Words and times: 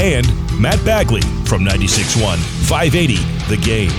and 0.00 0.26
Matt 0.58 0.82
Bagley 0.82 1.20
from 1.44 1.62
96.1 1.62 2.38
580 2.66 3.16
The 3.54 3.60
Game. 3.62 3.90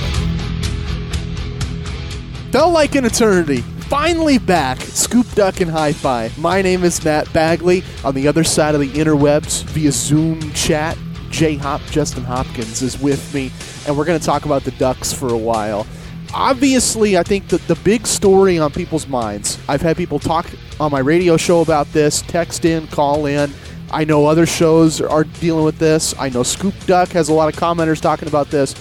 Felt 2.52 2.74
like 2.74 2.96
an 2.96 3.06
eternity. 3.06 3.62
Finally 3.88 4.40
back, 4.40 4.80
Scoop 4.82 5.30
Duck 5.36 5.62
and 5.62 5.70
Hi 5.70 5.94
Fi. 5.94 6.32
My 6.40 6.64
name 6.64 6.84
is 6.84 7.06
Matt 7.06 7.32
Bagley. 7.34 7.84
On 8.04 8.16
the 8.16 8.28
other 8.28 8.44
side 8.44 8.74
of 8.74 8.82
the 8.82 8.90
interwebs, 8.90 9.64
via 9.66 9.92
Zoom 9.92 10.52
chat, 10.54 10.98
J 11.30 11.56
Hop 11.58 11.82
Justin 11.92 12.24
Hopkins 12.24 12.82
is 12.82 13.00
with 13.00 13.32
me, 13.32 13.52
and 13.86 13.96
we're 13.96 14.06
going 14.06 14.20
to 14.20 14.26
talk 14.26 14.46
about 14.46 14.64
the 14.64 14.72
Ducks 14.72 15.14
for 15.14 15.32
a 15.32 15.38
while. 15.38 15.86
Obviously, 16.34 17.16
I 17.16 17.22
think 17.22 17.50
that 17.50 17.62
the 17.68 17.76
big 17.76 18.08
story 18.08 18.58
on 18.58 18.72
people's 18.72 19.08
minds, 19.08 19.60
I've 19.68 19.82
had 19.82 19.98
people 19.98 20.18
talk 20.18 20.48
on 20.80 20.92
my 20.92 21.00
radio 21.00 21.38
show 21.38 21.62
about 21.62 21.92
this, 21.94 22.24
text 22.24 22.66
in, 22.66 22.88
call 22.88 23.28
in. 23.28 23.52
I 23.92 24.06
know 24.06 24.26
other 24.26 24.46
shows 24.46 25.02
are 25.02 25.24
dealing 25.24 25.66
with 25.66 25.78
this. 25.78 26.16
I 26.18 26.30
know 26.30 26.44
Scoop 26.44 26.74
Duck 26.86 27.10
has 27.10 27.30
a 27.30 27.34
lot 27.34 27.54
of 27.54 27.60
commenters 27.60 28.00
talking 28.02 28.28
about 28.28 28.50
this. 28.50 28.74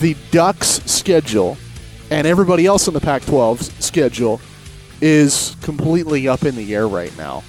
The 0.00 0.16
Ducks' 0.30 0.82
schedule 0.90 1.56
and 2.10 2.26
everybody 2.26 2.66
else 2.66 2.88
in 2.88 2.94
the 2.94 3.00
Pac 3.00 3.22
12's 3.22 3.72
schedule 3.84 4.40
is 5.00 5.56
completely 5.62 6.26
up 6.26 6.44
in 6.44 6.56
the 6.56 6.74
air 6.74 6.88
right 6.88 7.16
now. 7.16 7.42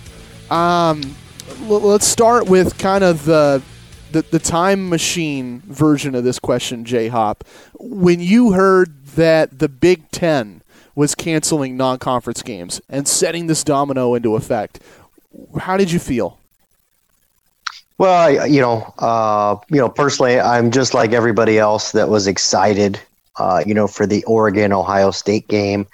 Um, 0.52 1.16
l- 1.64 1.82
let's 1.82 2.06
start 2.06 2.48
with 2.48 2.78
kind 2.78 3.04
of 3.04 3.26
the, 3.26 3.62
the 4.12 4.24
the 4.24 4.40
time 4.40 4.90
machine 4.90 5.62
version 5.66 6.16
of 6.16 6.24
this 6.24 6.40
question, 6.40 6.86
J 6.86 7.08
Hop. 7.08 7.44
When 7.80 8.20
you 8.20 8.52
heard 8.54 9.06
that 9.16 9.60
the 9.60 9.70
Big 9.70 10.10
Ten 10.12 10.62
was 10.96 11.16
canceling 11.16 11.78
non-conference 11.78 12.42
games 12.44 12.82
and 12.90 13.08
setting 13.08 13.48
this 13.48 13.64
domino 13.64 14.16
into 14.16 14.36
effect, 14.36 14.80
how 15.60 15.78
did 15.78 15.92
you 15.92 16.00
feel? 16.00 16.38
Well, 17.98 18.14
I, 18.14 18.46
you 18.46 18.62
know, 18.62 18.94
uh, 18.98 19.58
you 19.70 19.78
know, 19.78 19.90
personally, 19.90 20.40
I'm 20.40 20.72
just 20.72 20.94
like 20.94 21.12
everybody 21.12 21.60
else 21.60 21.92
that 21.92 22.08
was 22.08 22.28
excited, 22.28 23.00
uh, 23.36 23.62
you 23.66 23.74
know, 23.74 23.88
for 23.88 24.08
the 24.08 24.24
Oregon 24.24 24.72
Ohio 24.72 25.12
State 25.12 25.48
game. 25.50 25.86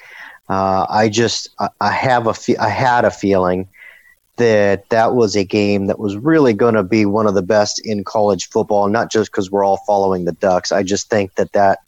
Uh, 0.47 0.85
I 0.87 1.09
just, 1.09 1.49
I, 1.57 1.69
I 1.81 1.91
have 1.91 2.27
a, 2.27 2.33
fe- 2.35 2.57
I 2.57 2.69
had 2.69 3.05
a 3.05 3.11
feeling 3.11 3.67
that 4.37 4.87
that 4.89 5.15
was 5.15 5.35
a 5.35 5.43
game 5.43 5.87
that 5.87 5.97
was 5.97 6.15
really 6.17 6.53
going 6.53 6.75
to 6.75 6.83
be 6.83 7.05
one 7.05 7.25
of 7.25 7.33
the 7.33 7.41
best 7.41 7.79
in 7.85 8.03
college 8.03 8.49
football, 8.49 8.87
not 8.87 9.11
just 9.11 9.31
because 9.31 9.49
we're 9.49 9.63
all 9.63 9.77
following 9.87 10.25
the 10.25 10.33
Ducks. 10.33 10.71
I 10.71 10.83
just 10.83 11.09
think 11.09 11.33
that 11.35 11.53
that 11.53 11.79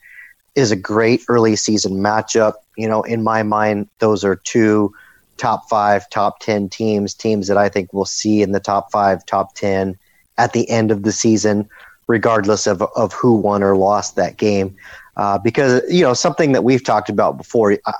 is 0.55 0.71
a 0.71 0.75
great 0.75 1.23
early 1.27 1.55
season 1.55 1.93
matchup. 1.97 2.53
You 2.75 2.87
know, 2.87 3.03
in 3.03 3.23
my 3.23 3.43
mind, 3.43 3.87
those 3.99 4.23
are 4.23 4.35
two 4.35 4.95
top 5.37 5.69
five, 5.69 6.09
top 6.09 6.39
10 6.39 6.69
teams, 6.69 7.13
teams 7.13 7.47
that 7.47 7.57
I 7.57 7.69
think 7.69 7.93
we'll 7.93 8.05
see 8.05 8.41
in 8.41 8.51
the 8.51 8.59
top 8.59 8.91
five, 8.91 9.25
top 9.25 9.55
10 9.55 9.97
at 10.37 10.53
the 10.53 10.69
end 10.69 10.91
of 10.91 11.03
the 11.03 11.11
season, 11.11 11.69
regardless 12.07 12.67
of, 12.67 12.81
of 12.95 13.13
who 13.13 13.35
won 13.35 13.63
or 13.63 13.75
lost 13.75 14.15
that 14.15 14.37
game. 14.37 14.75
Uh, 15.15 15.37
because, 15.37 15.81
you 15.89 16.03
know, 16.03 16.13
something 16.13 16.51
that 16.51 16.63
we've 16.63 16.83
talked 16.83 17.09
about 17.09 17.37
before, 17.37 17.77
I, 17.85 17.93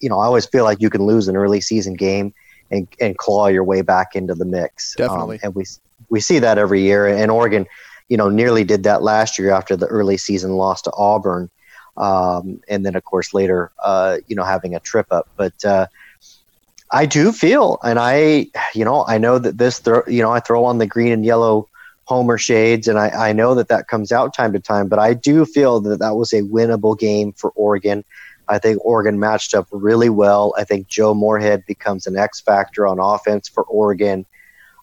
you 0.00 0.08
know, 0.08 0.18
I 0.18 0.24
always 0.24 0.46
feel 0.46 0.64
like 0.64 0.80
you 0.80 0.90
can 0.90 1.02
lose 1.02 1.28
an 1.28 1.36
early 1.36 1.60
season 1.60 1.94
game 1.94 2.32
and, 2.70 2.88
and 3.00 3.16
claw 3.18 3.48
your 3.48 3.64
way 3.64 3.82
back 3.82 4.16
into 4.16 4.34
the 4.34 4.44
mix. 4.44 4.98
Um, 4.98 5.06
Definitely. 5.06 5.40
and 5.42 5.54
we, 5.54 5.64
we 6.08 6.20
see 6.20 6.38
that 6.38 6.58
every 6.58 6.80
year. 6.80 7.06
And 7.06 7.30
Oregon, 7.30 7.66
you 8.08 8.16
know, 8.16 8.28
nearly 8.28 8.64
did 8.64 8.84
that 8.84 9.02
last 9.02 9.38
year 9.38 9.50
after 9.50 9.76
the 9.76 9.86
early 9.86 10.16
season 10.16 10.52
loss 10.52 10.82
to 10.82 10.92
Auburn. 10.94 11.50
Um, 11.98 12.62
and 12.68 12.86
then, 12.86 12.96
of 12.96 13.04
course, 13.04 13.34
later, 13.34 13.70
uh, 13.84 14.18
you 14.26 14.34
know, 14.34 14.44
having 14.44 14.74
a 14.74 14.80
trip 14.80 15.06
up. 15.10 15.28
But, 15.36 15.62
uh, 15.64 15.86
I 16.92 17.06
do 17.06 17.32
feel, 17.32 17.78
and 17.82 17.98
I, 17.98 18.48
you 18.74 18.84
know, 18.84 19.04
I 19.06 19.16
know 19.16 19.38
that 19.38 19.56
this, 19.56 19.80
you 20.06 20.22
know, 20.22 20.30
I 20.30 20.40
throw 20.40 20.64
on 20.66 20.76
the 20.76 20.86
green 20.86 21.12
and 21.12 21.24
yellow 21.24 21.68
Homer 22.04 22.36
shades, 22.36 22.86
and 22.86 22.98
I, 22.98 23.30
I 23.30 23.32
know 23.32 23.54
that 23.54 23.68
that 23.68 23.88
comes 23.88 24.12
out 24.12 24.34
time 24.34 24.52
to 24.52 24.60
time, 24.60 24.88
but 24.88 24.98
I 24.98 25.14
do 25.14 25.46
feel 25.46 25.80
that 25.80 26.00
that 26.00 26.16
was 26.16 26.34
a 26.34 26.42
winnable 26.42 26.98
game 26.98 27.32
for 27.32 27.50
Oregon. 27.50 28.04
I 28.48 28.58
think 28.58 28.84
Oregon 28.84 29.18
matched 29.18 29.54
up 29.54 29.68
really 29.70 30.10
well. 30.10 30.52
I 30.58 30.64
think 30.64 30.86
Joe 30.88 31.14
Moorhead 31.14 31.64
becomes 31.66 32.06
an 32.06 32.18
X 32.18 32.40
factor 32.40 32.86
on 32.86 32.98
offense 32.98 33.48
for 33.48 33.62
Oregon. 33.64 34.26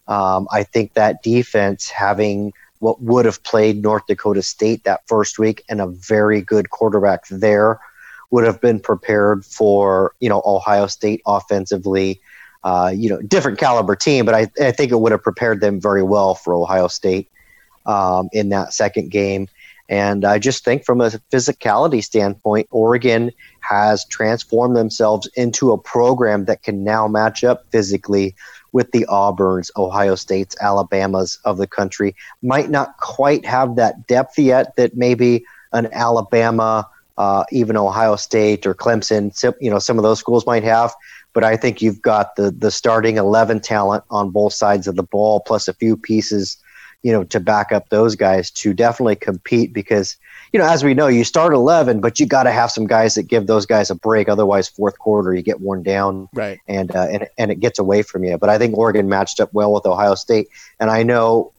Um, 0.08 0.48
I 0.50 0.64
think 0.64 0.94
that 0.94 1.22
defense, 1.22 1.88
having 1.88 2.52
what 2.80 3.00
would 3.00 3.26
have 3.26 3.42
played 3.44 3.82
North 3.82 4.06
Dakota 4.06 4.42
State 4.42 4.82
that 4.84 5.06
first 5.06 5.38
week 5.38 5.62
and 5.68 5.80
a 5.80 5.86
very 5.86 6.40
good 6.40 6.70
quarterback 6.70 7.28
there, 7.28 7.78
would 8.30 8.44
have 8.44 8.60
been 8.60 8.80
prepared 8.80 9.44
for 9.44 10.14
you 10.20 10.28
know 10.28 10.42
Ohio 10.44 10.86
State 10.86 11.22
offensively. 11.26 12.20
Uh, 12.62 12.92
you 12.94 13.08
know, 13.08 13.22
different 13.22 13.56
caliber 13.56 13.96
team, 13.96 14.26
but 14.26 14.34
I, 14.34 14.46
I 14.60 14.70
think 14.70 14.92
it 14.92 15.00
would 15.00 15.12
have 15.12 15.22
prepared 15.22 15.62
them 15.62 15.80
very 15.80 16.02
well 16.02 16.34
for 16.34 16.52
Ohio 16.52 16.88
State 16.88 17.30
um, 17.86 18.28
in 18.34 18.50
that 18.50 18.74
second 18.74 19.10
game. 19.10 19.48
And 19.90 20.24
I 20.24 20.38
just 20.38 20.64
think 20.64 20.84
from 20.84 21.00
a 21.00 21.10
physicality 21.32 22.02
standpoint, 22.02 22.68
Oregon 22.70 23.32
has 23.58 24.04
transformed 24.04 24.76
themselves 24.76 25.28
into 25.34 25.72
a 25.72 25.78
program 25.78 26.44
that 26.44 26.62
can 26.62 26.84
now 26.84 27.08
match 27.08 27.42
up 27.42 27.64
physically 27.72 28.36
with 28.70 28.92
the 28.92 29.04
Auburns, 29.08 29.68
Ohio 29.76 30.14
States, 30.14 30.54
Alabamas 30.60 31.40
of 31.44 31.56
the 31.56 31.66
country. 31.66 32.14
Might 32.40 32.70
not 32.70 32.98
quite 32.98 33.44
have 33.44 33.74
that 33.76 34.06
depth 34.06 34.38
yet 34.38 34.76
that 34.76 34.96
maybe 34.96 35.44
an 35.72 35.88
Alabama, 35.92 36.88
uh, 37.18 37.44
even 37.50 37.76
Ohio 37.76 38.16
State 38.16 38.66
or 38.66 38.74
Clemson, 38.74 39.32
you 39.60 39.70
know, 39.70 39.78
some 39.78 39.98
of 39.98 40.02
those 40.02 40.18
schools 40.18 40.46
might 40.46 40.64
have. 40.64 40.94
But 41.32 41.44
I 41.44 41.56
think 41.56 41.80
you've 41.80 42.02
got 42.02 42.36
the 42.36 42.50
the 42.50 42.70
starting 42.70 43.16
eleven 43.16 43.60
talent 43.60 44.04
on 44.10 44.30
both 44.30 44.52
sides 44.52 44.86
of 44.88 44.96
the 44.96 45.02
ball, 45.04 45.40
plus 45.40 45.68
a 45.68 45.72
few 45.74 45.96
pieces, 45.96 46.56
you 47.02 47.12
know, 47.12 47.22
to 47.24 47.38
back 47.38 47.70
up 47.70 47.88
those 47.90 48.16
guys 48.16 48.50
to 48.50 48.74
definitely 48.74 49.14
compete. 49.16 49.72
Because 49.72 50.16
you 50.52 50.58
know, 50.58 50.66
as 50.68 50.82
we 50.82 50.92
know, 50.92 51.06
you 51.06 51.22
start 51.22 51.52
eleven, 51.54 52.00
but 52.00 52.18
you 52.18 52.26
got 52.26 52.42
to 52.44 52.50
have 52.50 52.72
some 52.72 52.84
guys 52.86 53.14
that 53.14 53.24
give 53.28 53.46
those 53.46 53.64
guys 53.64 53.90
a 53.90 53.94
break. 53.94 54.28
Otherwise, 54.28 54.68
fourth 54.68 54.98
quarter 54.98 55.32
you 55.32 55.42
get 55.42 55.60
worn 55.60 55.84
down, 55.84 56.28
Right. 56.32 56.58
and 56.66 56.94
uh, 56.96 57.06
and 57.08 57.28
and 57.38 57.52
it 57.52 57.60
gets 57.60 57.78
away 57.78 58.02
from 58.02 58.24
you. 58.24 58.36
But 58.36 58.50
I 58.50 58.58
think 58.58 58.76
Oregon 58.76 59.08
matched 59.08 59.38
up 59.38 59.52
well 59.54 59.72
with 59.72 59.86
Ohio 59.86 60.16
State, 60.16 60.48
and 60.80 60.90
I 60.90 61.04
know 61.04 61.52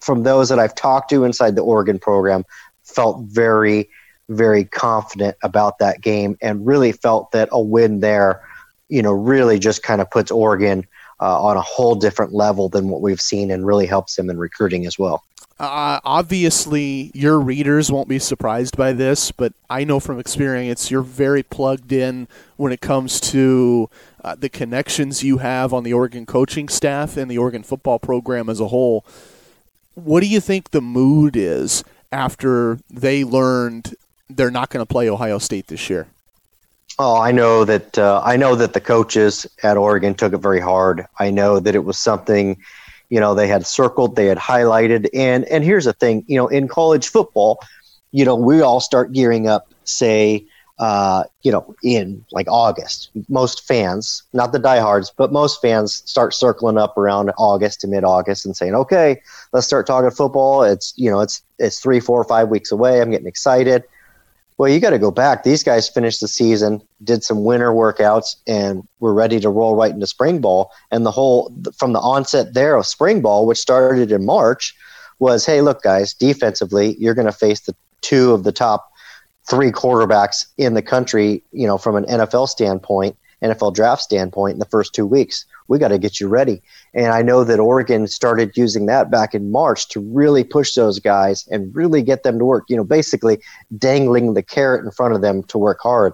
from 0.00 0.24
those 0.24 0.50
that 0.50 0.58
I've 0.58 0.74
talked 0.74 1.08
to 1.10 1.24
inside 1.24 1.56
the 1.56 1.62
Oregon 1.62 1.98
program, 1.98 2.44
felt 2.84 3.20
very 3.22 3.88
very 4.28 4.64
confident 4.64 5.36
about 5.42 5.78
that 5.78 6.00
game, 6.00 6.36
and 6.40 6.66
really 6.66 6.92
felt 6.92 7.32
that 7.32 7.48
a 7.52 7.60
win 7.60 8.00
there, 8.00 8.42
you 8.88 9.02
know, 9.02 9.12
really 9.12 9.58
just 9.58 9.82
kind 9.82 10.00
of 10.00 10.10
puts 10.10 10.30
Oregon. 10.30 10.86
Uh, 11.18 11.42
on 11.42 11.56
a 11.56 11.62
whole 11.62 11.94
different 11.94 12.34
level 12.34 12.68
than 12.68 12.90
what 12.90 13.00
we've 13.00 13.22
seen, 13.22 13.50
and 13.50 13.66
really 13.66 13.86
helps 13.86 14.16
them 14.16 14.28
in 14.28 14.36
recruiting 14.36 14.84
as 14.84 14.98
well. 14.98 15.24
Uh, 15.58 15.98
obviously, 16.04 17.10
your 17.14 17.40
readers 17.40 17.90
won't 17.90 18.08
be 18.08 18.18
surprised 18.18 18.76
by 18.76 18.92
this, 18.92 19.32
but 19.32 19.54
I 19.70 19.84
know 19.84 19.98
from 19.98 20.20
experience 20.20 20.90
you're 20.90 21.00
very 21.00 21.42
plugged 21.42 21.90
in 21.90 22.28
when 22.58 22.70
it 22.70 22.82
comes 22.82 23.18
to 23.32 23.88
uh, 24.22 24.34
the 24.34 24.50
connections 24.50 25.22
you 25.22 25.38
have 25.38 25.72
on 25.72 25.84
the 25.84 25.94
Oregon 25.94 26.26
coaching 26.26 26.68
staff 26.68 27.16
and 27.16 27.30
the 27.30 27.38
Oregon 27.38 27.62
football 27.62 27.98
program 27.98 28.50
as 28.50 28.60
a 28.60 28.68
whole. 28.68 29.02
What 29.94 30.20
do 30.20 30.26
you 30.26 30.40
think 30.40 30.72
the 30.72 30.82
mood 30.82 31.34
is 31.34 31.82
after 32.12 32.78
they 32.90 33.24
learned 33.24 33.94
they're 34.28 34.50
not 34.50 34.70
going 34.70 34.84
to 34.84 34.90
play 34.90 35.08
Ohio 35.08 35.38
State 35.38 35.68
this 35.68 35.88
year? 35.88 36.06
Oh, 36.98 37.20
I 37.20 37.30
know 37.30 37.64
that 37.64 37.98
uh, 37.98 38.22
I 38.24 38.36
know 38.36 38.54
that 38.54 38.72
the 38.72 38.80
coaches 38.80 39.46
at 39.62 39.76
Oregon 39.76 40.14
took 40.14 40.32
it 40.32 40.38
very 40.38 40.60
hard. 40.60 41.06
I 41.18 41.30
know 41.30 41.60
that 41.60 41.74
it 41.74 41.84
was 41.84 41.98
something, 41.98 42.56
you 43.10 43.20
know, 43.20 43.34
they 43.34 43.48
had 43.48 43.66
circled, 43.66 44.16
they 44.16 44.26
had 44.26 44.38
highlighted, 44.38 45.08
and 45.12 45.44
and 45.46 45.62
here's 45.62 45.84
the 45.84 45.92
thing, 45.92 46.24
you 46.26 46.36
know, 46.36 46.48
in 46.48 46.68
college 46.68 47.08
football, 47.08 47.60
you 48.12 48.24
know, 48.24 48.34
we 48.34 48.62
all 48.62 48.80
start 48.80 49.12
gearing 49.12 49.46
up, 49.46 49.70
say, 49.84 50.46
uh, 50.78 51.24
you 51.42 51.52
know, 51.52 51.74
in 51.82 52.24
like 52.32 52.46
August. 52.48 53.10
Most 53.28 53.66
fans, 53.66 54.22
not 54.32 54.52
the 54.52 54.58
diehards, 54.58 55.12
but 55.14 55.32
most 55.32 55.60
fans 55.60 56.02
start 56.06 56.32
circling 56.32 56.78
up 56.78 56.96
around 56.96 57.30
August 57.36 57.82
to 57.82 57.88
mid-August 57.88 58.46
and 58.46 58.56
saying, 58.56 58.74
okay, 58.74 59.20
let's 59.52 59.66
start 59.66 59.86
talking 59.86 60.10
football. 60.10 60.62
It's 60.62 60.94
you 60.96 61.10
know, 61.10 61.20
it's 61.20 61.42
it's 61.58 61.78
three, 61.78 62.00
four, 62.00 62.24
five 62.24 62.48
weeks 62.48 62.72
away. 62.72 63.02
I'm 63.02 63.10
getting 63.10 63.26
excited 63.26 63.84
Well, 64.58 64.70
you 64.70 64.80
got 64.80 64.90
to 64.90 64.98
go 64.98 65.10
back. 65.10 65.42
These 65.42 65.62
guys 65.62 65.88
finished 65.88 66.20
the 66.20 66.28
season, 66.28 66.82
did 67.04 67.22
some 67.22 67.44
winter 67.44 67.72
workouts, 67.72 68.36
and 68.46 68.86
were 69.00 69.12
ready 69.12 69.38
to 69.40 69.50
roll 69.50 69.76
right 69.76 69.92
into 69.92 70.06
spring 70.06 70.40
ball. 70.40 70.70
And 70.90 71.04
the 71.04 71.10
whole 71.10 71.54
from 71.78 71.92
the 71.92 72.00
onset 72.00 72.54
there 72.54 72.76
of 72.76 72.86
spring 72.86 73.20
ball, 73.20 73.46
which 73.46 73.58
started 73.58 74.10
in 74.10 74.24
March, 74.24 74.74
was 75.18 75.44
hey, 75.44 75.60
look, 75.60 75.82
guys, 75.82 76.14
defensively, 76.14 76.96
you're 76.98 77.14
going 77.14 77.26
to 77.26 77.32
face 77.32 77.60
the 77.60 77.74
two 78.00 78.32
of 78.32 78.44
the 78.44 78.52
top 78.52 78.90
three 79.48 79.70
quarterbacks 79.70 80.46
in 80.56 80.72
the 80.72 80.82
country. 80.82 81.42
You 81.52 81.66
know, 81.66 81.76
from 81.76 81.96
an 81.96 82.04
NFL 82.04 82.48
standpoint, 82.48 83.16
NFL 83.42 83.74
draft 83.74 84.02
standpoint, 84.02 84.54
in 84.54 84.58
the 84.58 84.64
first 84.66 84.94
two 84.94 85.06
weeks, 85.06 85.44
we 85.68 85.78
got 85.78 85.88
to 85.88 85.98
get 85.98 86.20
you 86.20 86.28
ready. 86.28 86.62
And 86.94 87.06
I 87.06 87.22
know 87.22 87.44
that 87.44 87.60
Oregon 87.60 88.06
started 88.06 88.56
using 88.56 88.86
that 88.86 89.10
back 89.10 89.34
in 89.34 89.50
March 89.50 89.88
to 89.90 90.00
really 90.00 90.44
push 90.44 90.74
those 90.74 90.98
guys 90.98 91.46
and 91.48 91.74
really 91.74 92.02
get 92.02 92.22
them 92.22 92.38
to 92.38 92.44
work, 92.44 92.64
you 92.68 92.76
know, 92.76 92.84
basically 92.84 93.40
dangling 93.76 94.34
the 94.34 94.42
carrot 94.42 94.84
in 94.84 94.90
front 94.90 95.14
of 95.14 95.22
them 95.22 95.42
to 95.44 95.58
work 95.58 95.78
hard. 95.80 96.12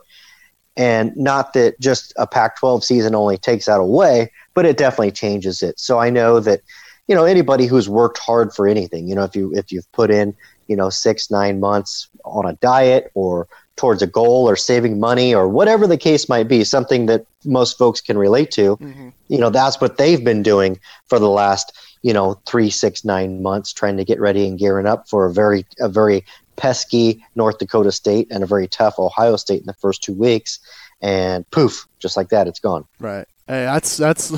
And 0.76 1.14
not 1.16 1.52
that 1.52 1.78
just 1.80 2.14
a 2.16 2.26
Pac 2.26 2.58
12 2.58 2.84
season 2.84 3.14
only 3.14 3.36
takes 3.36 3.66
that 3.66 3.80
away, 3.80 4.30
but 4.54 4.64
it 4.64 4.78
definitely 4.78 5.12
changes 5.12 5.62
it. 5.62 5.78
So 5.78 5.98
I 5.98 6.08
know 6.08 6.40
that, 6.40 6.62
you 7.08 7.14
know, 7.14 7.24
anybody 7.24 7.66
who's 7.66 7.88
worked 7.88 8.18
hard 8.18 8.54
for 8.54 8.66
anything, 8.66 9.06
you 9.06 9.14
know, 9.14 9.24
if 9.24 9.36
you 9.36 9.52
if 9.54 9.70
you've 9.70 9.90
put 9.92 10.10
in, 10.10 10.34
you 10.68 10.76
know, 10.76 10.88
six, 10.88 11.30
nine 11.30 11.60
months 11.60 12.08
on 12.24 12.46
a 12.46 12.54
diet 12.54 13.10
or 13.14 13.48
towards 13.76 14.02
a 14.02 14.06
goal 14.06 14.48
or 14.48 14.56
saving 14.56 15.00
money 15.00 15.34
or 15.34 15.48
whatever 15.48 15.86
the 15.86 15.96
case 15.96 16.28
might 16.28 16.48
be, 16.48 16.64
something 16.64 17.06
that 17.06 17.24
most 17.44 17.78
folks 17.78 18.00
can 18.00 18.18
relate 18.18 18.50
to. 18.52 18.76
Mm-hmm. 18.76 19.08
You 19.28 19.38
know, 19.38 19.50
that's 19.50 19.80
what 19.80 19.96
they've 19.96 20.22
been 20.22 20.42
doing 20.42 20.78
for 21.06 21.18
the 21.18 21.28
last, 21.28 21.72
you 22.02 22.12
know, 22.12 22.40
three, 22.46 22.70
six, 22.70 23.04
nine 23.04 23.42
months, 23.42 23.72
trying 23.72 23.96
to 23.96 24.04
get 24.04 24.20
ready 24.20 24.46
and 24.46 24.58
gearing 24.58 24.86
up 24.86 25.08
for 25.08 25.26
a 25.26 25.32
very, 25.32 25.64
a 25.80 25.88
very 25.88 26.24
pesky 26.56 27.24
North 27.34 27.58
Dakota 27.58 27.92
State 27.92 28.28
and 28.30 28.42
a 28.42 28.46
very 28.46 28.68
tough 28.68 28.98
Ohio 28.98 29.36
State 29.36 29.60
in 29.60 29.66
the 29.66 29.74
first 29.74 30.02
two 30.02 30.14
weeks. 30.14 30.58
And 31.00 31.50
poof, 31.50 31.86
just 31.98 32.16
like 32.16 32.28
that, 32.28 32.46
it's 32.46 32.60
gone. 32.60 32.84
Right. 33.00 33.26
Hey, 33.48 33.64
that's 33.64 33.96
that's 33.96 34.32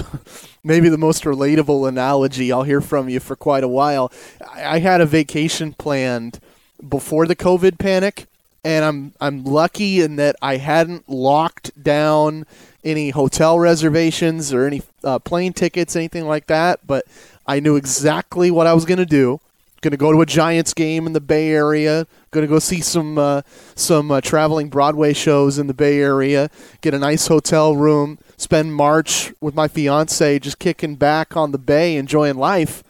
maybe 0.64 0.88
the 0.88 0.96
most 0.96 1.24
relatable 1.24 1.86
analogy 1.86 2.50
I'll 2.50 2.62
hear 2.62 2.80
from 2.80 3.08
you 3.08 3.20
for 3.20 3.36
quite 3.36 3.62
a 3.62 3.68
while. 3.68 4.10
I, 4.54 4.76
I 4.76 4.78
had 4.78 5.02
a 5.02 5.06
vacation 5.06 5.74
planned 5.74 6.40
before 6.88 7.26
the 7.26 7.36
COVID 7.36 7.78
panic 7.78 8.26
and 8.64 8.84
I'm 8.84 9.12
I'm 9.20 9.44
lucky 9.44 10.00
in 10.00 10.16
that 10.16 10.36
I 10.40 10.56
hadn't 10.56 11.08
locked 11.08 11.80
down 11.80 12.46
any 12.82 13.10
hotel 13.10 13.58
reservations 13.58 14.52
or 14.52 14.66
any 14.66 14.82
uh, 15.04 15.18
plane 15.18 15.52
tickets, 15.52 15.94
anything 15.94 16.26
like 16.26 16.46
that. 16.46 16.86
But 16.86 17.04
I 17.46 17.60
knew 17.60 17.76
exactly 17.76 18.50
what 18.50 18.66
I 18.66 18.72
was 18.72 18.84
going 18.84 18.98
to 18.98 19.06
do. 19.06 19.40
Going 19.82 19.90
to 19.90 19.98
go 19.98 20.12
to 20.12 20.22
a 20.22 20.26
Giants 20.26 20.72
game 20.72 21.06
in 21.06 21.12
the 21.12 21.20
Bay 21.20 21.50
Area. 21.50 22.06
Going 22.30 22.46
to 22.46 22.50
go 22.50 22.58
see 22.58 22.80
some 22.80 23.18
uh, 23.18 23.42
some 23.74 24.10
uh, 24.10 24.22
traveling 24.22 24.70
Broadway 24.70 25.12
shows 25.12 25.58
in 25.58 25.66
the 25.66 25.74
Bay 25.74 26.00
Area. 26.00 26.48
Get 26.80 26.94
a 26.94 26.98
nice 26.98 27.26
hotel 27.26 27.76
room. 27.76 28.18
Spend 28.38 28.74
March 28.74 29.32
with 29.42 29.54
my 29.54 29.68
fiance, 29.68 30.38
just 30.38 30.58
kicking 30.58 30.96
back 30.96 31.36
on 31.36 31.52
the 31.52 31.58
bay, 31.58 31.96
enjoying 31.96 32.36
life. 32.36 32.82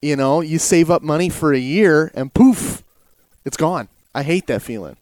You 0.00 0.14
know, 0.14 0.40
you 0.40 0.58
save 0.58 0.90
up 0.90 1.02
money 1.02 1.28
for 1.28 1.52
a 1.52 1.58
year, 1.58 2.12
and 2.14 2.32
poof, 2.32 2.84
it's 3.44 3.56
gone. 3.56 3.88
I 4.14 4.22
hate 4.22 4.46
that 4.46 4.62
feeling. 4.62 4.96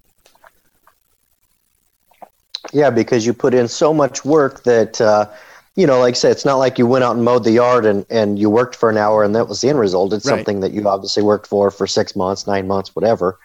Yeah, 2.73 2.91
because 2.91 3.26
you 3.26 3.35
put 3.35 3.55
in 3.55 3.69
so 3.69 3.93
much 3.93 4.25
work 4.25 4.62
that, 4.62 5.00
uh, 5.00 5.29
you 5.75 5.87
know, 5.87 6.00
like 6.00 6.12
I 6.12 6.17
said, 6.17 6.32
it's 6.32 6.44
not 6.44 6.56
like 6.56 6.79
you 6.79 6.87
went 6.87 7.05
out 7.05 7.17
and 7.17 7.25
mowed 7.25 7.44
the 7.44 7.50
yard 7.50 7.85
and, 7.85 8.06
and 8.09 8.38
you 8.38 8.49
worked 8.49 8.76
for 8.76 8.88
an 8.88 8.97
hour 8.97 9.25
and 9.25 9.35
that 9.35 9.49
was 9.49 9.61
the 9.61 9.69
end 9.69 9.79
result. 9.79 10.12
It's 10.12 10.25
right. 10.26 10.37
something 10.37 10.61
that 10.61 10.73
you 10.73 10.88
obviously 10.88 11.23
worked 11.23 11.47
for 11.47 11.70
for 11.70 11.87
six 11.87 12.17
months, 12.17 12.47
nine 12.47 12.67
months, 12.67 12.94
whatever. 12.94 13.38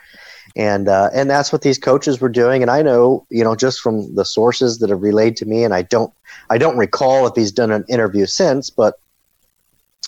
And 0.55 0.87
uh, 0.87 1.09
and 1.13 1.29
that's 1.29 1.51
what 1.51 1.61
these 1.61 1.77
coaches 1.77 2.21
were 2.21 2.29
doing. 2.29 2.61
And 2.61 2.71
I 2.71 2.81
know, 2.81 3.25
you 3.29 3.43
know, 3.43 3.55
just 3.55 3.79
from 3.79 4.15
the 4.15 4.25
sources 4.25 4.79
that 4.79 4.89
have 4.89 5.01
relayed 5.01 5.37
to 5.37 5.45
me, 5.45 5.63
and 5.63 5.73
I 5.73 5.83
don't 5.83 6.11
I 6.49 6.57
don't 6.57 6.77
recall 6.77 7.27
if 7.27 7.35
he's 7.35 7.51
done 7.51 7.69
an 7.69 7.85
interview 7.89 8.25
since, 8.25 8.69
but 8.69 8.95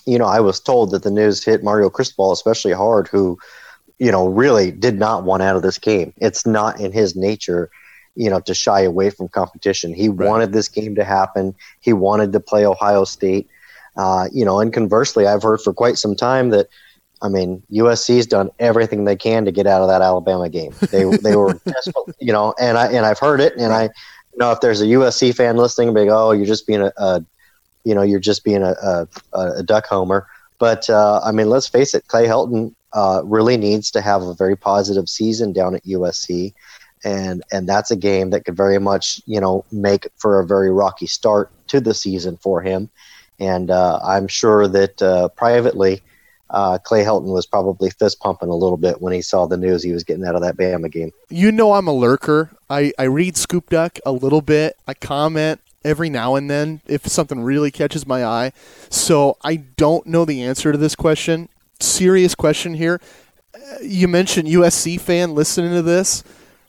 you 0.06 0.18
know, 0.18 0.24
I 0.24 0.40
was 0.40 0.58
told 0.58 0.90
that 0.90 1.02
the 1.02 1.10
news 1.10 1.44
hit 1.44 1.62
Mario 1.62 1.90
Cristobal 1.90 2.32
especially 2.32 2.72
hard, 2.72 3.06
who 3.06 3.38
you 4.00 4.10
know, 4.10 4.26
really 4.26 4.70
did 4.72 4.98
not 4.98 5.24
want 5.24 5.42
out 5.42 5.56
of 5.56 5.62
this 5.62 5.78
game. 5.78 6.14
It's 6.16 6.46
not 6.46 6.80
in 6.80 6.90
his 6.90 7.14
nature, 7.14 7.70
you 8.16 8.30
know, 8.30 8.40
to 8.40 8.54
shy 8.54 8.80
away 8.80 9.10
from 9.10 9.28
competition. 9.28 9.92
He 9.92 10.08
right. 10.08 10.26
wanted 10.26 10.52
this 10.54 10.68
game 10.68 10.94
to 10.94 11.04
happen. 11.04 11.54
He 11.80 11.92
wanted 11.92 12.32
to 12.32 12.40
play 12.40 12.64
Ohio 12.64 13.04
State. 13.04 13.48
Uh, 13.98 14.28
you 14.32 14.42
know, 14.42 14.58
and 14.58 14.72
conversely, 14.72 15.26
I've 15.26 15.42
heard 15.42 15.60
for 15.60 15.74
quite 15.74 15.98
some 15.98 16.16
time 16.16 16.48
that, 16.48 16.68
I 17.20 17.28
mean, 17.28 17.62
USC's 17.70 18.26
done 18.26 18.50
everything 18.58 19.04
they 19.04 19.16
can 19.16 19.44
to 19.44 19.52
get 19.52 19.66
out 19.66 19.82
of 19.82 19.88
that 19.88 20.00
Alabama 20.00 20.48
game. 20.48 20.72
They 20.90 21.04
they 21.22 21.36
were 21.36 21.52
desperate, 21.66 22.16
you 22.18 22.32
know, 22.32 22.54
and 22.58 22.78
I 22.78 22.86
and 22.86 23.04
I've 23.04 23.18
heard 23.18 23.40
it, 23.40 23.52
and 23.58 23.70
I, 23.70 23.82
you 23.82 24.38
know, 24.38 24.50
if 24.52 24.62
there's 24.62 24.80
a 24.80 24.86
USC 24.86 25.34
fan 25.36 25.58
listening, 25.58 25.92
be 25.92 26.00
like, 26.00 26.10
oh, 26.10 26.32
you're 26.32 26.46
just 26.46 26.66
being 26.66 26.80
a, 26.80 26.92
a 26.96 27.22
you 27.84 27.94
know, 27.94 28.02
you're 28.02 28.20
just 28.20 28.44
being 28.44 28.62
a, 28.62 28.74
a, 28.82 29.08
a 29.34 29.62
duck 29.62 29.86
homer. 29.86 30.26
But 30.58 30.88
uh, 30.88 31.20
I 31.22 31.32
mean, 31.32 31.50
let's 31.50 31.66
face 31.66 31.92
it, 31.92 32.08
Clay 32.08 32.26
Helton 32.26 32.74
uh, 32.92 33.22
really 33.24 33.56
needs 33.56 33.90
to 33.92 34.00
have 34.00 34.22
a 34.22 34.34
very 34.34 34.56
positive 34.56 35.08
season 35.08 35.52
down 35.52 35.74
at 35.74 35.84
USC, 35.84 36.52
and 37.04 37.42
and 37.52 37.68
that's 37.68 37.90
a 37.90 37.96
game 37.96 38.30
that 38.30 38.44
could 38.44 38.56
very 38.56 38.78
much 38.78 39.20
you 39.26 39.40
know 39.40 39.64
make 39.72 40.08
for 40.16 40.40
a 40.40 40.46
very 40.46 40.70
rocky 40.70 41.06
start 41.06 41.50
to 41.68 41.80
the 41.80 41.94
season 41.94 42.36
for 42.36 42.60
him. 42.62 42.90
And 43.38 43.70
uh, 43.70 44.00
I'm 44.04 44.28
sure 44.28 44.68
that 44.68 45.00
uh, 45.00 45.28
privately, 45.28 46.02
uh, 46.50 46.78
Clay 46.78 47.02
Helton 47.04 47.32
was 47.32 47.46
probably 47.46 47.90
fist 47.90 48.20
pumping 48.20 48.50
a 48.50 48.54
little 48.54 48.76
bit 48.76 49.00
when 49.00 49.14
he 49.14 49.22
saw 49.22 49.46
the 49.46 49.56
news 49.56 49.82
he 49.82 49.92
was 49.92 50.04
getting 50.04 50.26
out 50.26 50.34
of 50.34 50.42
that 50.42 50.56
Bama 50.56 50.90
game. 50.90 51.12
You 51.30 51.50
know, 51.50 51.72
I'm 51.72 51.88
a 51.88 51.92
lurker. 51.92 52.50
I, 52.68 52.92
I 52.98 53.04
read 53.04 53.36
Scoop 53.36 53.70
Duck 53.70 53.98
a 54.04 54.12
little 54.12 54.42
bit. 54.42 54.76
I 54.86 54.92
comment 54.92 55.60
every 55.82 56.10
now 56.10 56.34
and 56.34 56.50
then 56.50 56.82
if 56.86 57.06
something 57.06 57.40
really 57.40 57.70
catches 57.70 58.06
my 58.06 58.24
eye. 58.24 58.52
So 58.90 59.38
I 59.42 59.56
don't 59.56 60.06
know 60.06 60.26
the 60.26 60.42
answer 60.42 60.72
to 60.72 60.76
this 60.76 60.94
question 60.94 61.48
serious 61.82 62.34
question 62.34 62.74
here. 62.74 63.00
You 63.82 64.08
mentioned 64.08 64.48
USC 64.48 65.00
fan 65.00 65.34
listening 65.34 65.72
to 65.72 65.82
this. 65.82 66.22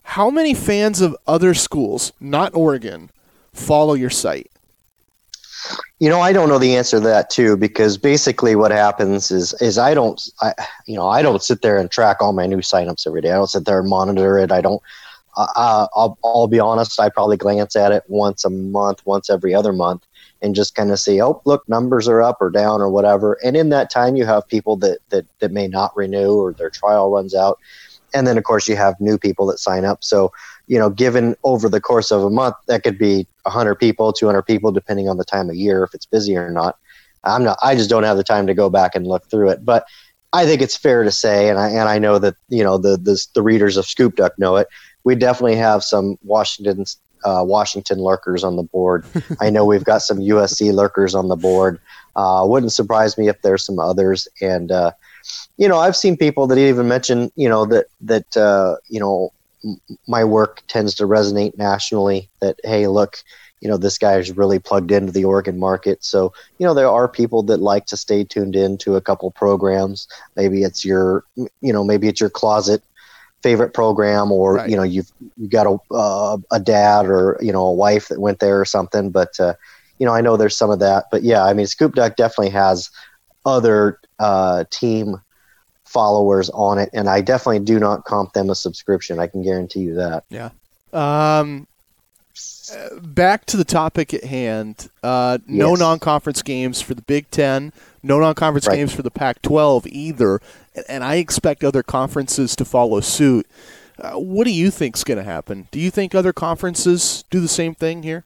How 0.03 0.29
many 0.29 0.53
fans 0.53 1.01
of 1.01 1.15
other 1.27 1.53
schools, 1.53 2.11
not 2.19 2.53
Oregon, 2.55 3.09
follow 3.53 3.93
your 3.93 4.09
site? 4.09 4.51
You 5.99 6.09
know, 6.09 6.19
I 6.19 6.33
don't 6.33 6.49
know 6.49 6.57
the 6.57 6.75
answer 6.75 6.97
to 6.97 7.03
that 7.07 7.29
too, 7.29 7.55
because 7.55 7.97
basically 7.97 8.55
what 8.55 8.71
happens 8.71 9.29
is 9.29 9.53
is 9.61 9.77
I 9.77 9.93
don't, 9.93 10.19
I, 10.41 10.53
you 10.87 10.95
know, 10.95 11.07
I 11.07 11.21
don't 11.21 11.43
sit 11.43 11.61
there 11.61 11.77
and 11.77 11.89
track 11.91 12.17
all 12.19 12.33
my 12.33 12.47
new 12.47 12.57
signups 12.57 13.05
every 13.05 13.21
day. 13.21 13.29
I 13.29 13.35
don't 13.35 13.47
sit 13.47 13.65
there 13.65 13.79
and 13.79 13.87
monitor 13.87 14.39
it. 14.39 14.51
I 14.51 14.61
don't. 14.61 14.81
Uh, 15.37 15.87
I'll, 15.95 16.17
I'll 16.25 16.47
be 16.47 16.59
honest. 16.59 16.99
I 16.99 17.09
probably 17.09 17.37
glance 17.37 17.75
at 17.75 17.91
it 17.91 18.03
once 18.07 18.43
a 18.43 18.49
month, 18.49 19.05
once 19.05 19.29
every 19.29 19.53
other 19.53 19.71
month, 19.71 20.05
and 20.41 20.55
just 20.55 20.75
kind 20.75 20.91
of 20.91 20.99
see, 20.99 21.21
oh, 21.21 21.41
look, 21.45 21.67
numbers 21.69 22.07
are 22.07 22.21
up 22.21 22.37
or 22.41 22.49
down 22.49 22.81
or 22.81 22.89
whatever. 22.89 23.33
And 23.43 23.55
in 23.55 23.69
that 23.69 23.91
time, 23.91 24.15
you 24.15 24.25
have 24.25 24.47
people 24.47 24.75
that, 24.77 24.99
that, 25.09 25.25
that 25.39 25.51
may 25.51 25.67
not 25.67 25.95
renew 25.95 26.35
or 26.35 26.53
their 26.53 26.69
trial 26.69 27.11
runs 27.11 27.35
out. 27.35 27.59
And 28.13 28.27
then, 28.27 28.37
of 28.37 28.43
course, 28.43 28.67
you 28.67 28.75
have 28.75 28.99
new 28.99 29.17
people 29.17 29.45
that 29.47 29.59
sign 29.59 29.85
up. 29.85 30.03
So, 30.03 30.33
you 30.67 30.77
know, 30.77 30.89
given 30.89 31.35
over 31.43 31.69
the 31.69 31.79
course 31.79 32.11
of 32.11 32.23
a 32.23 32.29
month, 32.29 32.55
that 32.67 32.83
could 32.83 32.97
be 32.97 33.27
100 33.43 33.75
people, 33.75 34.11
200 34.11 34.41
people, 34.41 34.71
depending 34.71 35.07
on 35.07 35.17
the 35.17 35.23
time 35.23 35.49
of 35.49 35.55
year, 35.55 35.83
if 35.83 35.93
it's 35.93 36.05
busy 36.05 36.35
or 36.35 36.49
not. 36.49 36.77
I'm 37.23 37.43
not, 37.43 37.59
I 37.61 37.75
just 37.75 37.89
don't 37.89 38.03
have 38.03 38.17
the 38.17 38.23
time 38.23 38.47
to 38.47 38.53
go 38.53 38.69
back 38.69 38.95
and 38.95 39.05
look 39.05 39.29
through 39.29 39.49
it. 39.49 39.63
But 39.63 39.85
I 40.33 40.45
think 40.45 40.61
it's 40.61 40.75
fair 40.75 41.03
to 41.03 41.11
say, 41.11 41.49
and 41.49 41.59
I, 41.59 41.69
and 41.69 41.87
I 41.87 41.99
know 41.99 42.17
that, 42.19 42.35
you 42.49 42.63
know, 42.63 42.77
the, 42.77 42.97
the, 42.97 43.23
the 43.35 43.43
readers 43.43 43.77
of 43.77 43.85
Scoop 43.85 44.15
Duck 44.15 44.37
know 44.39 44.55
it, 44.55 44.67
we 45.03 45.15
definitely 45.15 45.55
have 45.55 45.83
some 45.83 46.17
Washington 46.23 46.85
uh, 47.23 47.43
Washington 47.45 47.99
lurkers 47.99 48.43
on 48.43 48.55
the 48.55 48.63
board. 48.63 49.05
I 49.41 49.49
know 49.49 49.65
we've 49.65 49.83
got 49.83 49.99
some 49.99 50.19
USC 50.19 50.73
lurkers 50.73 51.15
on 51.15 51.27
the 51.27 51.35
board. 51.35 51.79
Uh, 52.15 52.43
wouldn't 52.45 52.73
surprise 52.73 53.17
me 53.17 53.27
if 53.27 53.41
there's 53.41 53.65
some 53.65 53.79
others. 53.79 54.27
And 54.41 54.71
uh, 54.71 54.91
you 55.57 55.67
know, 55.67 55.77
I've 55.77 55.95
seen 55.95 56.17
people 56.17 56.47
that 56.47 56.57
even 56.57 56.87
mention, 56.87 57.31
you 57.35 57.49
know, 57.49 57.65
that 57.65 57.85
that 58.01 58.37
uh, 58.37 58.75
you 58.89 58.99
know 58.99 59.31
m- 59.63 59.79
my 60.07 60.23
work 60.23 60.61
tends 60.67 60.95
to 60.95 61.03
resonate 61.03 61.57
nationally. 61.57 62.29
That 62.41 62.59
hey, 62.63 62.87
look, 62.87 63.17
you 63.61 63.69
know, 63.69 63.77
this 63.77 63.97
guy 63.97 64.17
is 64.17 64.35
really 64.35 64.59
plugged 64.59 64.91
into 64.91 65.11
the 65.11 65.25
Oregon 65.25 65.59
market. 65.59 66.03
So 66.03 66.33
you 66.57 66.65
know, 66.65 66.73
there 66.73 66.89
are 66.89 67.07
people 67.07 67.43
that 67.43 67.57
like 67.57 67.85
to 67.87 67.97
stay 67.97 68.23
tuned 68.23 68.55
in 68.55 68.77
to 68.79 68.95
a 68.95 69.01
couple 69.01 69.31
programs. 69.31 70.07
Maybe 70.35 70.63
it's 70.63 70.83
your, 70.83 71.23
you 71.35 71.73
know, 71.73 71.83
maybe 71.83 72.07
it's 72.07 72.19
your 72.19 72.29
closet 72.29 72.83
favorite 73.43 73.73
program 73.73 74.31
or 74.31 74.55
right. 74.55 74.69
you 74.69 74.75
know 74.75 74.83
you've 74.83 75.11
you 75.37 75.47
got 75.47 75.67
a 75.67 75.77
uh, 75.93 76.37
a 76.51 76.59
dad 76.59 77.05
or 77.05 77.37
you 77.41 77.51
know 77.51 77.65
a 77.65 77.73
wife 77.73 78.07
that 78.07 78.19
went 78.19 78.39
there 78.39 78.59
or 78.59 78.65
something 78.65 79.09
but 79.09 79.39
uh, 79.39 79.53
you 79.99 80.05
know 80.05 80.13
I 80.13 80.21
know 80.21 80.37
there's 80.37 80.55
some 80.55 80.69
of 80.69 80.79
that 80.79 81.05
but 81.11 81.23
yeah 81.23 81.43
I 81.43 81.53
mean 81.53 81.67
Scoop 81.67 81.95
Duck 81.95 82.15
definitely 82.15 82.51
has 82.51 82.89
other 83.45 83.99
uh, 84.19 84.65
team 84.69 85.21
followers 85.85 86.49
on 86.51 86.77
it 86.77 86.89
and 86.93 87.09
I 87.09 87.21
definitely 87.21 87.59
do 87.59 87.79
not 87.79 88.05
comp 88.05 88.33
them 88.33 88.49
a 88.49 88.55
subscription. 88.55 89.19
I 89.19 89.27
can 89.27 89.41
guarantee 89.41 89.81
you 89.81 89.95
that. 89.95 90.23
Yeah. 90.29 90.49
Um 90.93 91.67
back 93.01 93.45
to 93.45 93.57
the 93.57 93.63
topic 93.63 94.13
at 94.13 94.23
hand 94.25 94.89
uh, 95.03 95.37
no 95.47 95.71
yes. 95.71 95.79
non-conference 95.79 96.41
games 96.41 96.81
for 96.81 96.93
the 96.93 97.01
Big 97.01 97.29
10 97.31 97.73
no 98.03 98.19
non-conference 98.19 98.67
right. 98.67 98.75
games 98.75 98.93
for 98.93 99.01
the 99.01 99.11
Pac-12 99.11 99.87
either 99.87 100.39
and 100.87 101.03
I 101.03 101.15
expect 101.15 101.63
other 101.63 101.83
conferences 101.83 102.55
to 102.55 102.65
follow 102.65 103.01
suit. 103.01 103.47
Uh, 103.99 104.13
what 104.13 104.45
do 104.45 104.51
you 104.51 104.71
think's 104.71 105.03
going 105.03 105.17
to 105.17 105.23
happen? 105.23 105.67
Do 105.71 105.79
you 105.79 105.91
think 105.91 106.15
other 106.15 106.33
conferences 106.33 107.23
do 107.29 107.39
the 107.39 107.47
same 107.47 107.75
thing 107.75 108.03
here? 108.03 108.23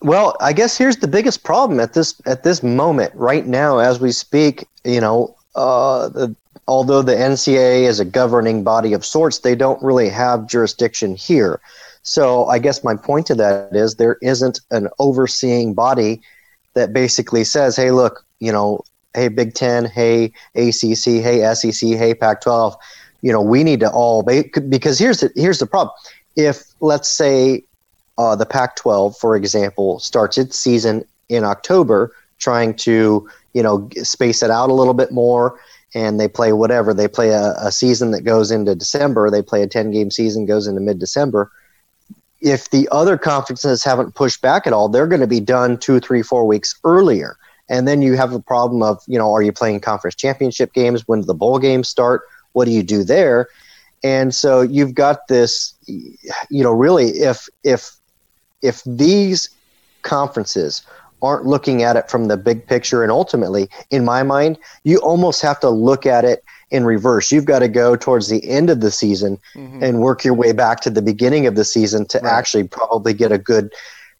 Well, 0.00 0.36
I 0.40 0.52
guess 0.52 0.76
here's 0.76 0.96
the 0.96 1.08
biggest 1.08 1.44
problem 1.44 1.78
at 1.78 1.94
this 1.94 2.20
at 2.26 2.42
this 2.42 2.62
moment 2.62 3.14
right 3.14 3.46
now 3.46 3.78
as 3.78 4.00
we 4.00 4.10
speak. 4.10 4.66
You 4.84 5.00
know, 5.00 5.36
uh, 5.54 6.08
the, 6.08 6.34
although 6.66 7.02
the 7.02 7.14
NCAA 7.14 7.84
is 7.84 8.00
a 8.00 8.04
governing 8.04 8.64
body 8.64 8.94
of 8.94 9.04
sorts, 9.04 9.40
they 9.40 9.54
don't 9.54 9.80
really 9.82 10.08
have 10.08 10.48
jurisdiction 10.48 11.14
here. 11.14 11.60
So 12.02 12.46
I 12.46 12.58
guess 12.58 12.82
my 12.82 12.96
point 12.96 13.26
to 13.28 13.34
that 13.36 13.74
is 13.74 13.96
there 13.96 14.18
isn't 14.22 14.60
an 14.70 14.88
overseeing 14.98 15.74
body 15.74 16.20
that 16.74 16.92
basically 16.92 17.44
says, 17.44 17.76
"Hey, 17.76 17.90
look, 17.90 18.24
you 18.40 18.52
know, 18.52 18.82
hey 19.14 19.28
Big 19.28 19.54
Ten, 19.54 19.84
hey 19.84 20.32
ACC, 20.54 21.22
hey 21.22 21.54
SEC, 21.54 21.90
hey 21.90 22.14
Pac-12." 22.14 22.76
You 23.20 23.32
know, 23.32 23.40
we 23.40 23.62
need 23.62 23.80
to 23.80 23.90
all 23.90 24.22
because 24.24 24.98
here's 24.98 25.20
the, 25.20 25.30
here's 25.36 25.60
the 25.60 25.66
problem. 25.66 25.94
If 26.34 26.64
let's 26.80 27.08
say 27.08 27.62
uh, 28.18 28.36
the 28.36 28.46
Pac 28.46 28.76
12, 28.76 29.16
for 29.16 29.36
example, 29.36 29.98
starts 30.00 30.38
its 30.38 30.58
season 30.58 31.04
in 31.28 31.44
October, 31.44 32.14
trying 32.38 32.74
to, 32.74 33.28
you 33.52 33.62
know, 33.62 33.88
space 34.02 34.42
it 34.42 34.50
out 34.50 34.70
a 34.70 34.74
little 34.74 34.94
bit 34.94 35.12
more. 35.12 35.58
And 35.94 36.18
they 36.18 36.28
play 36.28 36.52
whatever. 36.52 36.94
They 36.94 37.08
play 37.08 37.30
a, 37.30 37.54
a 37.58 37.70
season 37.70 38.12
that 38.12 38.22
goes 38.22 38.50
into 38.50 38.74
December. 38.74 39.30
They 39.30 39.42
play 39.42 39.62
a 39.62 39.66
10 39.66 39.90
game 39.90 40.10
season, 40.10 40.46
goes 40.46 40.66
into 40.66 40.80
mid 40.80 40.98
December. 40.98 41.50
If 42.42 42.70
the 42.70 42.88
other 42.90 43.16
conferences 43.16 43.84
haven't 43.84 44.14
pushed 44.14 44.42
back 44.42 44.66
at 44.66 44.72
all, 44.72 44.88
they're 44.88 45.06
going 45.06 45.20
to 45.20 45.26
be 45.26 45.40
done 45.40 45.78
two, 45.78 46.00
three, 46.00 46.22
four 46.22 46.46
weeks 46.46 46.78
earlier. 46.84 47.36
And 47.68 47.86
then 47.86 48.02
you 48.02 48.16
have 48.16 48.32
a 48.32 48.40
problem 48.40 48.82
of, 48.82 49.02
you 49.06 49.16
know, 49.18 49.32
are 49.32 49.42
you 49.42 49.52
playing 49.52 49.80
conference 49.80 50.16
championship 50.16 50.72
games? 50.72 51.06
When 51.06 51.20
do 51.20 51.26
the 51.26 51.34
bowl 51.34 51.58
games 51.58 51.88
start? 51.88 52.22
What 52.52 52.66
do 52.66 52.72
you 52.72 52.82
do 52.82 53.04
there? 53.04 53.48
And 54.04 54.34
so 54.34 54.60
you've 54.60 54.94
got 54.94 55.28
this, 55.28 55.74
you 55.86 56.64
know, 56.64 56.72
really, 56.72 57.10
if 57.10 57.48
if 57.62 57.92
if 58.60 58.82
these 58.84 59.48
conferences 60.02 60.82
aren't 61.22 61.46
looking 61.46 61.82
at 61.82 61.96
it 61.96 62.10
from 62.10 62.26
the 62.26 62.36
big 62.36 62.66
picture 62.66 63.02
and 63.02 63.12
ultimately 63.12 63.70
in 63.90 64.04
my 64.04 64.24
mind 64.24 64.58
you 64.82 64.98
almost 64.98 65.40
have 65.40 65.60
to 65.60 65.70
look 65.70 66.04
at 66.04 66.24
it 66.24 66.42
in 66.72 66.84
reverse 66.84 67.30
you've 67.30 67.44
got 67.44 67.60
to 67.60 67.68
go 67.68 67.94
towards 67.94 68.28
the 68.28 68.48
end 68.48 68.70
of 68.70 68.80
the 68.80 68.90
season 68.90 69.38
mm-hmm. 69.54 69.82
and 69.82 70.00
work 70.00 70.24
your 70.24 70.34
way 70.34 70.52
back 70.52 70.80
to 70.80 70.90
the 70.90 71.02
beginning 71.02 71.46
of 71.46 71.54
the 71.54 71.64
season 71.64 72.04
to 72.06 72.18
right. 72.18 72.32
actually 72.32 72.64
probably 72.64 73.12
get 73.12 73.30
a 73.30 73.38
good 73.38 73.72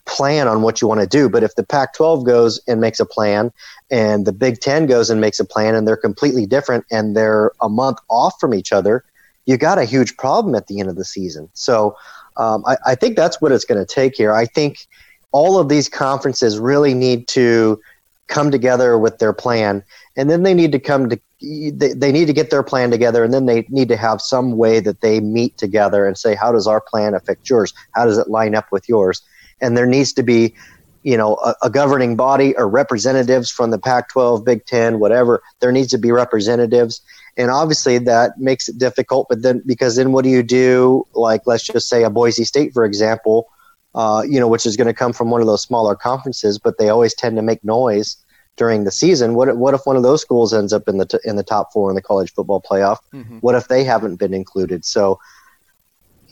plan 0.05 0.49
on 0.49 0.63
what 0.63 0.81
you 0.81 0.89
want 0.89 1.01
to 1.01 1.07
do 1.07 1.29
but 1.29 1.43
if 1.43 1.55
the 1.57 1.63
pac 1.65 1.95
12 1.95 2.25
goes 2.25 2.61
and 2.69 2.81
makes 2.81 3.01
a 3.01 3.07
plan 3.07 3.53
and 3.91 4.27
the 4.27 4.33
big 4.33 4.61
10 4.61 4.87
goes 4.87 5.11
and 5.11 5.21
makes 5.21 5.41
a 5.41 5.45
plan 5.45 5.75
and 5.75 5.87
they're 5.87 5.97
completely 5.97 6.47
different 6.47 6.85
and 6.91 7.17
they're 7.17 7.53
a 7.61 7.69
month 7.69 7.99
off 8.09 8.35
from 8.41 8.55
each 8.55 8.73
other 8.73 9.05
you 9.47 9.57
got 9.57 9.79
a 9.79 9.85
huge 9.85 10.17
problem 10.17 10.55
at 10.55 10.67
the 10.67 10.81
end 10.81 10.89
of 10.89 10.97
the 10.97 11.05
season 11.05 11.49
so 11.55 11.97
um, 12.37 12.65
I, 12.67 12.77
I 12.87 12.95
think 12.95 13.17
that's 13.17 13.41
what 13.41 13.53
it's 13.53 13.65
going 13.65 13.85
to 13.85 13.95
take 13.95 14.17
here. 14.17 14.33
I 14.33 14.47
think 14.47 14.87
all 15.33 15.59
of 15.59 15.69
these 15.69 15.89
conferences 15.89 16.59
really 16.59 16.95
need 16.95 17.29
to 17.29 17.81
come 18.27 18.51
together 18.51 18.99
with 18.99 19.19
their 19.19 19.33
plan, 19.33 19.83
and 20.17 20.31
then 20.31 20.43
they 20.43 20.55
need 20.55 20.73
to 20.73 20.79
come 20.79 21.09
to 21.11 21.21
they, 21.43 21.93
they 21.93 22.13
need 22.13 22.27
to 22.27 22.33
get 22.33 22.51
their 22.51 22.63
plan 22.63 22.91
together, 22.91 23.25
and 23.25 23.35
then 23.35 23.47
they 23.47 23.67
need 23.69 23.89
to 23.89 23.97
have 23.97 24.21
some 24.21 24.57
way 24.57 24.81
that 24.81 25.01
they 25.01 25.21
meet 25.21 25.57
together 25.59 26.07
and 26.07 26.17
say, 26.17 26.35
how 26.35 26.53
does 26.53 26.67
our 26.67 26.81
plan 26.81 27.15
affect 27.15 27.49
yours? 27.51 27.75
How 27.93 28.05
does 28.05 28.19
it 28.19 28.29
line 28.29 28.55
up 28.55 28.71
with 28.71 28.89
yours? 28.89 29.23
And 29.61 29.77
there 29.77 29.87
needs 29.87 30.13
to 30.15 30.23
be 30.23 30.55
you 31.03 31.17
know 31.17 31.37
a, 31.45 31.55
a, 31.63 31.71
governing 31.71 32.15
body 32.17 32.57
or 32.57 32.69
representatives 32.69 33.51
from 33.51 33.71
the 33.71 33.79
Pac-12, 33.79 34.45
Big 34.45 34.65
Ten, 34.67 35.01
whatever. 35.01 35.43
There 35.61 35.73
needs 35.73 35.91
to 35.91 35.99
be 35.99 36.13
representatives, 36.13 37.01
and 37.37 37.51
obviously 37.51 37.99
that 37.99 38.39
makes 38.39 38.69
it 38.69 38.79
difficult. 38.79 39.27
But 39.29 39.43
then 39.43 39.63
because 39.67 39.97
then 39.97 40.13
what 40.13 40.23
do 40.23 40.31
you 40.31 40.43
do? 40.43 41.07
Like 41.15 41.43
let's 41.47 41.65
just 41.65 41.89
say 41.89 42.05
a 42.05 42.11
Boise 42.11 42.45
State, 42.45 42.73
for 42.73 42.85
example, 42.85 43.49
uh, 43.95 44.23
you 44.29 44.39
know, 44.39 44.49
which 44.49 44.67
is 44.67 44.77
going 44.77 44.87
to 44.87 44.95
come 44.95 45.13
from 45.13 45.31
one 45.31 45.41
of 45.41 45.47
those 45.47 45.63
smaller 45.63 45.97
conferences, 45.97 46.59
but 46.59 46.79
they 46.79 46.89
always 46.89 47.15
tend 47.15 47.37
to 47.37 47.43
make 47.43 47.65
noise 47.65 48.17
during 48.57 48.85
the 48.85 48.91
season. 48.91 49.35
What 49.35 49.57
what 49.57 49.75
if 49.75 49.81
one 49.85 49.97
of 49.97 50.03
those 50.03 50.21
schools 50.21 50.53
ends 50.53 50.73
up 50.73 50.89
in 50.89 50.99
the 50.99 51.07
t- 51.07 51.19
in 51.25 51.37
the 51.37 51.43
top 51.43 51.73
four 51.73 51.91
in 51.91 51.95
the 51.95 52.03
college 52.03 52.33
football 52.33 52.61
playoff? 52.61 52.99
Mm-hmm. 53.13 53.39
What 53.39 53.55
if 53.55 53.69
they 53.69 53.85
haven't 53.85 54.17
been 54.17 54.35
included? 54.35 54.85
So 54.85 55.19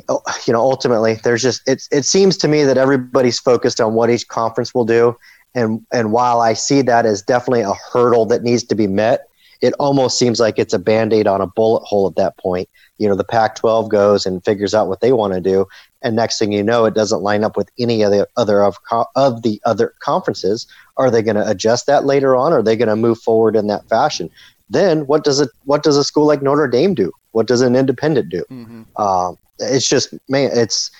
Oh, 0.08 0.22
you 0.46 0.52
know, 0.52 0.60
ultimately, 0.60 1.14
there's 1.22 1.42
just 1.42 1.66
it. 1.68 1.86
It 1.90 2.04
seems 2.04 2.36
to 2.38 2.48
me 2.48 2.64
that 2.64 2.78
everybody's 2.78 3.38
focused 3.38 3.80
on 3.80 3.94
what 3.94 4.10
each 4.10 4.28
conference 4.28 4.74
will 4.74 4.84
do, 4.84 5.16
and 5.54 5.84
and 5.92 6.12
while 6.12 6.40
I 6.40 6.54
see 6.54 6.82
that 6.82 7.06
as 7.06 7.22
definitely 7.22 7.62
a 7.62 7.74
hurdle 7.92 8.26
that 8.26 8.42
needs 8.42 8.64
to 8.64 8.74
be 8.74 8.86
met, 8.86 9.28
it 9.60 9.74
almost 9.78 10.18
seems 10.18 10.40
like 10.40 10.58
it's 10.58 10.74
a 10.74 10.78
band-aid 10.78 11.26
on 11.26 11.40
a 11.40 11.46
bullet 11.46 11.84
hole 11.84 12.06
at 12.08 12.16
that 12.16 12.36
point. 12.38 12.68
You 12.98 13.08
know, 13.08 13.14
the 13.14 13.24
Pac-12 13.24 13.88
goes 13.88 14.26
and 14.26 14.44
figures 14.44 14.74
out 14.74 14.88
what 14.88 15.00
they 15.00 15.12
want 15.12 15.34
to 15.34 15.40
do, 15.40 15.66
and 16.02 16.16
next 16.16 16.38
thing 16.38 16.52
you 16.52 16.62
know, 16.62 16.84
it 16.84 16.94
doesn't 16.94 17.22
line 17.22 17.44
up 17.44 17.56
with 17.56 17.70
any 17.78 18.02
of 18.02 18.10
the 18.10 18.26
other 18.36 18.62
of, 18.62 18.78
of 19.16 19.42
the 19.42 19.60
other 19.64 19.94
conferences. 20.00 20.66
Are 20.96 21.10
they 21.10 21.22
going 21.22 21.36
to 21.36 21.48
adjust 21.48 21.86
that 21.86 22.04
later 22.04 22.34
on? 22.36 22.52
Or 22.52 22.58
are 22.58 22.62
they 22.62 22.76
going 22.76 22.88
to 22.88 22.96
move 22.96 23.18
forward 23.18 23.56
in 23.56 23.66
that 23.68 23.88
fashion? 23.88 24.30
Then 24.68 25.06
what 25.06 25.24
does 25.24 25.40
it? 25.40 25.50
What 25.64 25.82
does 25.82 25.96
a 25.96 26.04
school 26.04 26.26
like 26.26 26.42
Notre 26.42 26.68
Dame 26.68 26.94
do? 26.94 27.12
What 27.32 27.46
does 27.46 27.60
an 27.60 27.76
independent 27.76 28.28
do? 28.28 28.44
Mm-hmm. 28.50 29.02
Um, 29.02 29.36
it's 29.58 29.88
just 29.88 30.14
man, 30.28 30.50
it's 30.54 30.90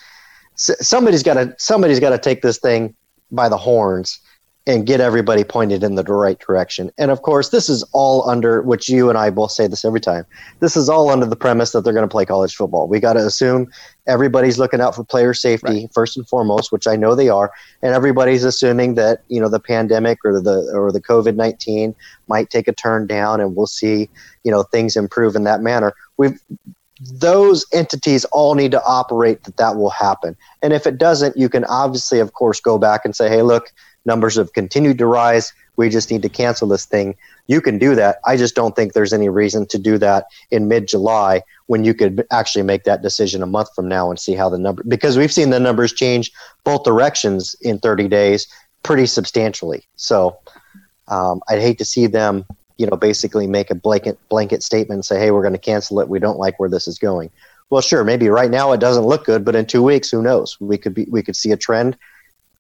somebody's 0.57 1.23
got 1.23 1.35
to 1.35 1.54
somebody's 1.59 2.00
got 2.00 2.11
to 2.11 2.19
take 2.19 2.42
this 2.42 2.59
thing 2.59 2.95
by 3.30 3.49
the 3.49 3.57
horns 3.57 4.21
and 4.67 4.87
get 4.87 5.00
everybody 5.00 5.43
pointed 5.43 5.83
in 5.83 5.95
the 5.95 6.05
right 6.05 6.38
direction. 6.38 6.90
And 6.99 7.11
of 7.11 7.23
course, 7.23 7.49
this 7.49 7.69
is 7.69 7.83
all 7.93 8.29
under 8.29 8.61
which 8.61 8.88
you 8.88 9.09
and 9.09 9.17
I 9.17 9.31
both 9.31 9.52
say 9.52 9.67
this 9.67 9.85
every 9.85 10.00
time. 10.00 10.26
This 10.61 10.76
is 10.76 10.88
all 10.88 11.09
under 11.09 11.25
the 11.25 11.37
premise 11.37 11.73
that 11.73 11.83
they're 11.83 11.95
going 11.95 12.09
to 12.09 12.12
play 12.12 12.26
college 12.26 12.55
football. 12.55 12.87
We 12.87 13.00
got 13.00 13.14
to 13.14 13.25
assume 13.25 13.71
everybody's 14.07 14.59
looking 14.59 14.81
out 14.81 14.95
for 14.95 15.02
player 15.02 15.33
safety 15.33 15.83
right. 15.83 15.95
first 15.95 16.17
and 16.17 16.29
foremost, 16.29 16.73
which 16.73 16.87
I 16.87 16.95
know 16.95 17.14
they 17.14 17.31
are, 17.31 17.50
and 17.83 17.95
everybody's 17.95 18.45
assuming 18.45 18.95
that 18.97 19.23
you 19.29 19.40
know 19.40 19.49
the 19.49 19.61
pandemic 19.61 20.19
or 20.25 20.40
the 20.40 20.71
or 20.75 20.93
the 20.93 21.00
COVID 21.00 21.37
nineteen 21.37 21.95
might 22.29 22.50
take 22.50 22.69
a 22.69 22.73
turn 22.73 23.07
down, 23.07 23.40
and 23.40 23.57
we'll 23.57 23.67
see 23.67 24.11
you 24.45 24.50
know 24.50 24.62
things 24.62 24.95
improve 24.95 25.37
in 25.37 25.45
that 25.45 25.62
manner. 25.62 25.95
We've 26.19 26.38
those 27.00 27.64
entities 27.73 28.26
all 28.26 28.55
need 28.55 28.73
to 28.73 28.85
operate 28.85 29.45
that 29.45 29.57
that 29.57 29.76
will 29.76 29.90
happen. 29.90 30.37
And 30.62 30.73
if 30.73 30.87
it 30.87 30.99
doesn't, 30.99 31.37
you 31.37 31.49
can 31.49 31.64
obviously, 31.64 32.21
of 32.21 32.35
course, 32.35 32.61
go 32.61 32.76
back 32.76 33.07
and 33.07 33.17
say, 33.17 33.31
hey, 33.31 33.40
look, 33.40 33.73
numbers 34.04 34.37
have 34.37 34.52
continued 34.52 34.99
to 34.99 35.07
rise. 35.07 35.52
We 35.76 35.88
just 35.88 36.11
need 36.11 36.23
to 36.23 36.28
cancel 36.28 36.69
this 36.69 36.85
thing. 36.85 37.16
You 37.47 37.61
can 37.61 37.78
do 37.78 37.95
that. 37.95 38.21
I 38.26 38.37
just 38.37 38.54
don't 38.54 38.76
think 38.76 38.92
there's 38.92 39.12
any 39.12 39.28
reason 39.28 39.66
to 39.66 39.78
do 39.78 39.99
that 39.99 40.26
in 40.50 40.69
mid 40.69 40.88
July 40.88 41.42
when 41.66 41.85
you 41.85 41.95
could 41.95 42.26
actually 42.30 42.62
make 42.62 42.85
that 42.85 43.02
decision 43.02 43.42
a 43.42 43.47
month 43.47 43.69
from 43.75 43.88
now 43.88 44.11
and 44.11 44.19
see 44.19 44.35
how 44.35 44.49
the 44.49 44.59
number, 44.59 44.83
because 44.85 45.16
we've 45.16 45.33
seen 45.33 45.50
the 45.50 45.61
numbers 45.61 45.92
change 45.92 46.33
both 46.64 46.85
directions 46.85 47.54
in 47.61 47.78
30 47.78 48.09
days 48.09 48.47
pretty 48.83 49.07
substantially. 49.07 49.85
So 49.97 50.38
um, 51.09 51.40
I'd 51.49 51.61
hate 51.61 51.78
to 51.78 51.85
see 51.85 52.07
them 52.07 52.45
you 52.80 52.87
know, 52.87 52.97
basically 52.97 53.47
make 53.47 53.71
a 53.71 53.75
blanket 53.75 54.19
blanket 54.30 54.62
statement 54.62 54.97
and 54.97 55.04
say, 55.04 55.21
"Hey, 55.21 55.30
we're 55.33 55.42
going 55.42 55.52
to 55.52 55.59
cancel 55.59 56.00
it. 56.00 56.09
We 56.09 56.19
don't 56.19 56.38
like 56.38 56.59
where 56.59 56.71
this 56.71 56.88
is 56.88 56.99
going." 56.99 57.30
Well, 57.69 57.83
sure, 57.83 58.02
maybe 58.04 58.30
right 58.30 58.50
now 58.50 58.73
it 58.73 58.80
doesn't 58.80 59.04
look 59.04 59.26
good, 59.26 59.45
but 59.45 59.54
in 59.54 59.66
two 59.66 59.83
weeks, 59.83 60.11
who 60.11 60.23
knows? 60.23 60.57
We 60.61 60.78
could 60.78 60.95
be 60.95 61.07
we 61.11 61.23
could 61.23 61.37
see 61.37 61.52
a 61.52 61.59
trend. 61.59 61.99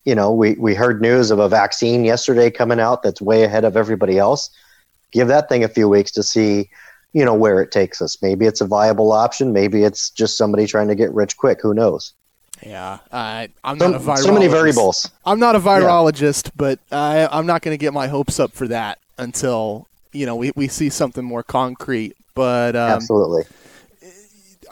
You 0.04 0.14
know, 0.14 0.32
we 0.32 0.54
we 0.54 0.74
heard 0.74 1.00
news 1.00 1.30
of 1.30 1.38
a 1.38 1.48
vaccine 1.48 2.04
yesterday 2.04 2.50
coming 2.50 2.80
out 2.80 3.02
that's 3.02 3.20
way 3.20 3.42
ahead 3.42 3.64
of 3.64 3.76
everybody 3.76 4.18
else. 4.18 4.50
Give 5.12 5.28
that 5.28 5.48
thing 5.48 5.64
a 5.64 5.68
few 5.68 5.88
weeks 5.88 6.10
to 6.12 6.22
see, 6.22 6.70
you 7.12 7.24
know, 7.24 7.34
where 7.34 7.60
it 7.60 7.70
takes 7.70 8.00
us. 8.00 8.20
Maybe 8.22 8.46
it's 8.46 8.60
a 8.60 8.66
viable 8.66 9.12
option. 9.12 9.52
Maybe 9.52 9.84
it's 9.84 10.10
just 10.10 10.36
somebody 10.36 10.66
trying 10.66 10.88
to 10.88 10.94
get 10.94 11.12
rich 11.12 11.36
quick. 11.36 11.60
Who 11.60 11.74
knows? 11.74 12.14
Yeah, 12.64 12.98
uh, 13.10 13.46
I'm 13.64 13.78
not 13.78 13.94
a 13.94 13.98
virologist. 13.98 14.24
So 14.24 14.32
many 14.32 14.46
variables. 14.46 15.10
I'm 15.24 15.38
not 15.38 15.56
a 15.56 15.60
virologist, 15.60 16.46
yeah. 16.46 16.52
but 16.56 16.78
I, 16.92 17.28
I'm 17.30 17.46
not 17.46 17.62
going 17.62 17.74
to 17.74 17.80
get 17.80 17.94
my 17.94 18.06
hopes 18.06 18.38
up 18.38 18.52
for 18.52 18.68
that 18.68 18.98
until 19.18 19.86
you 20.12 20.26
know 20.26 20.36
we, 20.36 20.52
we 20.54 20.68
see 20.68 20.90
something 20.90 21.24
more 21.24 21.42
concrete. 21.42 22.16
But 22.34 22.76
um, 22.76 22.90
absolutely, 22.92 23.44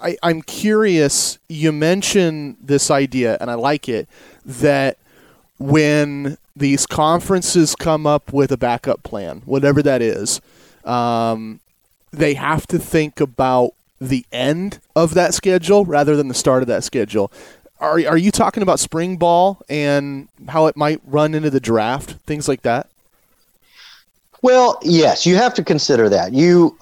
I, 0.03 0.17
I'm 0.23 0.43
curious. 0.43 1.39
You 1.49 1.73
mentioned 1.73 2.57
this 2.61 2.91
idea, 2.91 3.39
and 3.41 3.51
I 3.51 3.55
like 3.55 3.89
it 3.89 4.09
that 4.45 4.99
when 5.59 6.39
these 6.57 6.87
conferences 6.87 7.75
come 7.75 8.07
up 8.07 8.33
with 8.33 8.53
a 8.53 8.57
backup 8.57 9.03
plan, 9.03 9.43
whatever 9.45 9.83
that 9.83 10.03
is, 10.03 10.41
um, 10.85 11.61
they 12.13 12.35
have 12.35 12.67
to 12.69 12.79
think 12.79 13.21
about 13.21 13.73
the 14.01 14.25
end 14.33 14.81
of 14.95 15.15
that 15.15 15.35
schedule 15.35 15.85
rather 15.85 16.17
than 16.17 16.29
the 16.29 16.35
start 16.35 16.63
of 16.63 16.69
that 16.69 16.85
schedule. 16.85 17.33
Are, 17.81 18.01
are 18.07 18.17
you 18.17 18.31
talking 18.31 18.63
about 18.63 18.81
spring 18.81 19.17
ball 19.17 19.61
and 19.69 20.29
how 20.49 20.67
it 20.67 20.77
might 20.77 21.01
run 21.05 21.35
into 21.35 21.51
the 21.51 21.61
draft, 21.61 22.13
things 22.27 22.49
like 22.49 22.63
that? 22.63 22.89
Well, 24.41 24.79
yes, 24.83 25.27
you 25.27 25.35
have 25.35 25.53
to 25.55 25.65
consider 25.65 26.09
that. 26.11 26.33
You, 26.33 26.77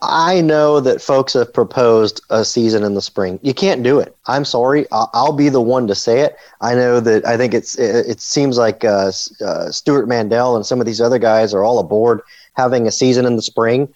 I 0.00 0.40
know 0.40 0.78
that 0.80 1.02
folks 1.02 1.32
have 1.32 1.52
proposed 1.52 2.20
a 2.30 2.44
season 2.44 2.84
in 2.84 2.94
the 2.94 3.02
spring. 3.02 3.40
You 3.42 3.52
can't 3.52 3.82
do 3.82 3.98
it. 3.98 4.16
I'm 4.26 4.44
sorry. 4.44 4.86
I'll, 4.92 5.32
be 5.32 5.48
the 5.48 5.60
one 5.60 5.88
to 5.88 5.94
say 5.94 6.20
it. 6.20 6.36
I 6.60 6.74
know 6.74 7.00
that. 7.00 7.26
I 7.26 7.36
think 7.36 7.54
it's. 7.54 7.76
It, 7.78 8.20
seems 8.20 8.58
like 8.58 8.84
uh, 8.84 9.10
uh, 9.44 9.70
Stewart 9.70 10.06
Mandel 10.06 10.54
and 10.54 10.64
some 10.64 10.80
of 10.80 10.86
these 10.86 11.00
other 11.00 11.18
guys 11.18 11.52
are 11.52 11.64
all 11.64 11.78
aboard 11.78 12.20
having 12.54 12.86
a 12.86 12.92
season 12.92 13.24
in 13.26 13.36
the 13.36 13.42
spring, 13.42 13.88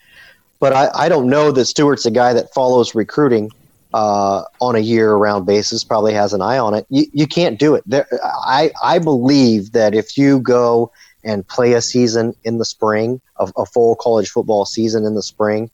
but 0.59 0.73
I, 0.73 0.91
I 0.95 1.09
don't 1.09 1.29
know 1.29 1.53
that 1.53 1.67
Stewart's 1.67 2.07
a 2.07 2.11
guy 2.11 2.33
that 2.33 2.53
follows 2.55 2.95
recruiting 2.95 3.51
uh, 3.93 4.43
on 4.61 4.75
a 4.75 4.81
year-round 4.81 5.47
basis 5.47 5.85
probably 5.85 6.13
has 6.15 6.33
an 6.33 6.43
eye 6.43 6.59
on 6.59 6.75
it. 6.75 6.87
You, 6.89 7.07
you 7.13 7.27
can't 7.27 7.59
do 7.59 7.75
it. 7.75 7.85
There, 7.87 8.09
I 8.25 8.73
I 8.83 8.99
believe 8.99 9.73
that 9.73 9.95
if 9.95 10.19
you 10.19 10.41
go 10.41 10.91
and 11.25 11.47
play 11.47 11.73
a 11.73 11.81
season 11.81 12.35
in 12.45 12.59
the 12.59 12.65
spring, 12.65 13.21
a, 13.37 13.51
a 13.57 13.67
full 13.67 13.97
college 13.97 14.31
football 14.31 14.65
season 14.65 15.05
in 15.05 15.15
the 15.15 15.23
spring, 15.23 15.71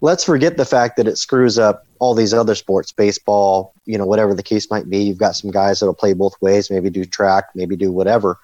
let's 0.00 0.24
forget 0.24 0.56
the 0.56 0.64
fact 0.64 0.96
that 0.96 1.06
it 1.06 1.16
screws 1.16 1.58
up 1.58 1.86
all 1.98 2.14
these 2.14 2.34
other 2.34 2.54
sports, 2.54 2.92
baseball, 2.92 3.72
you 3.86 3.96
know, 3.96 4.06
whatever 4.06 4.34
the 4.34 4.42
case 4.42 4.70
might 4.70 4.88
be. 4.90 4.98
You've 4.98 5.18
got 5.18 5.36
some 5.36 5.50
guys 5.50 5.80
that'll 5.80 5.94
play 5.94 6.12
both 6.12 6.40
ways, 6.42 6.70
maybe 6.70 6.90
do 6.90 7.04
track, 7.04 7.46
maybe 7.54 7.76
do 7.76 7.90
whatever. 7.90 8.38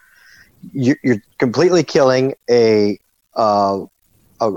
You, 0.73 0.97
are 1.07 1.23
completely 1.39 1.83
killing 1.83 2.35
a, 2.49 2.99
uh, 3.35 3.85
a 4.41 4.53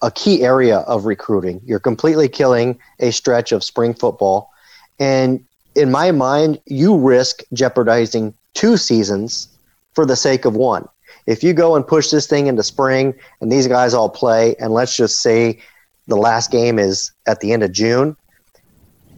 a 0.00 0.10
key 0.10 0.42
area 0.42 0.78
of 0.78 1.04
recruiting. 1.04 1.60
You're 1.64 1.78
completely 1.78 2.28
killing 2.28 2.78
a 3.00 3.12
stretch 3.12 3.52
of 3.52 3.62
spring 3.62 3.94
football, 3.94 4.50
and 4.98 5.44
in 5.74 5.90
my 5.90 6.10
mind, 6.10 6.60
you 6.66 6.96
risk 6.96 7.42
jeopardizing 7.52 8.34
two 8.54 8.76
seasons 8.76 9.48
for 9.94 10.04
the 10.04 10.16
sake 10.16 10.44
of 10.44 10.54
one. 10.54 10.88
If 11.26 11.42
you 11.42 11.52
go 11.52 11.76
and 11.76 11.86
push 11.86 12.10
this 12.10 12.26
thing 12.26 12.46
into 12.46 12.62
spring, 12.62 13.14
and 13.40 13.50
these 13.50 13.68
guys 13.68 13.94
all 13.94 14.08
play, 14.08 14.54
and 14.58 14.72
let's 14.72 14.96
just 14.96 15.20
say 15.20 15.60
the 16.08 16.16
last 16.16 16.50
game 16.50 16.78
is 16.78 17.12
at 17.26 17.40
the 17.40 17.52
end 17.52 17.62
of 17.62 17.72
June. 17.72 18.16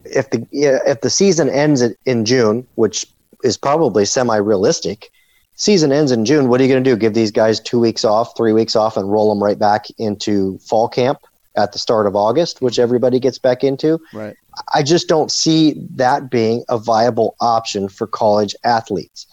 If 0.04 0.30
the 0.30 0.46
if 0.52 1.00
the 1.00 1.10
season 1.10 1.48
ends 1.48 1.82
in 2.04 2.24
June, 2.24 2.66
which 2.74 3.06
is 3.42 3.56
probably 3.56 4.04
semi-realistic, 4.04 5.10
season 5.56 5.92
ends 5.92 6.12
in 6.12 6.24
June. 6.24 6.48
What 6.48 6.60
are 6.60 6.64
you 6.64 6.70
going 6.70 6.84
to 6.84 6.90
do? 6.90 6.96
Give 6.96 7.14
these 7.14 7.30
guys 7.30 7.60
two 7.60 7.80
weeks 7.80 8.04
off, 8.04 8.36
three 8.36 8.52
weeks 8.52 8.76
off, 8.76 8.96
and 8.96 9.10
roll 9.10 9.28
them 9.28 9.42
right 9.42 9.58
back 9.58 9.86
into 9.98 10.58
fall 10.58 10.88
camp 10.88 11.18
at 11.56 11.72
the 11.72 11.78
start 11.78 12.06
of 12.06 12.16
August, 12.16 12.60
which 12.60 12.78
everybody 12.78 13.20
gets 13.20 13.38
back 13.38 13.62
into. 13.62 14.00
Right. 14.12 14.36
I 14.74 14.82
just 14.82 15.08
don't 15.08 15.30
see 15.30 15.74
that 15.94 16.30
being 16.30 16.64
a 16.68 16.78
viable 16.78 17.36
option 17.40 17.88
for 17.88 18.06
college 18.06 18.54
athletes. 18.64 19.26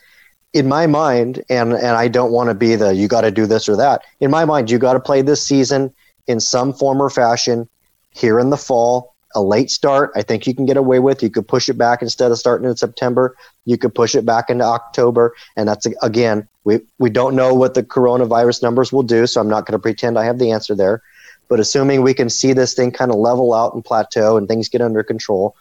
In 0.53 0.67
my 0.67 0.86
mind, 0.86 1.41
and 1.50 1.74
and 1.74 1.98
I 1.98 2.08
don't 2.10 2.31
want 2.31 2.50
to 2.50 2.53
be 2.53 2.75
the 2.75 2.93
you 2.93 3.08
got 3.08 3.22
to 3.22 3.31
do 3.31 3.46
this 3.46 3.70
or 3.70 3.77
that. 3.77 4.03
In 4.20 4.29
my 4.29 4.43
mind, 4.43 4.70
you 4.70 4.77
got 4.77 4.93
to 4.93 5.00
play 5.00 5.22
this 5.22 5.41
season 5.41 5.93
in 6.27 6.39
some 6.39 6.74
form 6.74 7.01
or 7.01 7.10
fashion 7.10 7.70
here 8.12 8.39
in 8.39 8.50
the 8.50 8.58
fall. 8.58 9.15
A 9.34 9.41
late 9.41 9.72
start, 9.72 10.12
I 10.13 10.24
think 10.24 10.46
you 10.46 10.53
can 10.53 10.65
get 10.65 10.75
away 10.75 11.00
with. 11.00 11.24
You 11.24 11.29
could 11.29 11.48
push 11.48 11.70
it 11.70 11.77
back 11.77 12.01
instead 12.01 12.31
of 12.31 12.38
starting 12.38 12.67
in 12.67 12.75
September. 12.75 13.38
You 13.63 13.77
could 13.77 13.96
push 13.96 14.13
it 14.13 14.25
back 14.25 14.50
into 14.50 14.65
October, 14.65 15.34
and 15.55 15.70
that's 15.70 15.86
again, 16.01 16.50
we 16.65 16.81
we 17.00 17.10
don't 17.10 17.36
know 17.36 17.53
what 17.53 17.74
the 17.74 17.84
coronavirus 17.84 18.62
numbers 18.62 18.91
will 18.91 19.03
do, 19.03 19.25
so 19.25 19.39
I'm 19.39 19.48
not 19.48 19.65
going 19.65 19.79
to 19.79 19.81
pretend 19.81 20.20
I 20.20 20.25
have 20.25 20.38
the 20.38 20.51
answer 20.51 20.75
there. 20.75 21.01
But 21.48 21.62
assuming 21.62 22.01
we 22.01 22.13
can 22.13 22.29
see 22.29 22.51
this 22.51 22.74
thing 22.74 22.91
kind 22.91 23.10
of 23.10 23.17
level 23.17 23.53
out 23.53 23.74
and 23.74 23.84
plateau 23.84 24.38
and 24.38 24.48
things 24.48 24.70
get 24.70 24.81
under 24.81 25.03
control, 25.03 25.55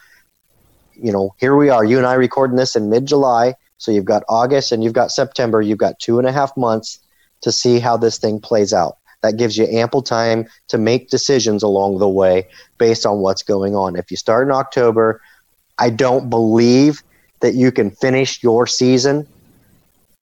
you 0.94 1.12
know, 1.12 1.34
here 1.38 1.56
we 1.56 1.68
are. 1.68 1.84
You 1.84 1.98
and 1.98 2.06
I 2.06 2.14
recording 2.14 2.56
this 2.56 2.74
in 2.74 2.90
mid 2.90 3.06
July, 3.06 3.54
so 3.80 3.90
you've 3.90 4.04
got 4.04 4.22
August 4.28 4.72
and 4.72 4.84
you've 4.84 4.92
got 4.92 5.10
September. 5.10 5.62
You've 5.62 5.78
got 5.78 5.98
two 5.98 6.18
and 6.18 6.28
a 6.28 6.32
half 6.32 6.54
months 6.54 7.00
to 7.40 7.50
see 7.50 7.80
how 7.80 7.96
this 7.96 8.18
thing 8.18 8.38
plays 8.38 8.74
out. 8.74 8.98
That 9.22 9.38
gives 9.38 9.56
you 9.56 9.66
ample 9.66 10.02
time 10.02 10.46
to 10.68 10.76
make 10.76 11.08
decisions 11.08 11.62
along 11.62 11.98
the 11.98 12.08
way 12.08 12.46
based 12.76 13.06
on 13.06 13.20
what's 13.20 13.42
going 13.42 13.74
on. 13.74 13.96
If 13.96 14.10
you 14.10 14.18
start 14.18 14.46
in 14.46 14.52
October, 14.52 15.22
I 15.78 15.88
don't 15.88 16.28
believe 16.28 17.02
that 17.40 17.54
you 17.54 17.72
can 17.72 17.90
finish 17.90 18.42
your 18.42 18.66
season 18.66 19.26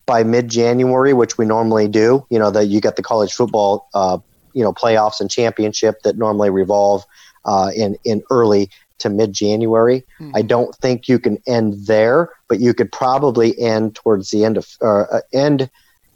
by 0.07 0.23
mid-January, 0.23 1.13
which 1.13 1.37
we 1.37 1.45
normally 1.45 1.89
do. 1.89 2.25
You 2.31 2.39
know 2.39 2.53
that 2.53 2.67
you 2.67 2.81
get 2.81 2.95
the 2.95 3.03
college 3.03 3.33
football, 3.33 3.89
uh, 3.93 4.19
you 4.53 4.63
know, 4.63 4.73
playoffs 4.73 5.21
and 5.21 5.29
championship 5.29 6.03
that 6.03 6.17
normally 6.17 6.51
revolve 6.51 7.05
uh, 7.45 7.73
in 7.75 7.97
in 8.05 8.23
early 8.31 8.71
to 8.99 9.11
mid-January. 9.11 10.05
Mm-hmm. 10.21 10.37
I 10.37 10.43
don't 10.43 10.75
think 10.77 11.09
you 11.09 11.19
can 11.19 11.39
end 11.47 11.87
there, 11.87 12.31
but 12.49 12.61
you 12.61 12.75
could 12.75 12.91
probably 12.93 13.59
end 13.59 13.95
towards 13.95 14.31
the 14.31 14.45
end 14.45 14.57
of 14.57 14.69
uh, 14.81 15.21
end 15.33 15.71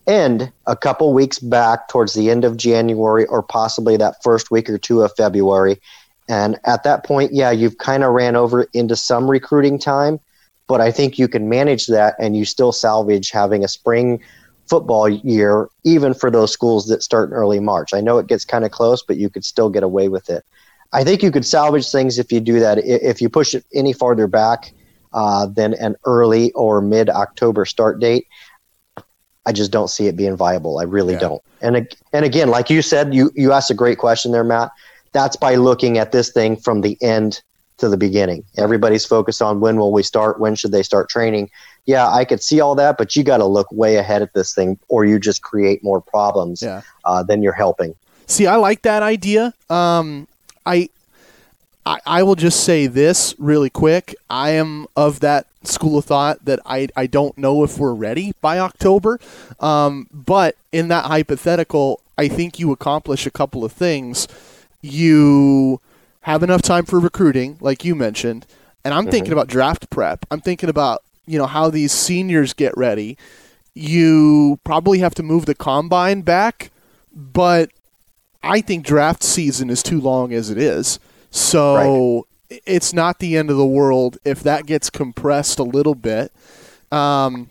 end 0.06 0.52
a 0.66 0.76
couple 0.76 1.12
weeks 1.12 1.38
back 1.38 1.88
towards 1.88 2.14
the 2.14 2.30
end 2.30 2.44
of 2.44 2.56
January 2.56 3.24
or 3.26 3.42
possibly 3.42 3.96
that 3.96 4.22
first 4.22 4.50
week 4.50 4.68
or 4.68 4.78
two 4.78 5.02
of 5.02 5.14
February. 5.16 5.80
And 6.28 6.58
at 6.64 6.82
that 6.84 7.04
point, 7.04 7.32
yeah, 7.32 7.50
you've 7.50 7.78
kind 7.78 8.02
of 8.04 8.12
ran 8.12 8.36
over 8.36 8.66
into 8.72 8.96
some 8.96 9.30
recruiting 9.30 9.78
time, 9.78 10.18
but 10.66 10.80
I 10.80 10.90
think 10.90 11.18
you 11.18 11.28
can 11.28 11.48
manage 11.48 11.86
that 11.88 12.14
and 12.18 12.36
you 12.36 12.44
still 12.44 12.72
salvage 12.72 13.30
having 13.30 13.64
a 13.64 13.68
spring 13.68 14.20
football 14.68 15.08
year, 15.08 15.68
even 15.84 16.14
for 16.14 16.30
those 16.30 16.52
schools 16.52 16.86
that 16.86 17.02
start 17.02 17.28
in 17.28 17.34
early 17.34 17.60
March. 17.60 17.92
I 17.92 18.00
know 18.00 18.18
it 18.18 18.28
gets 18.28 18.44
kind 18.44 18.64
of 18.64 18.70
close, 18.70 19.02
but 19.02 19.16
you 19.16 19.28
could 19.28 19.44
still 19.44 19.68
get 19.68 19.82
away 19.82 20.08
with 20.08 20.30
it. 20.30 20.44
I 20.92 21.04
think 21.04 21.22
you 21.22 21.30
could 21.30 21.46
salvage 21.46 21.90
things 21.90 22.18
if 22.18 22.32
you 22.32 22.40
do 22.40 22.60
that. 22.60 22.78
If 22.78 23.20
you 23.22 23.28
push 23.28 23.54
it 23.54 23.64
any 23.74 23.92
farther 23.92 24.26
back 24.26 24.72
uh, 25.12 25.46
than 25.46 25.74
an 25.74 25.96
early 26.04 26.52
or 26.52 26.80
mid 26.80 27.08
October 27.08 27.64
start 27.64 27.98
date, 27.98 28.26
I 29.46 29.52
just 29.52 29.70
don't 29.70 29.88
see 29.88 30.06
it 30.06 30.16
being 30.16 30.36
viable. 30.36 30.78
I 30.78 30.84
really 30.84 31.14
yeah. 31.14 31.20
don't. 31.20 31.42
And 31.60 31.88
and 32.12 32.24
again, 32.24 32.48
like 32.48 32.70
you 32.70 32.82
said, 32.82 33.14
you 33.14 33.30
you 33.34 33.52
asked 33.52 33.70
a 33.70 33.74
great 33.74 33.98
question 33.98 34.32
there, 34.32 34.44
Matt. 34.44 34.70
That's 35.12 35.36
by 35.36 35.56
looking 35.56 35.98
at 35.98 36.12
this 36.12 36.30
thing 36.30 36.56
from 36.56 36.80
the 36.80 36.96
end 37.02 37.42
to 37.78 37.88
the 37.88 37.96
beginning. 37.96 38.44
Everybody's 38.56 39.04
focused 39.04 39.42
on 39.42 39.60
when 39.60 39.76
will 39.76 39.92
we 39.92 40.02
start, 40.02 40.38
when 40.38 40.54
should 40.54 40.72
they 40.72 40.82
start 40.82 41.08
training. 41.08 41.50
Yeah, 41.84 42.08
I 42.08 42.24
could 42.24 42.42
see 42.42 42.60
all 42.60 42.74
that, 42.76 42.96
but 42.96 43.16
you 43.16 43.24
got 43.24 43.38
to 43.38 43.44
look 43.44 43.70
way 43.72 43.96
ahead 43.96 44.22
at 44.22 44.32
this 44.34 44.54
thing, 44.54 44.78
or 44.88 45.04
you 45.04 45.18
just 45.18 45.42
create 45.42 45.82
more 45.82 46.00
problems 46.00 46.62
yeah. 46.62 46.82
uh, 47.04 47.22
than 47.24 47.42
you're 47.42 47.52
helping. 47.52 47.94
See, 48.26 48.46
I 48.46 48.54
like 48.56 48.82
that 48.82 49.02
idea. 49.02 49.52
Um, 49.68 50.28
I 50.64 50.88
I, 51.84 52.00
I 52.06 52.22
will 52.22 52.36
just 52.36 52.62
say 52.64 52.86
this 52.86 53.34
really 53.38 53.70
quick. 53.70 54.14
I 54.30 54.50
am 54.50 54.86
of 54.96 55.20
that 55.20 55.46
school 55.64 55.98
of 55.98 56.04
thought 56.04 56.44
that 56.44 56.60
I, 56.64 56.88
I 56.96 57.06
don't 57.06 57.36
know 57.36 57.64
if 57.64 57.78
we're 57.78 57.94
ready 57.94 58.34
by 58.40 58.58
October. 58.58 59.18
Um, 59.60 60.06
but 60.12 60.56
in 60.70 60.88
that 60.88 61.06
hypothetical, 61.06 62.00
I 62.16 62.28
think 62.28 62.58
you 62.58 62.72
accomplish 62.72 63.26
a 63.26 63.30
couple 63.30 63.64
of 63.64 63.72
things. 63.72 64.28
You 64.80 65.80
have 66.22 66.42
enough 66.42 66.62
time 66.62 66.84
for 66.84 67.00
recruiting, 67.00 67.58
like 67.60 67.84
you 67.84 67.94
mentioned, 67.94 68.46
and 68.84 68.94
I'm 68.94 69.04
mm-hmm. 69.04 69.10
thinking 69.10 69.32
about 69.32 69.48
draft 69.48 69.90
prep. 69.90 70.24
I'm 70.30 70.40
thinking 70.40 70.68
about 70.68 71.02
you 71.26 71.38
know 71.38 71.46
how 71.46 71.70
these 71.70 71.92
seniors 71.92 72.52
get 72.52 72.76
ready. 72.76 73.16
You 73.74 74.60
probably 74.64 74.98
have 74.98 75.14
to 75.16 75.22
move 75.22 75.46
the 75.46 75.54
combine 75.54 76.22
back, 76.22 76.70
but 77.12 77.70
I 78.42 78.60
think 78.60 78.84
draft 78.84 79.22
season 79.22 79.70
is 79.70 79.82
too 79.82 80.00
long 80.00 80.32
as 80.32 80.50
it 80.50 80.58
is. 80.58 80.98
So 81.30 82.26
right. 82.50 82.60
it's 82.66 82.92
not 82.92 83.18
the 83.18 83.36
end 83.36 83.50
of 83.50 83.56
the 83.56 83.66
world 83.66 84.18
if 84.24 84.42
that 84.42 84.66
gets 84.66 84.90
compressed 84.90 85.58
a 85.58 85.64
little 85.64 85.94
bit. 85.94 86.32
Um, 86.90 87.50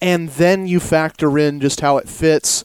and 0.00 0.28
then 0.30 0.66
you 0.66 0.80
factor 0.80 1.38
in 1.38 1.60
just 1.60 1.80
how 1.80 1.96
it 1.98 2.08
fits 2.08 2.64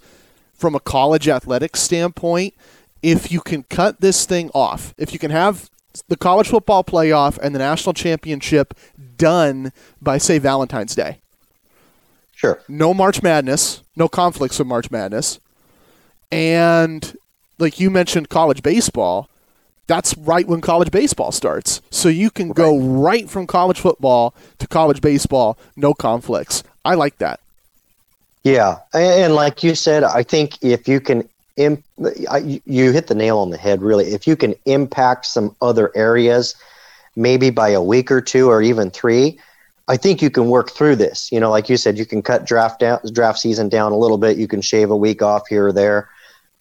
from 0.54 0.76
a 0.76 0.80
college 0.80 1.28
athletics 1.28 1.82
standpoint. 1.82 2.54
If 3.02 3.32
you 3.32 3.40
can 3.42 3.64
cut 3.64 4.02
this 4.02 4.26
thing 4.26 4.50
off, 4.54 4.94
if 4.98 5.14
you 5.14 5.20
can 5.20 5.32
have 5.32 5.70
the 6.08 6.18
college 6.18 6.50
football 6.50 6.84
playoff 6.84 7.38
and 7.38 7.54
the 7.54 7.60
national 7.60 7.94
championship 7.94 8.74
done 9.18 9.72
by, 10.02 10.18
say, 10.18 10.40
Valentine's 10.40 10.96
Day. 10.96 11.20
Sure. 12.36 12.60
No 12.68 12.94
March 12.94 13.22
Madness, 13.22 13.82
no 13.96 14.08
conflicts 14.08 14.60
with 14.60 14.68
March 14.68 14.92
Madness. 14.92 15.40
And 16.32 17.16
like 17.58 17.80
you 17.80 17.90
mentioned, 17.90 18.30
college 18.30 18.62
baseball, 18.62 19.30
that's 19.88 20.18
right 20.18 20.48
when 20.48 20.62
college 20.62 20.92
baseball 20.92 21.32
starts. 21.32 21.82
So 21.90 22.10
you 22.10 22.30
can 22.32 22.50
right. 22.50 22.56
go 22.56 22.78
right 22.78 23.30
from 23.30 23.48
college 23.48 23.80
football 23.80 24.34
to 24.60 24.68
college 24.68 25.02
baseball, 25.02 25.58
no 25.76 25.94
conflicts. 25.94 26.64
I 26.84 26.96
like 26.96 27.18
that. 27.20 27.40
Yeah, 28.44 28.78
and 28.94 29.34
like 29.34 29.64
you 29.64 29.74
said, 29.74 30.04
I 30.04 30.22
think 30.22 30.64
if 30.64 30.88
you 30.88 31.00
can, 31.00 31.28
imp- 31.58 31.84
you 31.98 32.92
hit 32.92 33.08
the 33.08 33.16
nail 33.16 33.40
on 33.40 33.50
the 33.50 33.58
head. 33.58 33.82
Really, 33.82 34.14
if 34.14 34.28
you 34.28 34.36
can 34.36 34.54
impact 34.66 35.26
some 35.26 35.56
other 35.64 35.92
areas, 35.96 36.54
maybe 37.16 37.50
by 37.50 37.70
a 37.70 37.82
week 37.82 38.12
or 38.12 38.22
two 38.22 38.50
or 38.50 38.62
even 38.62 38.92
three, 38.92 39.40
I 39.88 39.98
think 39.98 40.22
you 40.22 40.30
can 40.30 40.50
work 40.50 40.70
through 40.70 40.98
this. 40.98 41.32
You 41.32 41.40
know, 41.40 41.50
like 41.50 41.70
you 41.70 41.78
said, 41.78 41.98
you 41.98 42.06
can 42.06 42.22
cut 42.22 42.46
draft 42.46 42.82
down, 42.82 43.00
draft 43.12 43.40
season 43.40 43.68
down 43.68 43.92
a 43.92 43.98
little 43.98 44.18
bit. 44.18 44.38
You 44.38 44.48
can 44.48 44.62
shave 44.62 44.92
a 44.92 44.98
week 44.98 45.24
off 45.24 45.48
here 45.48 45.68
or 45.68 45.74
there. 45.74 46.10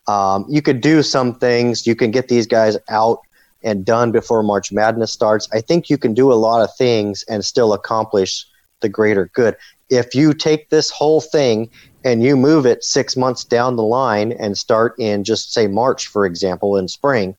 Um, 0.07 0.47
you 0.49 0.63
could 0.63 0.81
do 0.81 1.03
some 1.03 1.35
things. 1.35 1.87
You 1.87 1.97
can 1.97 2.11
get 2.11 2.29
these 2.29 2.47
guys 2.47 2.77
out 2.89 3.21
and 3.63 3.85
done 3.85 4.13
before 4.13 4.43
March 4.43 4.71
Madness 4.73 5.13
starts. 5.13 5.49
I 5.53 5.61
think 5.61 5.89
you 5.89 5.97
can 5.97 6.15
do 6.15 6.33
a 6.33 6.35
lot 6.35 6.63
of 6.63 6.75
things 6.77 7.25
and 7.29 7.45
still 7.45 7.73
accomplish 7.73 8.47
the 8.81 8.89
greater 8.89 9.31
good. 9.35 9.57
If 9.89 10.15
you 10.15 10.35
take 10.35 10.69
this 10.69 10.91
whole 10.91 11.21
thing 11.21 11.71
and 12.05 12.23
you 12.23 12.37
move 12.37 12.67
it 12.67 12.85
six 12.85 13.17
months 13.17 13.45
down 13.45 13.77
the 13.77 13.83
line 13.83 14.33
and 14.33 14.59
start 14.59 14.95
in 14.99 15.25
just 15.25 15.53
say 15.53 15.67
March, 15.67 16.07
for 16.07 16.27
example, 16.27 16.77
in 16.77 16.89
spring, 16.89 17.37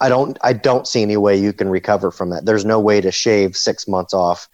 I 0.00 0.08
don't 0.08 0.38
I 0.42 0.52
don't 0.52 0.86
see 0.86 1.02
any 1.02 1.16
way 1.16 1.36
you 1.36 1.52
can 1.52 1.68
recover 1.68 2.10
from 2.10 2.30
that. 2.30 2.44
There's 2.44 2.64
no 2.64 2.78
way 2.78 3.00
to 3.00 3.10
shave 3.10 3.56
six 3.56 3.88
months 3.88 4.14
off 4.14 4.48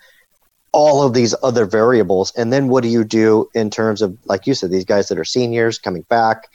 all 0.73 1.03
of 1.03 1.15
these 1.15 1.35
other 1.43 1.67
variables. 1.67 2.33
And 2.37 2.53
then 2.53 2.69
what 2.69 2.83
do 2.83 2.89
you 2.89 3.05
do 3.05 3.49
in 3.55 3.71
terms 3.71 4.03
of, 4.03 4.17
like 4.27 4.47
you 4.47 4.55
said, 4.55 4.71
these 4.71 4.85
guys 4.85 5.09
that 5.09 5.19
are 5.19 5.25
seniors 5.25 5.79
coming 5.79 6.03
back? 6.03 6.49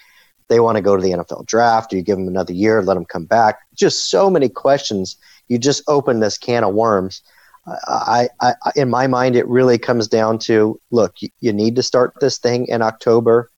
They 0.47 0.59
want 0.59 0.77
to 0.77 0.81
go 0.81 0.95
to 0.95 1.01
the 1.01 1.11
NFL 1.11 1.45
draft? 1.45 1.89
Do 1.89 1.97
you 1.97 2.01
give 2.01 2.17
them 2.17 2.27
another 2.27 2.53
year, 2.53 2.81
let 2.81 2.95
them 2.95 3.05
come 3.05 3.25
back? 3.25 3.59
Just 3.73 4.09
so 4.09 4.29
many 4.29 4.49
questions 4.49 5.17
you 5.47 5.57
just 5.57 5.83
open 5.87 6.19
this 6.19 6.37
can 6.37 6.63
of 6.63 6.73
worms. 6.73 7.21
I, 7.67 8.29
I, 8.41 8.53
I 8.63 8.71
in 8.75 8.89
my 8.89 9.07
mind, 9.07 9.35
it 9.35 9.47
really 9.47 9.77
comes 9.77 10.07
down 10.07 10.37
to 10.39 10.79
look, 10.91 11.15
you, 11.39 11.53
need 11.53 11.75
to 11.77 11.83
start 11.83 12.13
this 12.21 12.37
thing 12.37 12.67
in 12.67 12.81
October 12.81 13.49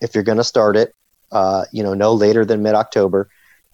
if 0.00 0.14
you're 0.14 0.24
going 0.24 0.38
to 0.38 0.44
start 0.44 0.76
it. 0.76 0.94
Uh, 1.32 1.64
you 1.72 1.82
know, 1.82 1.92
no 1.92 2.14
later 2.14 2.44
than 2.44 2.62
mid 2.62 2.74
October, 2.74 3.28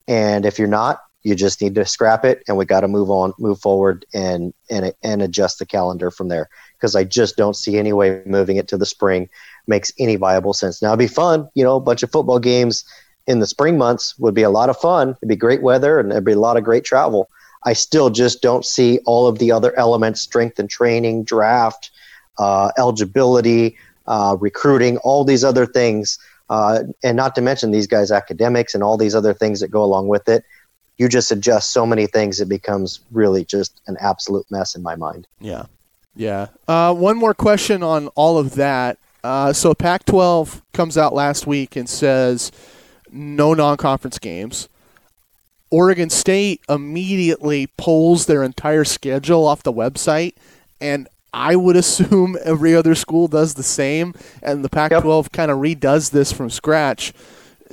and 0.09 0.45
if 0.45 0.59
you're 0.59 0.67
not, 0.67 1.03
you 1.25 1.35
just 1.35 1.63
need 1.63 1.75
to 1.75 1.87
scrap 1.87 2.25
it, 2.25 2.45
and 2.47 2.57
we 2.57 2.67
got 2.67 2.81
to 2.81 2.89
move 2.89 3.11
on, 3.11 3.33
move 3.39 3.59
forward, 3.59 4.05
and 4.15 4.53
and 4.71 4.93
and 5.03 5.23
adjust 5.23 5.59
the 5.59 5.67
calendar 5.67 6.11
from 6.11 6.29
there. 6.29 6.49
Because 6.75 6.95
I 6.95 7.03
just 7.03 7.37
don't 7.37 7.57
see 7.57 7.79
any 7.79 7.93
way 7.93 8.23
moving 8.27 8.59
it 8.59 8.69
to 8.69 8.77
the 8.77 8.87
spring 8.87 9.31
makes 9.67 9.91
any 9.99 10.17
viable 10.17 10.53
sense. 10.53 10.83
Now 10.83 10.89
it'd 10.89 10.99
be 10.99 11.07
fun, 11.07 11.49
you 11.55 11.65
know, 11.65 11.77
a 11.77 11.81
bunch 11.81 12.03
of 12.03 12.13
football 12.13 12.39
games 12.39 12.85
in 13.27 13.39
the 13.39 13.47
spring 13.47 13.79
months 13.79 14.19
would 14.19 14.35
be 14.35 14.43
a 14.43 14.51
lot 14.51 14.69
of 14.69 14.77
fun. 14.77 15.11
It'd 15.11 15.29
be 15.29 15.37
great 15.37 15.63
weather, 15.63 15.99
and 15.99 16.13
there'd 16.13 16.25
be 16.25 16.33
a 16.33 16.39
lot 16.39 16.59
of 16.59 16.63
great 16.63 16.85
travel. 16.85 17.31
I 17.65 17.73
still 17.73 18.11
just 18.11 18.43
don't 18.43 18.65
see 18.65 18.99
all 19.07 19.27
of 19.27 19.39
the 19.39 19.51
other 19.51 19.77
elements: 19.79 20.21
strength 20.21 20.59
and 20.59 20.69
training, 20.69 21.25
draft, 21.25 21.91
uh, 22.37 22.71
eligibility, 22.77 23.79
uh, 24.07 24.37
recruiting, 24.39 24.99
all 24.99 25.25
these 25.25 25.43
other 25.43 25.65
things, 25.65 26.19
uh, 26.51 26.81
and 27.03 27.17
not 27.17 27.35
to 27.37 27.41
mention 27.41 27.71
these 27.71 27.87
guys' 27.87 28.11
academics 28.13 28.75
and 28.75 28.83
all 28.83 28.99
these 28.99 29.15
other 29.15 29.33
things 29.33 29.61
that 29.61 29.69
go 29.71 29.83
along 29.83 30.09
with 30.09 30.29
it 30.29 30.45
you 30.99 31.09
just 31.09 31.33
adjust 31.33 31.73
so 31.73 31.85
many 31.85 32.07
things, 32.07 32.41
it 32.41 32.49
becomes 32.49 33.01
really 33.11 33.45
just 33.45 33.81
an 33.87 33.97
absolute 34.01 34.47
mess 34.51 34.75
in 34.75 34.83
my 34.83 34.95
mind. 34.95 35.27
Yeah. 35.41 35.67
Yeah. 36.15 36.49
Uh, 36.69 36.95
one 36.95 37.17
more 37.17 37.35
question 37.35 37.83
on 37.83 38.09
all 38.09 38.39
of 38.39 38.55
that. 38.55 38.99
Uh, 39.25 39.53
so 39.53 39.75
Pac 39.75 40.05
12 40.05 40.63
comes 40.73 40.97
out 40.97 41.15
last 41.15 41.47
week 41.47 41.77
and 41.77 41.89
says 41.89 42.53
no 43.11 43.55
non 43.55 43.77
conference 43.77 44.19
games. 44.19 44.69
Oregon 45.71 46.11
State 46.11 46.61
immediately 46.69 47.67
pulls 47.77 48.27
their 48.27 48.45
entire 48.45 48.85
schedule 48.85 49.47
off 49.47 49.65
the 49.65 49.73
website, 49.73 50.35
and 50.81 51.09
I 51.33 51.57
would 51.57 51.75
assume 51.85 52.37
every 52.45 52.77
other 52.77 52.95
school 52.95 53.27
does 53.27 53.55
the 53.55 53.63
same, 53.65 54.15
and 54.43 54.65
the 54.65 54.69
Pac 54.69 54.93
12 54.93 55.25
yep. 55.25 55.33
kind 55.33 55.51
of 55.51 55.59
redoes 55.59 56.13
this 56.13 56.31
from 56.31 56.51
scratch 56.51 57.13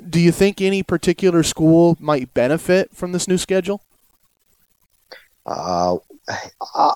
do 0.09 0.19
you 0.19 0.31
think 0.31 0.61
any 0.61 0.83
particular 0.83 1.43
school 1.43 1.97
might 1.99 2.33
benefit 2.33 2.95
from 2.95 3.11
this 3.11 3.27
new 3.27 3.37
schedule? 3.37 3.81
Uh, 5.45 5.97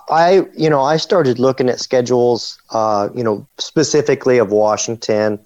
I, 0.08 0.46
you 0.56 0.70
know, 0.70 0.80
I 0.80 0.96
started 0.96 1.38
looking 1.38 1.68
at 1.68 1.80
schedules, 1.80 2.58
uh, 2.70 3.08
you 3.14 3.24
know, 3.24 3.46
specifically 3.58 4.38
of 4.38 4.50
Washington, 4.50 5.38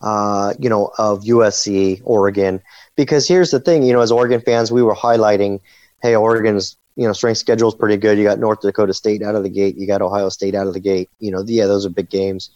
uh, 0.00 0.54
you 0.58 0.68
know, 0.68 0.90
of 0.98 1.22
USC, 1.22 2.00
Oregon, 2.04 2.60
because 2.96 3.28
here's 3.28 3.50
the 3.50 3.60
thing, 3.60 3.82
you 3.82 3.92
know, 3.92 4.00
as 4.00 4.12
Oregon 4.12 4.40
fans, 4.40 4.72
we 4.72 4.82
were 4.82 4.94
highlighting, 4.94 5.60
hey, 6.02 6.16
Oregon's, 6.16 6.76
you 6.96 7.06
know, 7.06 7.12
strength 7.12 7.38
schedule 7.38 7.68
is 7.68 7.74
pretty 7.74 7.96
good. 7.96 8.18
You 8.18 8.24
got 8.24 8.38
North 8.38 8.60
Dakota 8.60 8.92
State 8.92 9.22
out 9.22 9.34
of 9.34 9.42
the 9.42 9.48
gate. 9.48 9.76
You 9.76 9.86
got 9.86 10.02
Ohio 10.02 10.28
State 10.28 10.54
out 10.54 10.66
of 10.66 10.74
the 10.74 10.80
gate. 10.80 11.08
You 11.18 11.30
know, 11.30 11.42
yeah, 11.46 11.66
those 11.66 11.86
are 11.86 11.90
big 11.90 12.10
games 12.10 12.50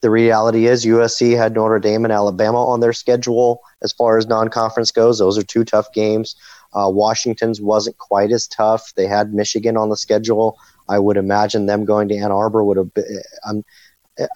the 0.00 0.10
reality 0.10 0.66
is 0.66 0.84
USC 0.84 1.36
had 1.36 1.54
Notre 1.54 1.78
Dame 1.78 2.04
and 2.04 2.12
Alabama 2.12 2.64
on 2.64 2.80
their 2.80 2.92
schedule 2.92 3.62
as 3.82 3.92
far 3.92 4.16
as 4.18 4.26
non-conference 4.26 4.92
goes. 4.92 5.18
Those 5.18 5.36
are 5.36 5.42
two 5.42 5.64
tough 5.64 5.92
games. 5.92 6.36
Uh, 6.72 6.90
Washington's 6.92 7.60
wasn't 7.60 7.98
quite 7.98 8.30
as 8.30 8.46
tough. 8.46 8.94
They 8.94 9.06
had 9.06 9.34
Michigan 9.34 9.76
on 9.76 9.88
the 9.88 9.96
schedule. 9.96 10.58
I 10.88 10.98
would 10.98 11.16
imagine 11.16 11.66
them 11.66 11.84
going 11.84 12.08
to 12.08 12.16
Ann 12.16 12.30
Arbor 12.30 12.62
would 12.62 12.76
have 12.76 12.94
been. 12.94 13.22
I'm, 13.46 13.64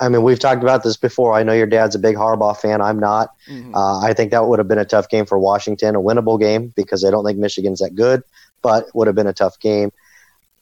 I 0.01 0.09
mean, 0.09 0.22
we've 0.22 0.38
talked 0.38 0.62
about 0.62 0.83
this 0.83 0.96
before. 0.96 1.35
I 1.35 1.42
know 1.42 1.53
your 1.53 1.66
dad's 1.66 1.94
a 1.94 1.98
big 1.98 2.16
Harbaugh 2.16 2.57
fan. 2.57 2.81
I'm 2.81 2.98
not. 2.98 3.35
Mm-hmm. 3.48 3.75
Uh, 3.75 4.01
I 4.01 4.12
think 4.12 4.31
that 4.31 4.46
would 4.46 4.59
have 4.59 4.68
been 4.68 4.79
a 4.79 4.85
tough 4.85 5.09
game 5.09 5.27
for 5.27 5.38
Washington, 5.38 5.96
a 5.96 6.01
winnable 6.01 6.38
game 6.38 6.72
because 6.77 7.05
I 7.05 7.11
don't 7.11 7.25
think 7.25 7.38
Michigan's 7.38 7.81
that 7.81 7.94
good, 7.94 8.22
but 8.62 8.87
would 8.94 9.09
have 9.09 9.16
been 9.16 9.27
a 9.27 9.33
tough 9.33 9.59
game. 9.59 9.92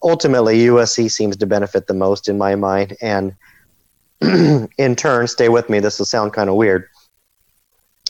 Ultimately, 0.03 0.59
USC 0.61 1.11
seems 1.11 1.37
to 1.37 1.47
benefit 1.47 1.87
the 1.87 1.95
most 1.95 2.29
in 2.29 2.39
my 2.39 2.55
mind, 2.55 2.97
and 3.03 3.35
in 4.79 4.97
turn, 4.97 5.27
stay 5.27 5.49
with 5.49 5.71
me. 5.71 5.81
This 5.81 5.99
will 5.99 6.07
sound 6.07 6.33
kind 6.33 6.51
of 6.51 6.57
weird. 6.57 6.89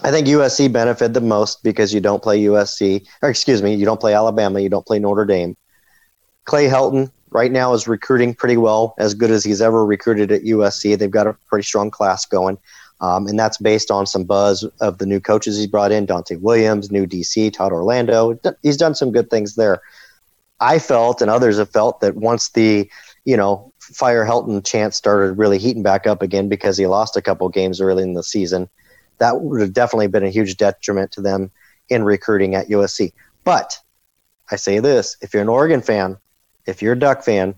I 0.03 0.11
think 0.11 0.27
USC 0.27 0.73
benefited 0.73 1.15
the 1.15 1.21
most 1.21 1.63
because 1.63 1.93
you 1.93 2.01
don't 2.01 2.23
play 2.23 2.41
USC, 2.41 3.07
or 3.23 3.29
excuse 3.29 3.63
me, 3.63 3.75
you 3.75 3.85
don't 3.85 4.01
play 4.01 4.15
Alabama, 4.15 4.61
you 4.61 4.69
don't 4.69 4.87
play 4.87 4.99
Notre 4.99 5.27
Dame. 5.27 5.57
Clay 6.45 6.69
Helton 6.69 7.11
right 7.31 7.53
now 7.53 7.75
is 7.75 7.87
recruiting 7.87 8.35
pretty 8.35 8.57
well, 8.57 8.95
as 8.99 9.15
good 9.15 9.31
as 9.31 9.45
he's 9.45 9.61
ever 9.61 9.85
recruited 9.85 10.33
at 10.33 10.43
USC. 10.43 10.99
They've 10.99 11.11
got 11.11 11.27
a 11.27 11.35
pretty 11.49 11.65
strong 11.65 11.91
class 11.91 12.25
going, 12.25 12.59
um, 13.01 13.27
and 13.27 13.39
that's 13.39 13.59
based 13.59 13.91
on 13.91 14.07
some 14.07 14.25
buzz 14.25 14.65
of 14.81 14.99
the 14.99 15.07
new 15.07 15.21
coaches 15.21 15.57
he's 15.57 15.67
brought 15.67 15.93
in: 15.93 16.07
Donte 16.07 16.41
Williams, 16.41 16.91
new 16.91 17.07
DC, 17.07 17.53
Todd 17.53 17.73
Orlando. 17.73 18.39
He's 18.63 18.79
done 18.79 18.95
some 18.95 19.13
good 19.13 19.31
things 19.31 19.55
there. 19.55 19.83
I 20.61 20.79
felt, 20.79 21.21
and 21.23 21.31
others 21.31 21.59
have 21.59 21.71
felt, 21.71 22.01
that 22.01 22.17
once 22.17 22.49
the 22.51 22.91
you 23.25 23.37
know 23.37 23.70
Fire 23.93 24.25
Helton 24.25 24.65
chance 24.65 24.97
started 24.97 25.39
really 25.39 25.59
heating 25.59 25.83
back 25.83 26.07
up 26.07 26.23
again 26.23 26.49
because 26.49 26.77
he 26.77 26.87
lost 26.87 27.17
a 27.17 27.23
couple 27.23 27.49
games 27.49 27.81
early 27.81 28.03
in 28.03 28.15
the 28.15 28.23
season. 28.23 28.69
That 29.19 29.41
would 29.41 29.61
have 29.61 29.73
definitely 29.73 30.07
been 30.07 30.25
a 30.25 30.31
huge 30.31 30.57
detriment 30.57 31.13
to 31.13 31.21
them 31.21 31.51
in 31.89 32.05
recruiting 32.05 32.55
at 32.55 32.69
USC. 32.69 33.13
But 33.45 33.79
I 34.51 34.57
say 34.57 34.79
this 34.79 35.17
if 35.21 35.35
you're 35.35 35.43
an 35.43 35.49
Oregon 35.49 35.83
fan, 35.83 36.17
if 36.67 36.83
you're 36.83 36.95
a 36.95 36.99
Duck 36.99 37.23
fan, 37.23 37.55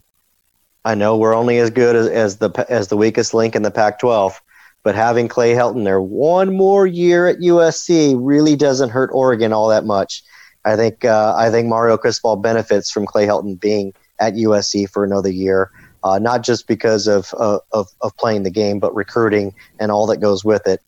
I 0.84 0.94
know 0.94 1.16
we're 1.16 1.34
only 1.34 1.58
as 1.58 1.70
good 1.70 1.94
as, 1.94 2.08
as 2.08 2.36
the 2.38 2.66
as 2.68 2.88
the 2.88 2.96
weakest 2.96 3.34
link 3.34 3.54
in 3.54 3.62
the 3.62 3.70
Pac-12, 3.70 4.34
but 4.82 4.94
having 4.94 5.28
Clay 5.28 5.54
Helton 5.54 5.84
there 5.84 6.00
one 6.00 6.56
more 6.56 6.86
year 6.86 7.28
at 7.28 7.38
USC 7.38 8.16
really 8.18 8.56
doesn't 8.56 8.90
hurt 8.90 9.10
Oregon 9.12 9.52
all 9.52 9.68
that 9.68 9.84
much. 9.84 10.24
I 10.64 10.76
think 10.76 11.04
uh, 11.04 11.34
I 11.36 11.50
think 11.50 11.68
Mario 11.68 11.96
Cristobal 11.96 12.36
benefits 12.36 12.90
from 12.90 13.06
Clay 13.06 13.26
Helton 13.26 13.60
being 13.60 13.94
at 14.18 14.34
USC 14.34 14.88
for 14.88 15.04
another 15.04 15.30
year 15.30 15.70
uh, 16.04 16.18
not 16.18 16.42
just 16.42 16.66
because 16.66 17.06
of, 17.06 17.32
uh, 17.38 17.58
of, 17.72 17.88
of 18.00 18.16
playing 18.16 18.42
the 18.42 18.50
game, 18.50 18.78
but 18.78 18.94
recruiting 18.94 19.54
and 19.78 19.90
all 19.90 20.06
that 20.06 20.18
goes 20.18 20.44
with 20.44 20.66
it. 20.66 20.80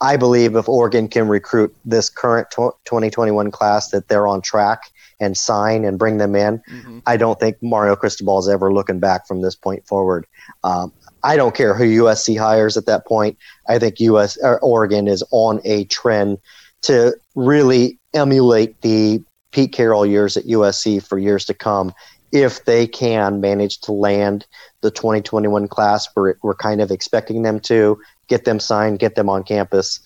I 0.00 0.16
believe 0.16 0.56
if 0.56 0.68
Oregon 0.68 1.08
can 1.08 1.28
recruit 1.28 1.74
this 1.84 2.08
current 2.08 2.50
2021 2.50 3.50
class, 3.50 3.90
that 3.90 4.08
they're 4.08 4.26
on 4.26 4.40
track 4.40 4.90
and 5.20 5.36
sign 5.36 5.84
and 5.84 5.98
bring 5.98 6.16
them 6.16 6.34
in. 6.34 6.58
Mm-hmm. 6.70 7.00
I 7.06 7.18
don't 7.18 7.38
think 7.38 7.62
Mario 7.62 7.94
Cristobal 7.94 8.38
is 8.38 8.48
ever 8.48 8.72
looking 8.72 8.98
back 8.98 9.26
from 9.26 9.42
this 9.42 9.54
point 9.54 9.86
forward. 9.86 10.26
Um, 10.64 10.92
I 11.22 11.36
don't 11.36 11.54
care 11.54 11.74
who 11.74 11.84
USC 12.04 12.38
hires 12.38 12.78
at 12.78 12.86
that 12.86 13.06
point. 13.06 13.36
I 13.68 13.78
think 13.78 14.00
US 14.00 14.38
or 14.38 14.58
Oregon 14.60 15.06
is 15.06 15.22
on 15.30 15.60
a 15.64 15.84
trend 15.84 16.38
to 16.82 17.14
really 17.34 17.98
emulate 18.14 18.80
the 18.80 19.22
Pete 19.52 19.72
Carroll 19.72 20.06
years 20.06 20.36
at 20.36 20.44
USC 20.44 21.06
for 21.06 21.18
years 21.18 21.44
to 21.46 21.54
come 21.54 21.92
if 22.32 22.64
they 22.64 22.86
can 22.86 23.40
manage 23.40 23.78
to 23.78 23.92
land 23.92 24.46
the 24.80 24.90
2021 24.90 25.68
class 25.68 26.08
we're, 26.14 26.34
we're 26.42 26.54
kind 26.54 26.80
of 26.80 26.90
expecting 26.90 27.42
them 27.42 27.60
to 27.60 28.00
get 28.28 28.44
them 28.44 28.58
signed 28.58 28.98
get 28.98 29.16
them 29.16 29.28
on 29.28 29.42
campus. 29.42 30.00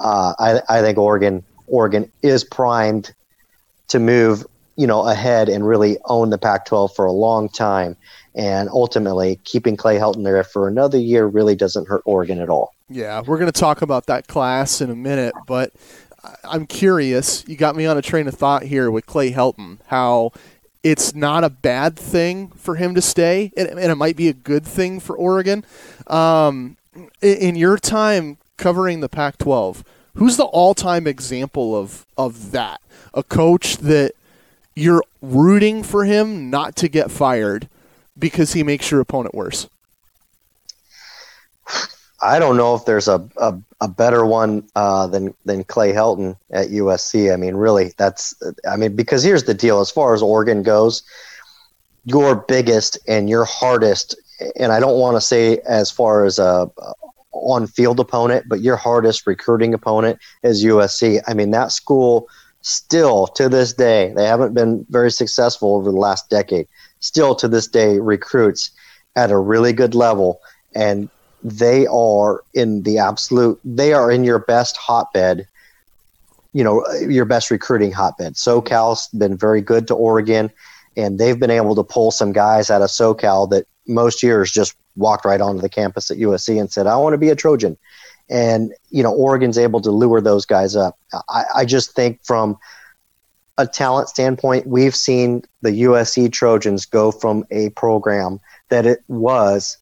Uh, 0.00 0.34
I, 0.38 0.60
I 0.68 0.80
think 0.82 0.98
oregon 0.98 1.44
oregon 1.68 2.10
is 2.22 2.42
primed 2.42 3.14
to 3.88 4.00
move 4.00 4.44
you 4.76 4.86
know 4.86 5.06
ahead 5.06 5.48
and 5.48 5.66
really 5.66 5.98
own 6.06 6.30
the 6.30 6.38
pac 6.38 6.66
12 6.66 6.94
for 6.94 7.04
a 7.04 7.12
long 7.12 7.48
time. 7.48 7.96
And 8.34 8.68
ultimately 8.68 9.40
keeping 9.44 9.78
clay 9.78 9.96
helton 9.96 10.22
there 10.24 10.44
for 10.44 10.68
another 10.68 10.98
year 10.98 11.24
really 11.24 11.56
doesn't 11.56 11.88
hurt 11.88 12.02
oregon 12.04 12.40
at 12.40 12.48
all. 12.48 12.74
Yeah 12.88 13.20
we're 13.20 13.38
going 13.38 13.52
to 13.52 13.60
talk 13.60 13.82
about 13.82 14.06
that 14.06 14.26
class 14.26 14.80
in 14.80 14.90
a 14.90 14.96
minute 14.96 15.34
but 15.46 15.72
i'm 16.44 16.66
curious. 16.66 17.44
You 17.46 17.56
got 17.56 17.76
me 17.76 17.86
on 17.86 17.96
a 17.96 18.02
train 18.02 18.26
of 18.26 18.34
thought 18.34 18.64
here 18.64 18.90
with 18.90 19.06
clay 19.06 19.32
helton 19.32 19.78
how 19.86 20.32
it's 20.86 21.16
not 21.16 21.42
a 21.42 21.50
bad 21.50 21.96
thing 21.96 22.48
for 22.50 22.76
him 22.76 22.94
to 22.94 23.02
stay, 23.02 23.50
and, 23.56 23.76
it 23.76 23.94
might 23.96 24.14
be 24.14 24.28
a 24.28 24.32
good 24.32 24.64
thing 24.64 25.00
for 25.00 25.16
Oregon. 25.16 25.64
Um, 26.06 26.76
in, 27.20 27.36
in 27.38 27.56
your 27.56 27.76
time 27.76 28.38
covering 28.56 29.00
the 29.00 29.08
Pac-12, 29.08 29.82
who's 30.14 30.36
the 30.36 30.44
all-time 30.44 31.08
example 31.08 31.74
of 31.76 32.06
of 32.16 32.52
that? 32.52 32.80
A 33.12 33.24
coach 33.24 33.78
that 33.78 34.12
you're 34.76 35.02
rooting 35.20 35.82
for 35.82 36.04
him 36.04 36.50
not 36.50 36.76
to 36.76 36.88
get 36.88 37.10
fired 37.10 37.68
because 38.16 38.52
he 38.52 38.62
makes 38.62 38.90
your 38.92 39.00
opponent 39.00 39.34
worse. 39.34 39.68
I 42.22 42.38
don't 42.38 42.56
know 42.56 42.76
if 42.76 42.84
there's 42.84 43.08
a, 43.08 43.28
a, 43.36 43.58
a 43.80 43.88
better 43.88 44.24
one 44.24 44.66
uh, 44.74 45.06
than 45.06 45.34
than 45.44 45.64
Clay 45.64 45.92
Helton 45.92 46.36
at 46.50 46.68
USC. 46.68 47.32
I 47.32 47.36
mean, 47.36 47.56
really, 47.56 47.92
that's 47.96 48.34
I 48.68 48.76
mean 48.76 48.96
because 48.96 49.22
here's 49.22 49.44
the 49.44 49.54
deal: 49.54 49.80
as 49.80 49.90
far 49.90 50.14
as 50.14 50.22
Oregon 50.22 50.62
goes, 50.62 51.02
your 52.04 52.36
biggest 52.36 52.98
and 53.06 53.28
your 53.28 53.44
hardest, 53.44 54.16
and 54.58 54.72
I 54.72 54.80
don't 54.80 54.98
want 54.98 55.16
to 55.16 55.20
say 55.20 55.58
as 55.68 55.90
far 55.90 56.24
as 56.24 56.38
a 56.38 56.70
on 57.32 57.66
field 57.66 58.00
opponent, 58.00 58.46
but 58.48 58.62
your 58.62 58.76
hardest 58.76 59.26
recruiting 59.26 59.74
opponent 59.74 60.18
is 60.42 60.64
USC. 60.64 61.20
I 61.26 61.34
mean, 61.34 61.50
that 61.50 61.70
school 61.70 62.28
still 62.62 63.28
to 63.28 63.48
this 63.48 63.72
day 63.72 64.12
they 64.16 64.24
haven't 64.24 64.52
been 64.52 64.84
very 64.90 65.10
successful 65.10 65.76
over 65.76 65.90
the 65.90 65.96
last 65.96 66.28
decade. 66.30 66.66
Still 67.00 67.34
to 67.36 67.46
this 67.46 67.68
day 67.68 67.98
recruits 67.98 68.70
at 69.14 69.30
a 69.30 69.38
really 69.38 69.72
good 69.72 69.94
level 69.94 70.40
and 70.74 71.08
they 71.46 71.86
are 71.86 72.42
in 72.54 72.82
the 72.82 72.98
absolute 72.98 73.60
they 73.64 73.92
are 73.92 74.10
in 74.10 74.24
your 74.24 74.40
best 74.40 74.76
hotbed 74.76 75.46
you 76.52 76.64
know 76.64 76.84
your 77.08 77.24
best 77.24 77.50
recruiting 77.50 77.92
hotbed 77.92 78.34
SoCal's 78.34 79.08
been 79.08 79.36
very 79.36 79.60
good 79.60 79.86
to 79.86 79.94
Oregon 79.94 80.50
and 80.96 81.18
they've 81.18 81.38
been 81.38 81.50
able 81.50 81.74
to 81.74 81.84
pull 81.84 82.10
some 82.10 82.32
guys 82.32 82.70
out 82.70 82.82
of 82.82 82.88
SoCal 82.88 83.48
that 83.50 83.66
most 83.86 84.22
years 84.22 84.50
just 84.50 84.74
walked 84.96 85.24
right 85.24 85.40
onto 85.40 85.60
the 85.60 85.68
campus 85.68 86.10
at 86.10 86.16
USC 86.16 86.58
and 86.58 86.70
said, 86.72 86.86
"I 86.86 86.96
want 86.96 87.14
to 87.14 87.18
be 87.18 87.28
a 87.28 87.36
Trojan." 87.36 87.76
And 88.28 88.72
you 88.90 89.02
know, 89.02 89.12
Oregon's 89.12 89.58
able 89.58 89.80
to 89.82 89.90
lure 89.90 90.20
those 90.20 90.46
guys 90.46 90.74
up. 90.74 90.98
I, 91.28 91.44
I 91.54 91.64
just 91.64 91.92
think 91.92 92.24
from 92.24 92.58
a 93.58 93.66
talent 93.66 94.08
standpoint, 94.08 94.66
we've 94.66 94.96
seen 94.96 95.42
the 95.62 95.70
USC 95.70 96.32
Trojans 96.32 96.86
go 96.86 97.12
from 97.12 97.44
a 97.50 97.70
program 97.70 98.40
that 98.68 98.86
it 98.86 99.02
was 99.08 99.78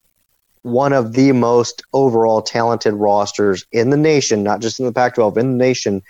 one 0.65 0.95
of 0.95 1.13
the 1.13 1.31
most 1.33 1.83
overall 1.93 2.41
talented 2.41 2.95
rosters 2.95 3.67
in 3.71 3.91
the 3.91 3.99
nation, 3.99 4.43
not 4.43 4.63
just 4.63 4.81
in 4.81 4.87
the 4.87 4.93
Pac 4.93 5.15
12, 5.15 5.37
in 5.37 5.53
the 5.53 5.59
nation, 5.59 6.03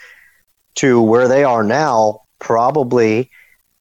to 0.76 1.02
where 1.02 1.26
they 1.26 1.42
are 1.42 1.64
now, 1.64 2.20
probably 2.38 3.30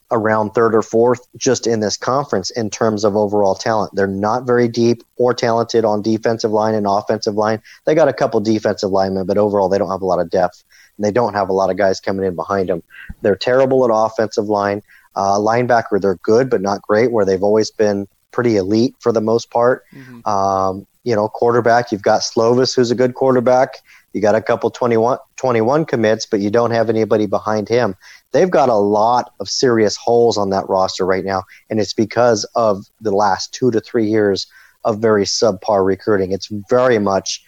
around 0.09 0.51
third 0.51 0.73
or 0.73 0.81
fourth 0.81 1.27
just 1.37 1.67
in 1.67 1.79
this 1.79 1.95
conference 1.95 2.49
in 2.49 2.71
terms 2.71 3.03
of 3.03 3.15
overall 3.15 3.53
talent. 3.53 3.93
They're 3.93 4.07
not 4.07 4.47
very 4.47 4.67
deep 4.67 5.03
or 5.15 5.35
talented 5.35 5.85
on 5.85 6.01
defensive 6.01 6.51
line 6.51 6.73
and 6.73 6.87
offensive 6.87 7.35
line. 7.35 7.61
They 7.85 7.93
got 7.93 8.07
a 8.07 8.13
couple 8.13 8.39
defensive 8.39 8.89
linemen, 8.89 9.27
but 9.27 9.37
overall 9.37 9.69
they 9.69 9.77
don't 9.77 9.91
have 9.91 10.01
a 10.01 10.07
lot 10.07 10.19
of 10.19 10.31
depth. 10.31 10.63
And 10.97 11.05
they 11.05 11.11
don't 11.11 11.35
have 11.35 11.49
a 11.49 11.53
lot 11.53 11.69
of 11.69 11.77
guys 11.77 11.99
coming 11.99 12.25
in 12.25 12.35
behind 12.35 12.69
them. 12.69 12.81
They're 13.21 13.35
terrible 13.35 13.85
at 13.85 13.91
offensive 13.93 14.45
line. 14.45 14.81
Uh, 15.15 15.37
linebacker, 15.37 16.01
they're 16.01 16.15
good, 16.23 16.49
but 16.49 16.61
not 16.61 16.81
great, 16.81 17.11
where 17.11 17.25
they've 17.25 17.43
always 17.43 17.69
been 17.69 18.07
pretty 18.33 18.57
elite 18.57 18.95
for 18.99 19.11
the 19.11 19.21
most 19.21 19.51
part. 19.51 19.85
Mm-hmm. 19.93 20.27
Um, 20.27 20.85
you 21.03 21.15
know, 21.15 21.27
quarterback, 21.27 21.91
you've 21.91 22.01
got 22.01 22.21
Slovis, 22.21 22.75
who's 22.75 22.91
a 22.91 22.95
good 22.95 23.13
quarterback. 23.13 23.75
You 24.13 24.21
got 24.21 24.35
a 24.35 24.41
couple 24.41 24.69
21, 24.69 25.17
21 25.37 25.85
commits, 25.85 26.25
but 26.25 26.39
you 26.39 26.49
don't 26.49 26.71
have 26.71 26.89
anybody 26.89 27.25
behind 27.25 27.67
him. 27.67 27.95
They've 28.31 28.49
got 28.49 28.69
a 28.69 28.75
lot 28.75 29.33
of 29.39 29.49
serious 29.49 29.95
holes 29.95 30.37
on 30.37 30.49
that 30.51 30.67
roster 30.69 31.05
right 31.05 31.25
now, 31.25 31.43
and 31.69 31.79
it's 31.79 31.93
because 31.93 32.45
of 32.55 32.85
the 33.01 33.11
last 33.11 33.53
two 33.53 33.71
to 33.71 33.81
three 33.81 34.07
years 34.07 34.47
of 34.85 34.99
very 34.99 35.23
subpar 35.23 35.85
recruiting. 35.85 36.31
It's 36.31 36.49
very 36.69 36.99
much, 36.99 37.43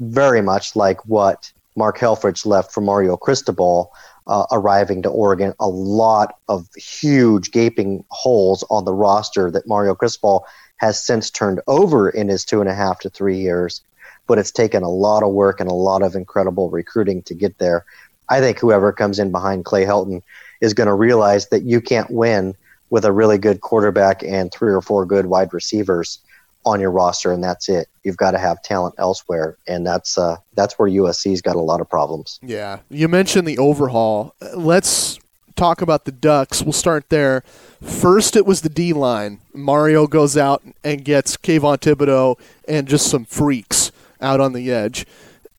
very 0.00 0.40
much 0.40 0.76
like 0.76 1.04
what 1.06 1.52
Mark 1.76 1.98
Helfrich 1.98 2.46
left 2.46 2.72
for 2.72 2.80
Mario 2.80 3.16
Cristobal 3.16 3.92
uh, 4.26 4.46
arriving 4.52 5.02
to 5.02 5.08
Oregon. 5.08 5.54
A 5.60 5.68
lot 5.68 6.36
of 6.48 6.68
huge 6.74 7.50
gaping 7.50 8.04
holes 8.10 8.64
on 8.70 8.84
the 8.84 8.94
roster 8.94 9.50
that 9.50 9.66
Mario 9.66 9.94
Cristobal 9.94 10.46
has 10.76 11.02
since 11.02 11.30
turned 11.30 11.60
over 11.66 12.10
in 12.10 12.28
his 12.28 12.44
two 12.44 12.60
and 12.60 12.68
a 12.68 12.74
half 12.74 13.00
to 13.00 13.10
three 13.10 13.38
years 13.38 13.82
but 14.26 14.38
it's 14.38 14.50
taken 14.50 14.82
a 14.82 14.88
lot 14.88 15.22
of 15.22 15.32
work 15.32 15.60
and 15.60 15.70
a 15.70 15.74
lot 15.74 16.02
of 16.02 16.14
incredible 16.14 16.70
recruiting 16.70 17.22
to 17.22 17.34
get 17.34 17.58
there. 17.58 17.84
I 18.28 18.40
think 18.40 18.58
whoever 18.58 18.92
comes 18.92 19.18
in 19.18 19.30
behind 19.30 19.64
Clay 19.64 19.84
Helton 19.84 20.22
is 20.60 20.74
going 20.74 20.86
to 20.86 20.94
realize 20.94 21.48
that 21.48 21.64
you 21.64 21.80
can't 21.80 22.10
win 22.10 22.54
with 22.90 23.04
a 23.04 23.12
really 23.12 23.38
good 23.38 23.60
quarterback 23.60 24.22
and 24.22 24.52
three 24.52 24.72
or 24.72 24.80
four 24.80 25.04
good 25.04 25.26
wide 25.26 25.52
receivers 25.52 26.18
on 26.64 26.80
your 26.80 26.90
roster, 26.90 27.32
and 27.32 27.42
that's 27.42 27.68
it. 27.68 27.88
You've 28.04 28.16
got 28.16 28.32
to 28.32 28.38
have 28.38 28.62
talent 28.62 28.94
elsewhere, 28.98 29.56
and 29.66 29.86
that's 29.86 30.18
uh, 30.18 30.36
that's 30.54 30.78
where 30.78 30.88
USC's 30.88 31.42
got 31.42 31.56
a 31.56 31.60
lot 31.60 31.80
of 31.80 31.88
problems. 31.88 32.38
Yeah, 32.42 32.78
you 32.90 33.08
mentioned 33.08 33.46
the 33.46 33.58
overhaul. 33.58 34.34
Let's 34.54 35.18
talk 35.56 35.82
about 35.82 36.04
the 36.04 36.12
Ducks. 36.12 36.62
We'll 36.62 36.72
start 36.72 37.08
there. 37.08 37.42
First, 37.82 38.36
it 38.36 38.46
was 38.46 38.62
the 38.62 38.68
D 38.68 38.92
line. 38.92 39.40
Mario 39.52 40.06
goes 40.06 40.36
out 40.36 40.62
and 40.84 41.04
gets 41.04 41.36
Kayvon 41.36 41.78
Thibodeaux 41.78 42.38
and 42.66 42.88
just 42.88 43.08
some 43.08 43.24
freaks 43.24 43.92
out 44.20 44.40
on 44.40 44.52
the 44.52 44.70
edge. 44.70 45.06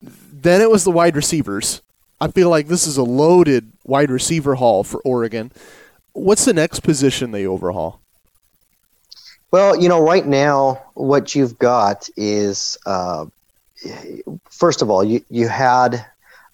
Then 0.01 0.61
it 0.61 0.69
was 0.69 0.83
the 0.83 0.91
wide 0.91 1.15
receivers. 1.15 1.81
I 2.19 2.29
feel 2.29 2.49
like 2.49 2.67
this 2.67 2.87
is 2.87 2.97
a 2.97 3.03
loaded 3.03 3.71
wide 3.85 4.09
receiver 4.09 4.55
haul 4.55 4.83
for 4.83 5.01
Oregon. 5.03 5.51
What's 6.13 6.45
the 6.45 6.53
next 6.53 6.81
position 6.81 7.31
they 7.31 7.45
overhaul? 7.45 7.99
Well, 9.53 9.79
you 9.79 9.87
know, 9.87 10.01
right 10.01 10.25
now, 10.25 10.81
what 10.95 11.35
you've 11.35 11.59
got 11.59 12.09
is, 12.17 12.75
uh, 12.87 13.27
first 14.49 14.81
of 14.81 14.89
all, 14.89 15.03
you, 15.03 15.23
you 15.29 15.47
had 15.47 16.03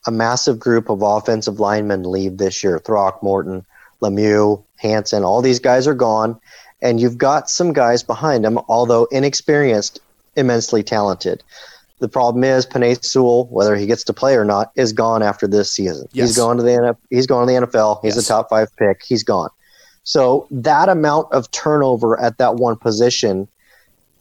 a 0.06 0.12
massive 0.12 0.60
group 0.60 0.90
of 0.90 1.02
offensive 1.02 1.62
linemen 1.62 2.04
leave 2.04 2.40
this 2.40 2.62
year 2.62 2.78
Throckmorton, 2.78 3.66
Lemieux, 4.02 4.62
Hanson, 4.76 5.24
all 5.24 5.42
these 5.42 5.60
guys 5.60 5.88
are 5.88 5.94
gone. 5.94 6.38
And 6.82 7.00
you've 7.00 7.18
got 7.18 7.50
some 7.50 7.72
guys 7.72 8.04
behind 8.04 8.44
them, 8.44 8.60
although 8.68 9.06
inexperienced, 9.12 10.02
immensely 10.36 10.84
talented. 10.84 11.42
The 12.00 12.10
problem 12.10 12.44
is 12.44 12.66
Penei 12.66 13.02
Sewell, 13.02 13.46
whether 13.46 13.78
he 13.78 13.86
gets 13.86 14.04
to 14.06 14.14
play 14.14 14.36
or 14.36 14.44
not, 14.44 14.74
is 14.76 14.92
gone 14.92 15.24
after 15.24 15.48
this 15.48 15.72
season. 15.72 16.06
Yes. 16.12 16.28
He's 16.28 16.38
gone 16.38 16.58
to 16.58 16.64
the 16.64 16.72
NFL. 16.72 16.98
He's 17.10 17.28
gone 17.28 17.48
to 17.48 17.54
the 17.54 17.66
NFL. 17.66 18.02
He's 18.02 18.18
yes. 18.18 18.26
a 18.26 18.28
top 18.28 18.50
five 18.50 18.76
pick. 18.76 19.04
He's 19.04 19.24
gone. 19.24 19.52
So 20.04 20.48
that 20.50 20.90
amount 20.90 21.32
of 21.32 21.50
turnover 21.52 22.20
at 22.20 22.38
that 22.38 22.56
one 22.56 22.76
position 22.76 23.48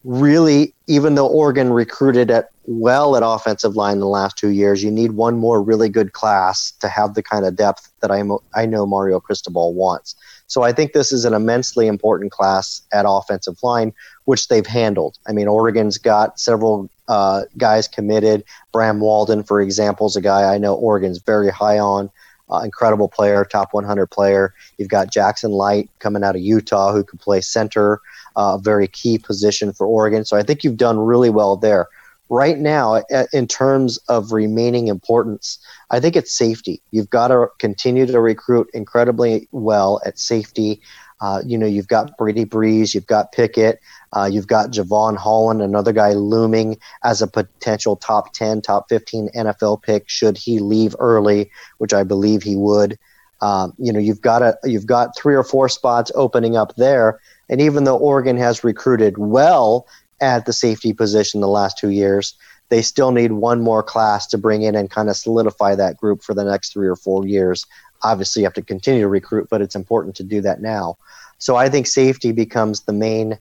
really, 0.04 0.74
even 0.86 1.14
though 1.14 1.26
Oregon 1.26 1.72
recruited 1.72 2.30
at 2.30 2.50
well 2.66 3.16
at 3.16 3.22
offensive 3.24 3.76
line 3.76 3.94
in 3.94 4.00
the 4.00 4.06
last 4.06 4.36
two 4.36 4.50
years, 4.50 4.82
you 4.82 4.90
need 4.90 5.12
one 5.12 5.38
more 5.38 5.62
really 5.62 5.88
good 5.88 6.12
class 6.12 6.72
to 6.80 6.88
have 6.88 7.14
the 7.14 7.22
kind 7.22 7.44
of 7.44 7.56
depth 7.56 7.90
that 8.00 8.10
I, 8.10 8.22
I 8.54 8.66
know 8.66 8.86
Mario 8.86 9.20
Cristobal 9.20 9.74
wants. 9.74 10.14
So 10.46 10.62
I 10.62 10.72
think 10.72 10.92
this 10.92 11.12
is 11.12 11.24
an 11.24 11.34
immensely 11.34 11.86
important 11.86 12.32
class 12.32 12.80
at 12.92 13.04
offensive 13.06 13.58
line, 13.62 13.92
which 14.24 14.48
they've 14.48 14.66
handled. 14.66 15.18
I 15.26 15.32
mean, 15.32 15.46
Oregon's 15.46 15.98
got 15.98 16.40
several 16.40 16.88
uh, 17.08 17.42
guys 17.58 17.86
committed. 17.88 18.44
Bram 18.72 19.00
Walden, 19.00 19.42
for 19.42 19.60
example, 19.60 20.06
is 20.06 20.16
a 20.16 20.22
guy 20.22 20.54
I 20.54 20.58
know 20.58 20.74
Oregon's 20.74 21.18
very 21.18 21.50
high 21.50 21.78
on. 21.78 22.10
Uh, 22.50 22.60
incredible 22.64 23.08
player, 23.08 23.44
top 23.44 23.74
100 23.74 24.06
player. 24.06 24.54
You've 24.78 24.88
got 24.88 25.12
Jackson 25.12 25.50
Light 25.50 25.90
coming 25.98 26.24
out 26.24 26.34
of 26.34 26.42
Utah 26.42 26.92
who 26.92 27.04
can 27.04 27.18
play 27.18 27.40
center, 27.40 28.00
uh, 28.36 28.56
a 28.56 28.58
very 28.58 28.88
key 28.88 29.18
position 29.18 29.72
for 29.72 29.86
Oregon. 29.86 30.24
So 30.24 30.36
I 30.36 30.42
think 30.42 30.64
you've 30.64 30.76
done 30.76 30.98
really 30.98 31.30
well 31.30 31.56
there 31.56 31.88
right 32.28 32.58
now, 32.58 33.02
in 33.32 33.46
terms 33.46 33.98
of 34.08 34.32
remaining 34.32 34.88
importance, 34.88 35.58
I 35.90 36.00
think 36.00 36.16
it's 36.16 36.32
safety. 36.32 36.82
You've 36.90 37.10
got 37.10 37.28
to 37.28 37.48
continue 37.58 38.06
to 38.06 38.20
recruit 38.20 38.68
incredibly 38.74 39.48
well 39.52 40.00
at 40.04 40.18
safety. 40.18 40.80
Uh, 41.20 41.42
you 41.44 41.58
know, 41.58 41.66
you've 41.66 41.88
got 41.88 42.16
Brady 42.16 42.44
Breeze, 42.44 42.94
you've 42.94 43.06
got 43.06 43.32
Pickett, 43.32 43.80
uh, 44.12 44.28
you've 44.30 44.46
got 44.46 44.70
Jevon 44.70 45.16
Holland, 45.16 45.62
another 45.62 45.92
guy 45.92 46.12
looming 46.12 46.78
as 47.04 47.22
a 47.22 47.26
potential 47.26 47.96
top 47.96 48.32
10, 48.32 48.62
top 48.62 48.88
15 48.88 49.30
NFL 49.34 49.82
pick 49.82 50.08
should 50.08 50.36
he 50.36 50.58
leave 50.58 50.94
early, 50.98 51.50
which 51.78 51.92
I 51.92 52.04
believe 52.04 52.42
he 52.42 52.56
would. 52.56 52.98
Um, 53.40 53.74
you 53.78 53.92
know, 53.92 54.00
you've 54.00 54.20
got 54.20 54.42
a, 54.42 54.58
you've 54.64 54.86
got 54.86 55.16
three 55.16 55.34
or 55.34 55.44
four 55.44 55.68
spots 55.68 56.10
opening 56.14 56.56
up 56.56 56.74
there. 56.76 57.20
And 57.48 57.60
even 57.60 57.84
though 57.84 57.96
Oregon 57.96 58.36
has 58.36 58.64
recruited 58.64 59.18
well 59.18 59.86
at 60.20 60.46
the 60.46 60.52
safety 60.52 60.92
position 60.92 61.40
the 61.40 61.48
last 61.48 61.78
two 61.78 61.90
years. 61.90 62.34
They 62.70 62.82
still 62.82 63.12
need 63.12 63.32
one 63.32 63.60
more 63.60 63.82
class 63.82 64.26
to 64.28 64.38
bring 64.38 64.62
in 64.62 64.74
and 64.74 64.90
kind 64.90 65.08
of 65.08 65.16
solidify 65.16 65.74
that 65.76 65.96
group 65.96 66.22
for 66.22 66.34
the 66.34 66.44
next 66.44 66.72
three 66.72 66.88
or 66.88 66.96
four 66.96 67.26
years. 67.26 67.66
Obviously, 68.02 68.42
you 68.42 68.46
have 68.46 68.54
to 68.54 68.62
continue 68.62 69.02
to 69.02 69.08
recruit, 69.08 69.48
but 69.50 69.62
it's 69.62 69.74
important 69.74 70.16
to 70.16 70.22
do 70.22 70.40
that 70.42 70.60
now. 70.60 70.98
So 71.38 71.56
I 71.56 71.68
think 71.68 71.86
safety 71.86 72.32
becomes 72.32 72.82
the 72.82 72.92
main 72.92 73.38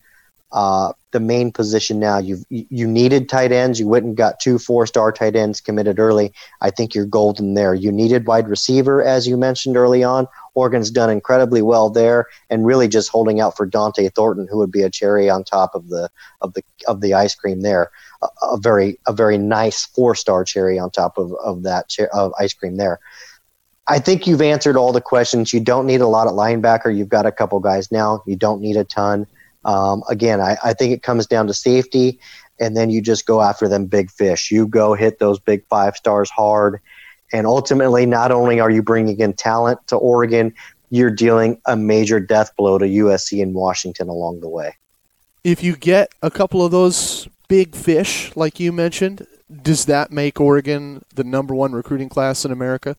uh, 0.51 0.93
the 1.11 1.19
main 1.19 1.51
position 1.51 1.99
now. 1.99 2.17
You 2.17 2.43
you 2.49 2.87
needed 2.87 3.27
tight 3.27 3.51
ends. 3.51 3.79
You 3.79 3.87
went 3.87 4.05
and 4.05 4.15
got 4.15 4.39
two 4.39 4.59
four 4.59 4.85
star 4.87 5.11
tight 5.11 5.35
ends 5.35 5.59
committed 5.59 5.99
early. 5.99 6.33
I 6.61 6.69
think 6.69 6.93
you're 6.93 7.05
golden 7.05 7.53
there. 7.53 7.73
You 7.73 7.91
needed 7.91 8.27
wide 8.27 8.47
receiver, 8.47 9.03
as 9.03 9.27
you 9.27 9.37
mentioned 9.37 9.77
early 9.77 10.03
on. 10.03 10.27
Oregon's 10.53 10.89
done 10.89 11.09
incredibly 11.09 11.61
well 11.61 11.89
there, 11.89 12.27
and 12.49 12.65
really 12.65 12.87
just 12.87 13.09
holding 13.09 13.39
out 13.39 13.55
for 13.55 13.67
Dont'e 13.67 14.13
Thornton, 14.13 14.47
who 14.49 14.57
would 14.57 14.71
be 14.71 14.81
a 14.81 14.89
cherry 14.89 15.29
on 15.29 15.43
top 15.43 15.75
of 15.75 15.89
the 15.89 16.09
of 16.41 16.53
the 16.53 16.63
of 16.87 17.01
the 17.01 17.13
ice 17.13 17.35
cream 17.35 17.61
there. 17.61 17.91
A, 18.21 18.27
a 18.43 18.57
very 18.57 18.99
a 19.05 19.13
very 19.13 19.37
nice 19.37 19.85
four 19.85 20.15
star 20.15 20.43
cherry 20.43 20.79
on 20.79 20.91
top 20.91 21.17
of 21.17 21.33
of 21.43 21.63
that 21.63 21.95
of 22.13 22.33
ice 22.39 22.53
cream 22.53 22.77
there. 22.77 22.99
I 23.89 23.99
think 23.99 24.27
you've 24.27 24.41
answered 24.41 24.75
all 24.75 24.91
the 24.91 25.01
questions. 25.01 25.53
You 25.53 25.61
don't 25.61 25.85
need 25.85 26.01
a 26.01 26.07
lot 26.07 26.27
of 26.27 26.33
linebacker. 26.33 26.95
You've 26.95 27.07
got 27.07 27.25
a 27.25 27.31
couple 27.31 27.59
guys 27.61 27.89
now. 27.91 28.21
You 28.25 28.35
don't 28.35 28.61
need 28.61 28.75
a 28.75 28.83
ton. 28.83 29.27
Um, 29.65 30.03
again, 30.09 30.39
I, 30.39 30.57
I 30.63 30.73
think 30.73 30.93
it 30.93 31.03
comes 31.03 31.27
down 31.27 31.47
to 31.47 31.53
safety, 31.53 32.19
and 32.59 32.75
then 32.75 32.89
you 32.89 33.01
just 33.01 33.25
go 33.25 33.41
after 33.41 33.67
them 33.67 33.85
big 33.85 34.09
fish. 34.11 34.51
You 34.51 34.67
go 34.67 34.93
hit 34.93 35.19
those 35.19 35.39
big 35.39 35.65
five 35.67 35.95
stars 35.95 36.29
hard, 36.29 36.81
and 37.33 37.45
ultimately, 37.45 38.05
not 38.05 38.31
only 38.31 38.59
are 38.59 38.71
you 38.71 38.81
bringing 38.81 39.19
in 39.19 39.33
talent 39.33 39.85
to 39.87 39.97
Oregon, 39.97 40.53
you're 40.89 41.11
dealing 41.11 41.59
a 41.65 41.75
major 41.75 42.19
death 42.19 42.55
blow 42.55 42.77
to 42.77 42.85
USC 42.85 43.41
and 43.41 43.53
Washington 43.53 44.07
along 44.09 44.39
the 44.39 44.49
way. 44.49 44.75
If 45.43 45.63
you 45.63 45.75
get 45.75 46.11
a 46.21 46.31
couple 46.31 46.63
of 46.63 46.71
those 46.71 47.27
big 47.47 47.75
fish, 47.75 48.35
like 48.35 48.59
you 48.59 48.71
mentioned, 48.71 49.27
does 49.61 49.85
that 49.85 50.11
make 50.11 50.39
Oregon 50.39 51.03
the 51.13 51.23
number 51.23 51.53
one 51.53 51.71
recruiting 51.73 52.09
class 52.09 52.45
in 52.45 52.51
America? 52.51 52.95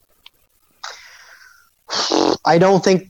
I 2.44 2.58
don't 2.58 2.84
think, 2.84 3.08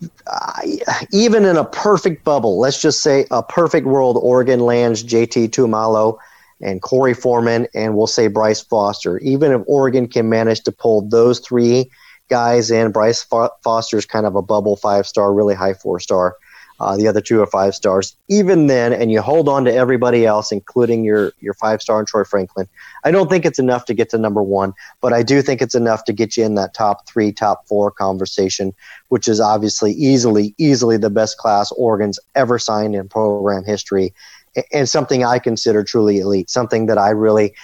even 1.12 1.45
in 1.45 1.57
a 1.57 1.64
perfect 1.64 2.25
bubble, 2.25 2.59
let's 2.59 2.81
just 2.81 3.03
say 3.03 3.27
a 3.31 3.43
perfect 3.43 3.87
world, 3.87 4.19
Oregon 4.21 4.61
lands 4.61 5.03
JT 5.03 5.49
Tuimoloau 5.51 6.19
and 6.61 6.83
Korey 6.83 7.17
Foreman, 7.17 7.67
and 7.75 7.97
we'll 7.97 8.07
say 8.07 8.29
Bryce 8.29 8.61
Foster. 8.61 9.19
Even 9.19 9.53
if 9.53 9.62
Oregon 9.67 10.09
can 10.09 10.29
manage 10.29 10.62
to 10.62 10.73
pull 10.73 11.03
those 11.03 11.41
three 11.41 11.91
guys 12.29 12.71
in, 12.71 12.93
Bryce 12.93 13.23
Fo- 13.23 13.51
Foster's 13.62 14.07
kind 14.07 14.27
of 14.27 14.35
a 14.37 14.43
bubble 14.43 14.77
five 14.77 15.07
star, 15.07 15.33
really 15.33 15.55
high 15.55 15.75
four 15.75 16.01
star. 16.01 16.37
Uh, 16.81 16.97
the 16.97 17.09
other 17.09 17.21
two 17.21 17.43
are 17.43 17.47
five 17.47 17.75
stars. 17.75 18.14
Even 18.29 18.69
then, 18.69 18.93
and 18.93 19.11
you 19.11 19.21
hold 19.21 19.49
on 19.49 19.64
to 19.64 19.75
everybody 19.75 20.25
else, 20.25 20.53
including 20.53 21.05
your 21.05 21.33
your 21.41 21.55
five 21.55 21.83
star 21.83 21.99
and 21.99 22.07
Troy 22.07 22.23
Franklin. 22.25 22.69
I 23.05 23.11
don't 23.11 23.29
think 23.29 23.45
it's 23.45 23.59
enough 23.59 23.85
to 23.87 23.95
get 23.95 24.11
to 24.11 24.19
number 24.19 24.43
one, 24.43 24.75
but 25.01 25.12
I 25.12 25.23
do 25.25 25.43
think 25.43 25.61
it's 25.61 25.75
enough 25.75 26.05
to 26.05 26.12
get 26.12 26.37
you 26.37 26.45
in 26.45 26.55
that 26.55 26.75
top 26.75 27.07
three, 27.07 27.33
top 27.33 27.67
four 27.67 27.91
conversation, 27.91 28.75
which 29.09 29.27
is 29.27 29.41
obviously 29.41 29.93
easily, 29.93 30.55
easily 30.59 30.97
the 30.97 31.11
best 31.11 31.37
class 31.38 31.73
Oregon's 31.73 32.21
ever 32.37 32.59
signed 32.59 32.95
in 32.95 33.09
program 33.09 33.64
history, 33.64 34.14
and 34.73 34.88
something 34.88 35.25
I 35.25 35.41
consider 35.41 35.83
truly 35.83 36.21
elite. 36.21 36.49
Something 36.49 36.87
that 36.87 36.99
I 36.99 37.11
really, 37.11 37.55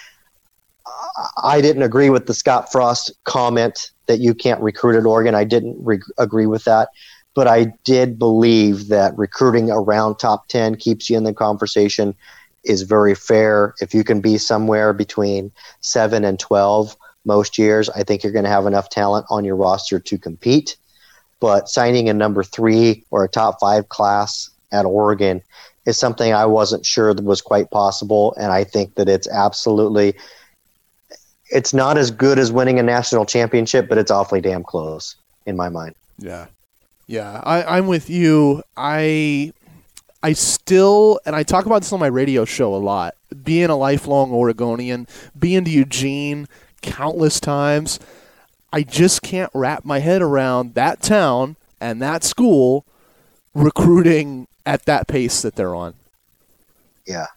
I 1.41 1.61
didn't 1.61 1.83
agree 1.83 2.09
with 2.09 2.27
the 2.27 2.33
Scott 2.33 2.69
Frost 2.69 3.13
comment 3.23 3.91
that 4.07 4.19
you 4.19 4.33
can't 4.33 4.61
recruit 4.61 4.97
at 4.97 5.05
Oregon. 5.05 5.35
I 5.35 5.45
didn't 5.45 5.77
re- 5.79 6.01
agree 6.17 6.47
with 6.47 6.65
that 6.65 6.89
but 7.35 7.47
I 7.47 7.65
did 7.83 8.17
believe 8.17 8.87
that 8.87 9.15
recruiting 9.17 9.69
around 9.69 10.15
top 10.15 10.47
10 10.47 10.77
keeps 10.77 11.09
you 11.09 11.17
in 11.17 11.25
the 11.25 11.33
conversation 11.33 12.15
is 12.63 12.81
very 12.81 13.13
fair. 13.13 13.75
If 13.81 13.93
you 13.93 14.03
can 14.03 14.21
be 14.21 14.39
somewhere 14.39 14.93
between 14.93 15.51
7 15.81 16.23
and 16.23 16.39
12 16.39 16.95
most 17.25 17.57
years, 17.57 17.89
I 17.89 18.03
think 18.03 18.23
you're 18.23 18.33
going 18.33 18.45
to 18.45 18.49
have 18.49 18.65
enough 18.65 18.89
talent 18.89 19.25
on 19.29 19.43
your 19.43 19.57
roster 19.57 19.99
to 19.99 20.17
compete. 20.17 20.77
But 21.41 21.69
signing 21.69 22.09
a 22.09 22.13
number 22.13 22.41
3 22.41 23.03
or 23.11 23.25
a 23.25 23.29
top 23.29 23.59
5 23.59 23.89
class 23.89 24.49
at 24.71 24.85
Oregon 24.85 25.41
is 25.85 25.99
something 25.99 26.33
I 26.33 26.45
wasn't 26.45 26.85
sure 26.85 27.13
that 27.13 27.23
was 27.23 27.41
quite 27.41 27.69
possible 27.69 28.33
and 28.39 28.51
I 28.51 28.63
think 28.63 28.95
that 28.95 29.07
it's 29.07 29.27
absolutely 29.27 30.15
it's 31.51 31.73
not 31.73 31.97
as 31.97 32.09
good 32.09 32.39
as 32.39 32.51
winning 32.51 32.79
a 32.79 32.83
national 32.83 33.23
championship, 33.23 33.87
but 33.87 33.99
it's 33.99 34.09
awfully 34.09 34.41
damn 34.41 34.63
close 34.63 35.15
in 35.45 35.55
my 35.55 35.69
mind. 35.69 35.93
Yeah. 36.17 36.47
Yeah, 37.07 37.41
I, 37.43 37.77
I'm 37.77 37.87
with 37.87 38.09
you. 38.09 38.63
I 38.75 39.53
I 40.23 40.33
still 40.33 41.19
and 41.25 41.35
I 41.35 41.43
talk 41.43 41.65
about 41.65 41.81
this 41.81 41.93
on 41.93 41.99
my 41.99 42.07
radio 42.07 42.45
show 42.45 42.73
a 42.73 42.77
lot. 42.77 43.15
Being 43.43 43.69
a 43.69 43.75
lifelong 43.75 44.31
Oregonian, 44.31 45.07
being 45.37 45.65
to 45.65 45.71
Eugene 45.71 46.47
countless 46.81 47.39
times, 47.39 47.99
I 48.73 48.83
just 48.83 49.21
can't 49.21 49.51
wrap 49.53 49.85
my 49.85 49.99
head 49.99 50.21
around 50.21 50.73
that 50.73 51.01
town 51.01 51.57
and 51.79 52.01
that 52.01 52.23
school 52.23 52.85
recruiting 53.53 54.47
at 54.65 54.85
that 54.85 55.07
pace 55.07 55.41
that 55.43 55.55
they're 55.55 55.75
on. 55.75 55.93
Yeah. 57.05 57.27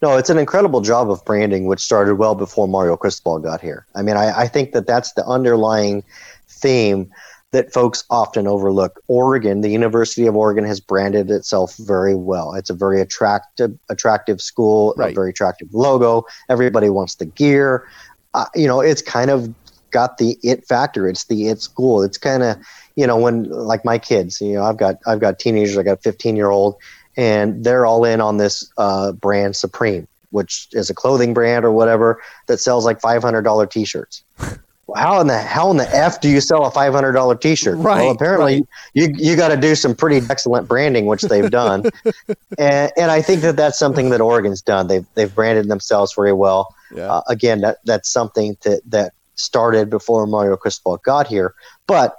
No, 0.00 0.16
it's 0.16 0.30
an 0.30 0.38
incredible 0.38 0.80
job 0.80 1.10
of 1.10 1.24
branding, 1.24 1.66
which 1.66 1.80
started 1.80 2.14
well 2.14 2.36
before 2.36 2.68
Mario 2.68 2.96
Cristobal 2.96 3.40
got 3.40 3.60
here. 3.60 3.84
I 3.96 4.02
mean, 4.02 4.16
I, 4.16 4.42
I 4.42 4.48
think 4.48 4.70
that 4.72 4.86
that's 4.86 5.12
the 5.12 5.26
underlying 5.26 6.04
theme 6.46 7.10
that 7.52 7.72
folks 7.72 8.04
often 8.10 8.46
overlook. 8.46 9.00
Oregon, 9.08 9.62
the 9.62 9.70
University 9.70 10.26
of 10.26 10.36
Oregon, 10.36 10.64
has 10.64 10.80
branded 10.80 11.30
itself 11.30 11.76
very 11.78 12.14
well. 12.14 12.54
It's 12.54 12.70
a 12.70 12.74
very 12.74 13.00
attractive, 13.00 13.78
attractive 13.88 14.40
school, 14.40 14.94
right. 14.96 15.12
a 15.12 15.14
very 15.14 15.30
attractive 15.30 15.72
logo. 15.72 16.24
Everybody 16.48 16.90
wants 16.90 17.14
the 17.14 17.26
gear. 17.26 17.88
Uh, 18.34 18.46
you 18.54 18.66
know, 18.66 18.80
it's 18.80 19.00
kind 19.00 19.30
of 19.30 19.52
got 19.90 20.18
the 20.18 20.38
it 20.42 20.66
factor. 20.66 21.08
It's 21.08 21.24
the 21.24 21.48
it 21.48 21.62
school. 21.62 22.02
It's 22.02 22.18
kind 22.18 22.42
of, 22.42 22.58
you 22.96 23.06
know, 23.06 23.16
when 23.16 23.44
like 23.44 23.84
my 23.84 23.98
kids, 23.98 24.40
you 24.40 24.54
know, 24.54 24.64
I've 24.64 24.76
got 24.76 24.96
I've 25.06 25.20
got 25.20 25.38
teenagers. 25.38 25.78
I 25.78 25.82
got 25.82 25.98
a 25.98 26.02
15 26.02 26.36
year 26.36 26.50
old, 26.50 26.76
and 27.16 27.64
they're 27.64 27.86
all 27.86 28.04
in 28.04 28.20
on 28.20 28.36
this 28.36 28.70
uh, 28.76 29.12
brand 29.12 29.56
Supreme, 29.56 30.06
which 30.30 30.68
is 30.72 30.90
a 30.90 30.94
clothing 30.94 31.32
brand 31.32 31.64
or 31.64 31.72
whatever 31.72 32.20
that 32.46 32.58
sells 32.58 32.84
like 32.84 33.00
$500 33.00 33.70
t-shirts. 33.70 34.22
how 34.96 35.20
in 35.20 35.26
the 35.26 35.38
how 35.38 35.70
in 35.70 35.76
the 35.76 35.88
f 35.94 36.20
do 36.20 36.28
you 36.28 36.40
sell 36.40 36.64
a 36.64 36.70
five 36.70 36.92
hundred 36.94 37.12
dollar 37.12 37.34
T-shirt? 37.34 37.76
Right. 37.76 38.02
Well, 38.02 38.10
apparently 38.10 38.54
right. 38.54 38.66
you 38.94 39.08
you 39.16 39.36
got 39.36 39.48
to 39.48 39.56
do 39.56 39.74
some 39.74 39.94
pretty 39.94 40.26
excellent 40.30 40.66
branding, 40.66 41.06
which 41.06 41.22
they've 41.22 41.50
done, 41.50 41.84
and 42.58 42.92
and 42.96 43.10
I 43.10 43.20
think 43.20 43.42
that 43.42 43.56
that's 43.56 43.78
something 43.78 44.10
that 44.10 44.20
Oregon's 44.20 44.62
done. 44.62 44.88
They've 44.88 45.06
they've 45.14 45.34
branded 45.34 45.68
themselves 45.68 46.14
very 46.14 46.32
well. 46.32 46.74
Yeah. 46.94 47.12
Uh, 47.12 47.22
again, 47.28 47.60
that 47.60 47.78
that's 47.84 48.08
something 48.08 48.56
that 48.62 48.80
that 48.86 49.12
started 49.34 49.90
before 49.90 50.26
Mario 50.26 50.56
Cristobal 50.56 50.96
got 50.98 51.26
here, 51.26 51.54
but 51.86 52.16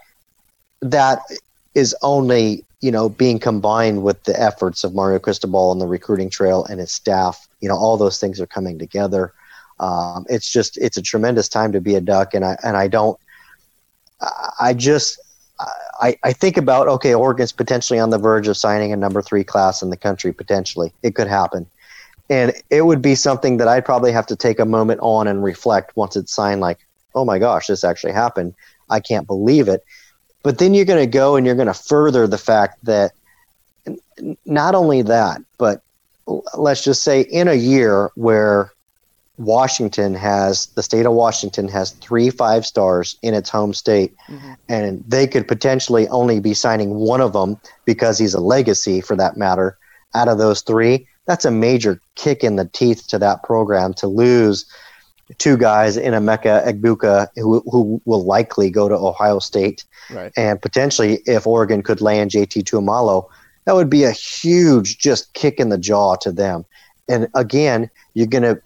that 0.81 1.21
is 1.73 1.95
only 2.03 2.63
you 2.81 2.91
know 2.91 3.09
being 3.09 3.39
combined 3.39 4.03
with 4.03 4.23
the 4.25 4.39
efforts 4.39 4.83
of 4.83 4.93
Mario 4.93 5.17
Cristobal 5.17 5.71
on 5.71 5.79
the 5.79 5.87
recruiting 5.87 6.29
trail 6.29 6.65
and 6.65 6.79
his 6.79 6.91
staff. 6.91 7.47
You 7.61 7.69
know, 7.69 7.75
all 7.75 7.97
those 7.97 8.19
things 8.19 8.39
are 8.39 8.47
coming 8.47 8.77
together. 8.77 9.33
Um, 9.79 10.25
it's 10.29 10.51
just 10.51 10.77
it's 10.77 10.97
a 10.97 11.01
tremendous 11.01 11.47
time 11.47 11.71
to 11.71 11.81
be 11.81 11.95
a 11.95 12.01
duck, 12.01 12.33
and 12.33 12.43
I 12.45 12.57
and 12.63 12.75
I 12.75 12.87
don't. 12.87 13.19
I 14.59 14.73
just 14.73 15.19
I, 15.99 16.17
I 16.23 16.33
think 16.33 16.57
about 16.57 16.87
okay, 16.87 17.13
Oregon's 17.13 17.51
potentially 17.51 17.99
on 17.99 18.09
the 18.09 18.17
verge 18.17 18.47
of 18.47 18.57
signing 18.57 18.93
a 18.93 18.97
number 18.97 19.21
three 19.21 19.43
class 19.43 19.81
in 19.81 19.89
the 19.89 19.97
country. 19.97 20.33
Potentially, 20.33 20.93
it 21.03 21.15
could 21.15 21.27
happen, 21.27 21.65
and 22.29 22.53
it 22.69 22.85
would 22.85 23.01
be 23.01 23.15
something 23.15 23.57
that 23.57 23.67
I'd 23.67 23.85
probably 23.85 24.11
have 24.11 24.27
to 24.27 24.35
take 24.35 24.59
a 24.59 24.65
moment 24.65 24.99
on 25.01 25.27
and 25.27 25.43
reflect 25.43 25.95
once 25.95 26.15
it's 26.15 26.33
signed. 26.33 26.61
Like, 26.61 26.79
oh 27.15 27.25
my 27.25 27.39
gosh, 27.39 27.67
this 27.67 27.83
actually 27.83 28.13
happened. 28.13 28.53
I 28.89 28.99
can't 28.99 29.27
believe 29.27 29.67
it. 29.67 29.83
But 30.41 30.57
then 30.57 30.73
you're 30.73 30.85
going 30.85 31.03
to 31.03 31.11
go 31.11 31.35
and 31.35 31.45
you're 31.45 31.55
going 31.55 31.67
to 31.67 31.73
further 31.73 32.25
the 32.25 32.37
fact 32.37 32.83
that 32.85 33.11
not 34.45 34.73
only 34.73 35.01
that, 35.01 35.41
but 35.57 35.81
let's 36.55 36.83
just 36.83 37.03
say 37.03 37.21
in 37.21 37.47
a 37.47 37.53
year 37.53 38.11
where 38.15 38.71
Washington 39.39 40.13
has 40.15 40.65
the 40.67 40.83
state 40.83 41.05
of 41.05 41.13
Washington 41.13 41.69
has 41.69 41.91
three 41.91 42.29
five 42.29 42.65
stars 42.65 43.17
in 43.21 43.33
its 43.33 43.49
home 43.49 43.73
state, 43.73 44.13
mm-hmm. 44.27 44.53
and 44.67 45.03
they 45.07 45.25
could 45.25 45.47
potentially 45.47 46.07
only 46.09 46.41
be 46.41 46.53
signing 46.53 46.95
one 46.95 47.21
of 47.21 47.31
them 47.31 47.57
because 47.85 48.19
he's 48.19 48.33
a 48.33 48.41
legacy 48.41 48.99
for 48.99 49.15
that 49.15 49.37
matter. 49.37 49.77
Out 50.13 50.27
of 50.27 50.39
those 50.39 50.61
three, 50.61 51.07
that's 51.25 51.45
a 51.45 51.51
major 51.51 52.01
kick 52.15 52.43
in 52.43 52.57
the 52.57 52.65
teeth 52.65 53.07
to 53.07 53.19
that 53.19 53.43
program 53.43 53.93
to 53.95 54.07
lose 54.07 54.65
two 55.37 55.55
guys 55.55 55.95
in 55.95 56.13
Emeka 56.13 56.65
Egbuka 56.67 57.27
who, 57.35 57.63
who 57.71 58.01
will 58.05 58.25
likely 58.25 58.69
go 58.69 58.89
to 58.89 58.95
Ohio 58.95 59.39
State, 59.39 59.85
right. 60.09 60.33
and 60.35 60.61
potentially 60.61 61.21
if 61.25 61.47
Oregon 61.47 61.81
could 61.81 62.01
land 62.01 62.31
JT 62.31 62.63
Tuimoloau, 62.63 63.29
that 63.65 63.75
would 63.75 63.89
be 63.89 64.03
a 64.03 64.11
huge 64.11 64.97
just 64.97 65.33
kick 65.33 65.59
in 65.59 65.69
the 65.69 65.77
jaw 65.77 66.15
to 66.15 66.31
them. 66.31 66.65
And 67.07 67.27
again, 67.35 67.89
you're 68.15 68.27
going 68.27 68.43
to 68.43 68.61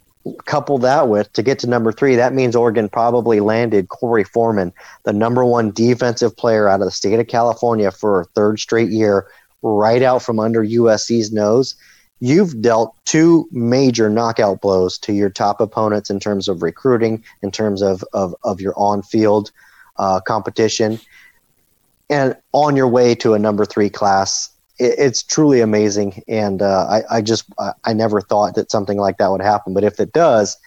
couple 0.46 0.78
that 0.80 1.10
with 1.10 1.32
to 1.34 1.44
get 1.44 1.60
to 1.60 1.68
number 1.68 1.92
three, 1.92 2.16
that 2.16 2.34
means 2.34 2.56
Oregon 2.56 2.90
probably 2.90 3.40
landed 3.40 3.90
Korey 3.90 4.26
Foreman, 4.26 4.74
the 5.04 5.14
number 5.14 5.44
one 5.44 5.72
defensive 5.72 6.36
player 6.36 6.68
out 6.68 6.82
of 6.82 6.86
the 6.86 6.92
state 6.92 7.20
of 7.20 7.28
California 7.28 7.92
for 7.92 8.22
a 8.22 8.26
third 8.26 8.60
straight 8.60 8.90
year, 8.90 9.28
right 9.62 10.02
out 10.02 10.22
from 10.22 10.40
under 10.40 10.64
USC's 10.64 11.32
nose. 11.32 11.76
You've 12.20 12.62
dealt 12.62 12.96
two 13.06 13.50
major 13.52 14.10
knockout 14.10 14.62
blows 14.62 14.98
to 15.00 15.14
your 15.14 15.30
top 15.30 15.60
opponents 15.60 16.10
in 16.10 16.20
terms 16.20 16.48
of 16.48 16.64
recruiting, 16.64 17.24
in 17.42 17.52
terms 17.52 17.82
of, 17.82 18.04
of, 18.14 18.34
of 18.46 18.62
your 18.62 18.74
on 18.78 19.02
field 19.02 19.52
uh, 19.98 20.22
competition, 20.22 21.00
and 22.10 22.38
on 22.54 22.78
your 22.78 22.88
way 22.88 23.14
to 23.16 23.34
a 23.34 23.40
number 23.40 23.66
three 23.66 23.90
class 23.90 24.53
it, 24.84 24.96
it's 25.00 25.24
truly 25.24 25.62
amazing. 25.62 26.22
And 26.28 26.62
uh, 26.62 26.88
I, 26.90 27.18
I 27.18 27.22
just 27.22 27.46
I, 27.60 27.72
I 27.86 27.94
never 27.94 28.22
thought 28.22 28.56
that 28.56 28.72
something 28.72 28.98
like 28.98 29.18
that 29.18 29.32
would 29.32 29.42
happen. 29.42 29.74
But 29.74 29.84
if 29.84 30.00
it 30.00 30.14
does, 30.14 30.58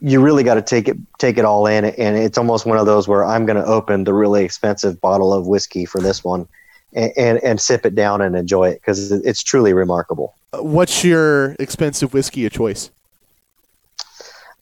you 0.00 0.20
really 0.20 0.44
got 0.44 0.54
to 0.54 0.62
take 0.62 0.88
it 0.88 0.96
take 1.18 1.38
it 1.38 1.44
all 1.44 1.66
in. 1.66 1.84
And 1.84 2.16
it's 2.16 2.38
almost 2.38 2.66
one 2.66 2.78
of 2.78 2.86
those 2.86 3.08
where 3.08 3.24
i'm 3.24 3.46
going 3.46 3.62
to 3.62 3.64
open 3.64 4.04
the 4.04 4.14
really 4.14 4.44
expensive 4.44 5.00
bottle 5.00 5.32
of 5.32 5.46
whiskey 5.46 5.84
for 5.84 6.00
this 6.00 6.24
one 6.24 6.48
and 6.92 7.12
and, 7.16 7.38
and 7.42 7.60
sip 7.60 7.86
it 7.86 7.94
down 7.94 8.20
and 8.20 8.36
enjoy 8.36 8.70
it 8.70 8.74
because 8.74 9.12
it's 9.12 9.42
truly 9.42 9.72
remarkable. 9.72 10.34
What's 10.52 11.04
your 11.04 11.52
expensive 11.58 12.12
whiskey 12.12 12.46
of 12.46 12.52
choice? 12.52 12.90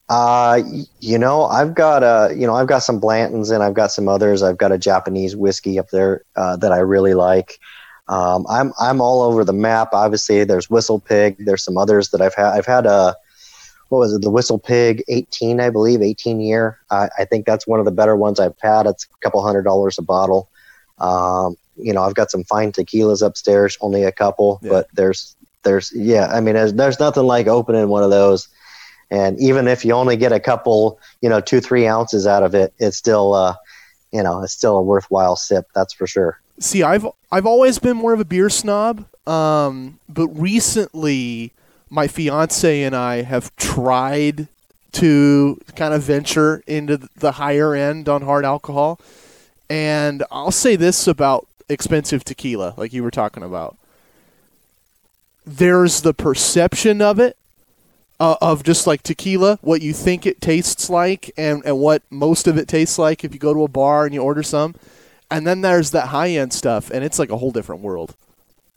Uh 0.09 0.63
you 1.01 1.19
know 1.19 1.45
i've 1.45 1.75
got 1.75 2.03
a 2.03 2.35
you 2.35 2.47
know 2.47 2.55
i've 2.55 2.67
got 2.67 2.79
some 2.79 2.99
Blanton's 2.99 3.51
and 3.51 3.63
i've 3.63 3.75
got 3.75 3.93
some 3.93 4.09
others. 4.09 4.43
I've 4.43 4.57
got 4.57 4.73
a 4.73 4.79
japanese 4.79 5.37
whiskey 5.37 5.79
up 5.79 5.91
there 5.91 6.23
uh, 6.35 6.57
that 6.57 6.73
i 6.73 6.79
really 6.79 7.13
like 7.13 7.61
um, 8.09 8.47
I'm 8.49 8.73
I'm 8.81 9.01
all 9.01 9.23
over 9.23 9.45
the 9.45 9.53
map. 9.53 9.91
Obviously, 9.93 10.45
there's 10.45 10.71
Whistle 10.71 10.99
Pig. 10.99 11.37
There's 11.39 11.63
some 11.63 11.77
others 11.77 12.11
that 12.11 12.21
I've 12.21 12.35
had. 12.35 12.53
I've 12.55 12.67
had 12.67 12.87
a 12.87 13.17
what 13.89 13.99
was 13.99 14.13
it? 14.13 14.23
The 14.23 14.31
Whistle 14.31 14.59
Pig 14.59 15.03
18, 15.09 15.61
I 15.61 15.71
believe, 15.71 16.03
18 16.03 16.41
year. 16.41 16.79
I, 16.91 17.09
I 17.19 17.25
think 17.25 17.47
that's 17.47 17.67
one 17.67 17.79
of 17.79 17.87
the 17.87 17.91
better 17.91 18.17
ones 18.17 18.39
I've 18.39 18.59
had. 18.61 18.87
It's 18.87 19.05
a 19.05 19.19
couple 19.21 19.43
hundred 19.43 19.63
dollars 19.63 19.99
a 19.99 20.03
bottle. 20.03 20.49
Um, 20.99 21.57
you 21.77 21.93
know, 21.93 22.03
I've 22.03 22.15
got 22.15 22.31
some 22.31 22.45
fine 22.45 22.73
tequilas 22.73 23.25
upstairs, 23.25 23.79
only 23.81 24.05
a 24.05 24.13
couple, 24.13 24.59
yeah. 24.63 24.71
but 24.71 24.89
there's 24.95 25.37
there's 25.63 25.93
yeah. 25.95 26.27
I 26.27 26.41
mean, 26.41 26.55
there's, 26.55 26.75
there's 26.75 27.01
nothing 27.01 27.25
like 27.25 27.47
opening 27.47 27.89
one 27.89 28.03
of 28.03 28.11
those. 28.11 28.49
And 29.11 29.41
even 29.41 29.69
if 29.69 29.87
you 29.87 29.93
only 29.95 30.17
get 30.17 30.33
a 30.33 30.41
couple, 30.41 31.01
you 31.23 31.29
know, 31.31 31.41
two 31.41 31.61
three 31.61 31.87
ounces 31.87 32.27
out 32.27 32.43
of 32.43 32.55
it, 32.55 32.75
it's 32.79 32.99
still, 32.99 33.33
uh, 33.33 33.55
you 34.13 34.23
know, 34.23 34.43
it's 34.43 34.53
still 34.53 34.77
a 34.77 34.83
worthwhile 34.83 35.37
sip. 35.37 35.67
That's 35.75 35.95
for 35.95 36.07
sure. 36.07 36.41
See, 36.61 36.83
I've 36.83 37.07
I've 37.31 37.47
always 37.47 37.79
been 37.79 37.97
more 37.97 38.13
of 38.13 38.21
a 38.21 38.25
beer 38.25 38.51
snob, 38.51 39.07
um, 39.29 39.99
but 40.09 40.29
recently 40.29 41.53
my 41.91 42.09
fiance 42.09 42.83
and 42.83 42.95
I 42.97 43.23
have 43.23 43.55
tried 43.57 44.49
to 44.93 45.61
kind 45.77 45.95
of 45.95 46.03
venture 46.03 46.63
into 46.67 46.99
the 47.17 47.33
higher 47.33 47.75
end 47.75 48.09
on 48.09 48.23
hard 48.23 48.45
alcohol. 48.45 48.99
And 49.71 50.25
I'll 50.31 50.51
say 50.51 50.77
this 50.77 51.07
about 51.07 51.47
expensive 51.69 52.25
tequila, 52.25 52.75
like 52.77 52.93
you 52.93 53.03
were 53.03 53.11
talking 53.11 53.43
about. 53.43 53.77
there's 55.47 56.03
the 56.03 56.13
perception 56.15 57.01
of 57.01 57.19
it, 57.19 57.37
uh, 58.21 58.37
of 58.41 58.63
just 58.63 58.87
like 58.87 59.03
tequila, 59.03 59.59
what 59.63 59.81
you 59.81 59.93
think 59.93 60.27
it 60.27 60.41
tastes 60.41 60.91
like, 60.91 61.31
and, 61.37 61.63
and 61.65 61.79
what 61.79 62.03
most 62.11 62.47
of 62.47 62.59
it 62.59 62.69
tastes 62.69 62.99
like 62.99 63.25
if 63.25 63.33
you 63.33 63.41
go 63.41 63.55
to 63.55 63.65
a 63.65 63.69
bar 63.69 64.05
and 64.05 64.15
you 64.15 64.21
order 64.21 64.43
some. 64.43 64.75
And 65.31 65.47
then 65.47 65.61
there's 65.61 65.91
that 65.91 66.09
high 66.09 66.31
end 66.31 66.53
stuff, 66.53 66.91
and 66.91 67.05
it's 67.05 67.19
like 67.19 67.31
a 67.31 67.37
whole 67.37 67.51
different 67.51 67.83
world. 67.83 68.15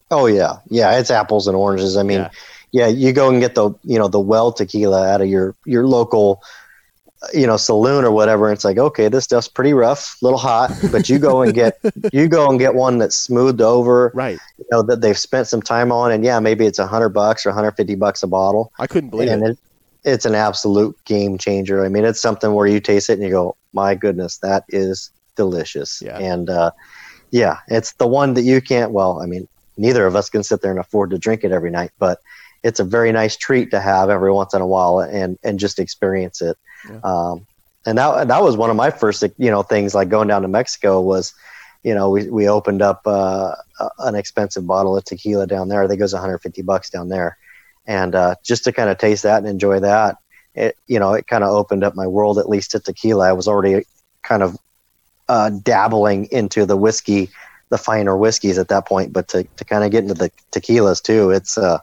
Oh 0.09 0.25
yeah, 0.25 0.57
yeah, 0.69 0.97
it's 0.99 1.09
apples 1.11 1.47
and 1.47 1.55
oranges. 1.55 1.95
I 1.95 2.03
mean, 2.03 2.19
Yeah. 2.19 2.29
yeah, 2.71 2.87
you 2.87 3.13
go 3.13 3.29
and 3.29 3.39
get 3.39 3.55
the 3.55 3.71
you 3.83 3.97
know 3.97 4.07
the 4.09 4.19
well 4.19 4.51
tequila 4.51 5.07
out 5.07 5.21
of 5.21 5.27
your 5.27 5.55
your 5.65 5.87
local 5.87 6.41
you 7.33 7.45
know 7.47 7.55
saloon 7.55 8.03
or 8.03 8.11
whatever. 8.11 8.47
And 8.49 8.55
it's 8.55 8.65
like 8.65 8.77
okay, 8.77 9.07
this 9.07 9.23
stuff's 9.23 9.47
pretty 9.47 9.73
rough, 9.73 10.17
little 10.21 10.39
hot, 10.39 10.71
but 10.91 11.07
you 11.07 11.19
go 11.19 11.41
and 11.41 11.53
get 11.53 11.79
you 12.11 12.27
go 12.27 12.49
and 12.49 12.59
get 12.59 12.73
one 12.75 12.97
that's 12.97 13.15
smoothed 13.15 13.61
over, 13.61 14.11
Right. 14.13 14.37
you 14.57 14.65
know 14.71 14.81
that 14.83 14.99
they've 14.99 15.17
spent 15.17 15.47
some 15.47 15.61
time 15.61 15.91
on, 15.91 16.11
and 16.11 16.25
yeah, 16.25 16.39
maybe 16.41 16.65
it's 16.65 16.79
a 16.79 16.87
hundred 16.87 17.09
bucks 17.09 17.45
or 17.45 17.49
150 17.49 17.95
bucks 17.95 18.23
a 18.23 18.27
bottle, 18.27 18.73
I 18.77 18.87
couldn't 18.87 19.11
believe 19.11 19.29
and 19.29 19.43
it. 19.43 19.51
it, 19.51 19.57
it's 20.03 20.25
an 20.25 20.35
absolute 20.35 20.97
game 21.05 21.37
changer. 21.37 21.85
I 21.85 21.87
mean, 21.87 22.03
it's 22.03 22.19
something 22.19 22.53
where 22.53 22.67
you 22.67 22.79
taste 22.81 23.09
it 23.09 23.13
and 23.13 23.23
you 23.23 23.29
go, 23.29 23.55
my 23.71 23.93
goodness, 23.95 24.37
that 24.39 24.65
is 24.69 25.11
delicious. 25.35 26.01
Yeah. 26.01 26.17
And 26.17 26.49
uh, 26.49 26.71
yeah, 27.31 27.57
it's 27.67 27.93
the 27.93 28.07
one 28.07 28.33
that 28.35 28.43
you 28.43 28.61
can't. 28.61 28.91
Well, 28.91 29.21
I 29.21 29.25
mean, 29.25 29.47
neither 29.77 30.05
of 30.05 30.15
us 30.15 30.29
can 30.29 30.43
sit 30.43 30.61
there 30.61 30.71
and 30.71 30.79
afford 30.79 31.11
to 31.11 31.17
drink 31.17 31.43
it 31.43 31.51
every 31.51 31.71
night, 31.71 31.91
but 31.97 32.19
it's 32.63 32.79
a 32.79 32.83
very 32.83 33.11
nice 33.11 33.37
treat 33.37 33.71
to 33.71 33.79
have 33.79 34.09
every 34.09 34.31
once 34.31 34.53
in 34.53 34.61
a 34.61 34.67
while 34.67 34.99
and 34.99 35.39
and 35.43 35.59
just 35.59 35.79
experience 35.79 36.41
it. 36.41 36.57
Yeah. 36.87 36.99
Um, 37.03 37.47
and 37.85 37.97
that 37.97 38.27
that 38.27 38.43
was 38.43 38.57
one 38.57 38.69
of 38.69 38.75
my 38.75 38.91
first 38.91 39.23
you 39.37 39.51
know 39.51 39.63
things 39.63 39.95
like 39.95 40.09
going 40.09 40.27
down 40.27 40.43
to 40.43 40.47
Mexico 40.47 41.01
was. 41.01 41.33
You 41.83 41.95
know, 41.95 42.11
we, 42.11 42.29
we 42.29 42.47
opened 42.47 42.83
up 42.83 43.01
uh, 43.07 43.55
an 43.97 44.13
expensive 44.13 44.67
bottle 44.67 44.95
of 44.95 45.03
tequila 45.03 45.47
down 45.47 45.67
there. 45.67 45.81
I 45.81 45.87
think 45.87 45.99
it 45.99 46.03
was 46.03 46.13
150 46.13 46.61
bucks 46.61 46.91
down 46.91 47.09
there, 47.09 47.39
and 47.87 48.13
uh, 48.13 48.35
just 48.43 48.65
to 48.65 48.71
kind 48.71 48.87
of 48.87 48.99
taste 48.99 49.23
that 49.23 49.39
and 49.39 49.47
enjoy 49.47 49.79
that, 49.79 50.17
it 50.53 50.77
you 50.85 50.99
know 50.99 51.13
it 51.13 51.25
kind 51.25 51.43
of 51.43 51.49
opened 51.49 51.83
up 51.83 51.95
my 51.95 52.05
world 52.05 52.37
at 52.37 52.47
least 52.47 52.69
to 52.71 52.79
tequila. 52.79 53.29
I 53.29 53.33
was 53.33 53.47
already 53.47 53.85
kind 54.21 54.43
of 54.43 54.57
uh, 55.33 55.49
dabbling 55.73 56.21
into 56.31 56.65
the 56.65 56.75
whiskey, 56.85 57.29
the 57.69 57.77
finer 57.77 58.15
whiskeys 58.23 58.57
at 58.57 58.67
that 58.67 58.83
point, 58.85 59.13
but 59.13 59.25
to, 59.31 59.39
to 59.57 59.63
kind 59.71 59.83
of 59.83 59.89
get 59.91 60.03
into 60.03 60.13
the 60.23 60.29
tequilas 60.51 61.01
too, 61.01 61.31
it's 61.37 61.57
uh, 61.57 61.77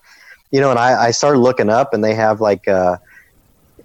you 0.51 0.61
know, 0.61 0.71
and 0.71 0.79
I, 0.79 0.91
I 1.09 1.11
started 1.13 1.41
looking 1.41 1.71
up, 1.71 1.95
and 1.95 2.03
they 2.05 2.15
have 2.15 2.41
like 2.41 2.69
uh, 2.69 2.97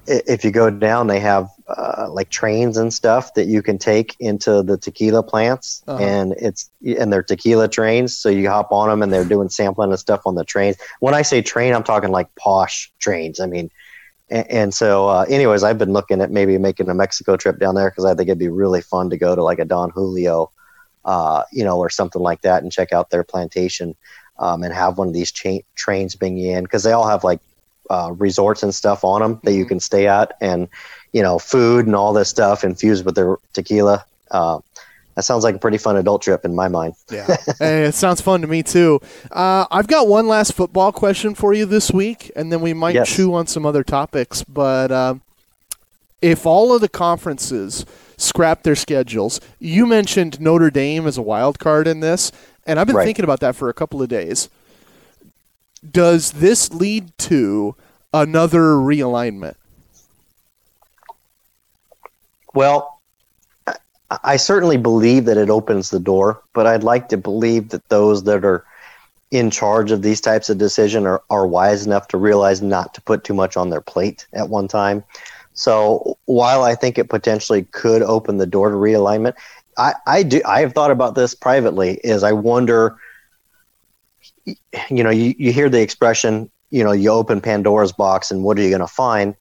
if 0.06 0.44
you 0.44 0.52
go 0.52 0.70
down, 0.70 1.08
they 1.08 1.20
have 1.20 1.48
uh, 1.68 2.08
like 2.18 2.30
trains 2.30 2.78
and 2.78 2.94
stuff 2.94 3.34
that 3.36 3.48
you 3.48 3.62
can 3.62 3.78
take 3.78 4.16
into 4.20 4.64
the 4.64 4.78
tequila 4.78 5.24
plants, 5.24 5.82
Uh-huh. 5.88 6.04
and 6.04 6.34
it's 6.48 6.70
and 7.00 7.12
they're 7.12 7.24
tequila 7.24 7.68
trains, 7.68 8.18
so 8.22 8.30
you 8.30 8.50
hop 8.50 8.72
on 8.72 8.90
them, 8.90 9.02
and 9.02 9.12
they're 9.14 9.30
doing 9.36 9.50
sampling 9.50 9.92
and 9.92 10.00
stuff 10.00 10.22
on 10.26 10.36
the 10.36 10.44
trains. 10.44 10.76
When 11.00 11.14
I 11.14 11.24
say 11.24 11.42
train, 11.42 11.74
I'm 11.74 11.84
talking 11.84 12.12
like 12.12 12.28
posh 12.36 12.92
trains. 13.00 13.40
I 13.40 13.46
mean, 13.46 13.70
and, 14.34 14.52
and 14.52 14.74
so, 14.74 15.08
uh, 15.10 15.26
anyways, 15.30 15.64
I've 15.64 15.78
been 15.78 15.94
looking 15.94 16.22
at 16.22 16.32
maybe 16.32 16.58
making 16.58 16.90
a 16.90 16.94
Mexico 16.96 17.38
trip 17.38 17.60
down 17.60 17.76
there 17.76 17.90
because 17.90 18.06
I 18.06 18.16
think 18.16 18.30
it'd 18.30 18.40
be 18.40 18.50
really 18.50 18.82
fun 18.82 19.10
to 19.12 19.18
go 19.18 19.36
to 19.36 19.44
like 19.44 19.60
a 19.60 19.66
Don 19.66 19.92
Julio, 19.92 20.52
uh, 21.06 21.44
you 21.52 21.64
know, 21.64 21.78
or 21.78 21.90
something 21.90 22.22
like 22.22 22.42
that, 22.42 22.64
and 22.64 22.72
check 22.72 22.92
out 22.92 23.10
their 23.10 23.24
plantation, 23.24 23.96
um, 24.40 24.64
and 24.64 24.74
have 24.74 24.98
one 24.98 25.08
of 25.08 25.14
these 25.14 25.32
cha- 25.32 25.64
trains 25.76 26.16
bring 26.16 26.38
you 26.38 26.58
in 26.58 26.64
because 26.64 26.84
they 26.84 26.92
all 26.94 27.08
have 27.08 27.24
like 27.24 27.40
uh, 27.90 28.12
resorts 28.18 28.64
and 28.64 28.74
stuff 28.74 29.04
on 29.04 29.22
them 29.22 29.40
that 29.44 29.54
you 29.54 29.66
Mhm. 29.66 29.70
can 29.70 29.80
stay 29.80 30.08
at, 30.08 30.34
and 30.42 30.68
you 31.14 31.22
know, 31.22 31.38
food 31.40 31.86
and 31.86 31.96
all 31.96 32.14
this 32.14 32.30
stuff 32.30 32.64
infused 32.64 33.06
with 33.06 33.16
their 33.16 33.38
tequila. 33.54 34.04
Uh, 34.32 34.60
that 35.16 35.24
sounds 35.24 35.44
like 35.44 35.56
a 35.56 35.60
pretty 35.60 35.78
fun 35.78 35.96
adult 35.98 36.22
trip 36.22 36.44
in 36.46 36.56
my 36.56 36.68
mind. 36.68 36.96
Yeah, 37.12 37.36
hey, 37.60 37.84
it 37.84 37.94
sounds 37.96 38.22
fun 38.22 38.42
to 38.42 38.48
me 38.48 38.64
too. 38.64 39.00
Uh, 39.32 39.66
I've 39.72 39.88
got 39.88 40.08
one 40.08 40.28
last 40.28 40.54
football 40.54 40.92
question 40.92 41.36
for 41.36 41.54
you 41.54 41.66
this 41.66 41.92
week, 41.92 42.32
and 42.36 42.52
then 42.52 42.62
we 42.62 42.74
might 42.74 42.96
Yes. 42.96 43.10
chew 43.10 43.34
on 43.34 43.48
some 43.48 43.66
other 43.66 43.84
topics. 43.84 44.44
But 44.44 44.92
um, 44.92 45.22
if 46.22 46.46
all 46.46 46.74
of 46.74 46.82
the 46.82 46.90
conferences 46.90 47.86
scrap 48.18 48.64
their 48.64 48.76
schedules, 48.76 49.40
you 49.60 49.86
mentioned 49.86 50.40
Notre 50.40 50.70
Dame 50.72 51.06
as 51.08 51.18
a 51.18 51.22
wild 51.22 51.60
card 51.60 51.88
in 51.88 52.00
this, 52.00 52.32
and 52.66 52.80
I've 52.80 52.88
been 52.88 52.96
Right. 52.96 53.06
thinking 53.06 53.26
about 53.26 53.40
that 53.42 53.56
for 53.56 53.70
a 53.70 53.74
couple 53.74 54.02
of 54.02 54.10
days. 54.10 54.50
Does 55.92 56.32
this 56.32 56.72
lead 56.74 57.12
to 57.20 57.76
another 58.14 58.76
realignment? 58.76 59.56
Well, 62.54 62.93
I- 64.24 64.38
certainly 64.38 64.78
believe 64.78 65.26
that 65.26 65.38
it 65.38 65.50
opens 65.50 65.90
the 65.90 66.00
door, 66.00 66.42
but 66.54 66.68
I'd 66.68 66.84
like 66.84 67.10
to 67.10 67.18
believe 67.18 67.70
that 67.70 67.88
those 67.90 68.24
that 68.24 68.44
are 68.46 68.66
in 69.32 69.50
charge 69.50 69.92
of 69.92 70.02
these 70.02 70.22
types 70.22 70.50
of 70.50 70.58
decision 70.58 71.08
are, 71.08 71.22
are 71.30 71.48
wise 71.48 71.86
enough 71.86 72.08
to 72.10 72.18
realize 72.18 72.62
not 72.62 72.94
to 72.94 73.02
put 73.02 73.24
too 73.24 73.34
much 73.34 73.58
on 73.58 73.70
their 73.70 73.82
plate 73.82 74.28
at 74.34 74.50
one 74.50 74.68
time. 74.68 75.04
So 75.56 76.18
while 76.26 76.64
I 76.64 76.76
think 76.76 76.98
it 76.98 77.10
potentially 77.10 77.64
could 77.72 78.02
open 78.04 78.38
the 78.38 78.46
door 78.46 78.70
to 78.70 78.76
realignment, 78.76 79.34
I, 79.78 79.94
I 80.06 80.24
do 80.24 80.42
I 80.46 80.62
have 80.62 80.74
thought 80.74 80.92
about 80.92 81.16
this 81.16 81.34
privately 81.34 82.00
is 82.04 82.24
I 82.24 82.32
wonder 82.32 82.98
you 84.46 85.04
know, 85.04 85.10
you, 85.10 85.34
you 85.38 85.52
hear 85.52 85.70
the 85.70 85.82
expression, 85.82 86.50
you 86.70 86.84
know, 86.84 86.92
you 86.92 87.10
open 87.10 87.42
Pandora's 87.42 87.92
box 87.92 88.32
and 88.32 88.44
what 88.44 88.58
are 88.58 88.62
you 88.62 88.70
going 88.70 88.82
to 88.82 88.88
find? 88.88 89.36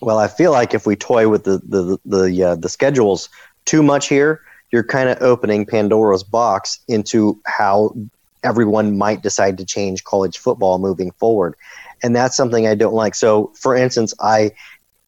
Well, 0.00 0.18
I 0.18 0.28
feel 0.28 0.50
like 0.50 0.74
if 0.74 0.86
we 0.86 0.96
toy 0.96 1.28
with 1.28 1.44
the 1.44 1.58
the 1.58 1.98
the, 2.04 2.42
uh, 2.42 2.54
the 2.56 2.68
schedules 2.68 3.28
too 3.64 3.82
much 3.82 4.08
here, 4.08 4.40
you're 4.70 4.84
kind 4.84 5.08
of 5.08 5.20
opening 5.20 5.66
Pandora's 5.66 6.24
box 6.24 6.80
into 6.88 7.40
how 7.44 7.94
everyone 8.42 8.98
might 8.98 9.22
decide 9.22 9.58
to 9.58 9.64
change 9.64 10.04
college 10.04 10.38
football 10.38 10.78
moving 10.78 11.10
forward, 11.12 11.54
and 12.02 12.16
that's 12.16 12.36
something 12.36 12.66
I 12.66 12.74
don't 12.74 12.94
like. 12.94 13.14
So, 13.14 13.52
for 13.54 13.76
instance, 13.76 14.14
I 14.20 14.52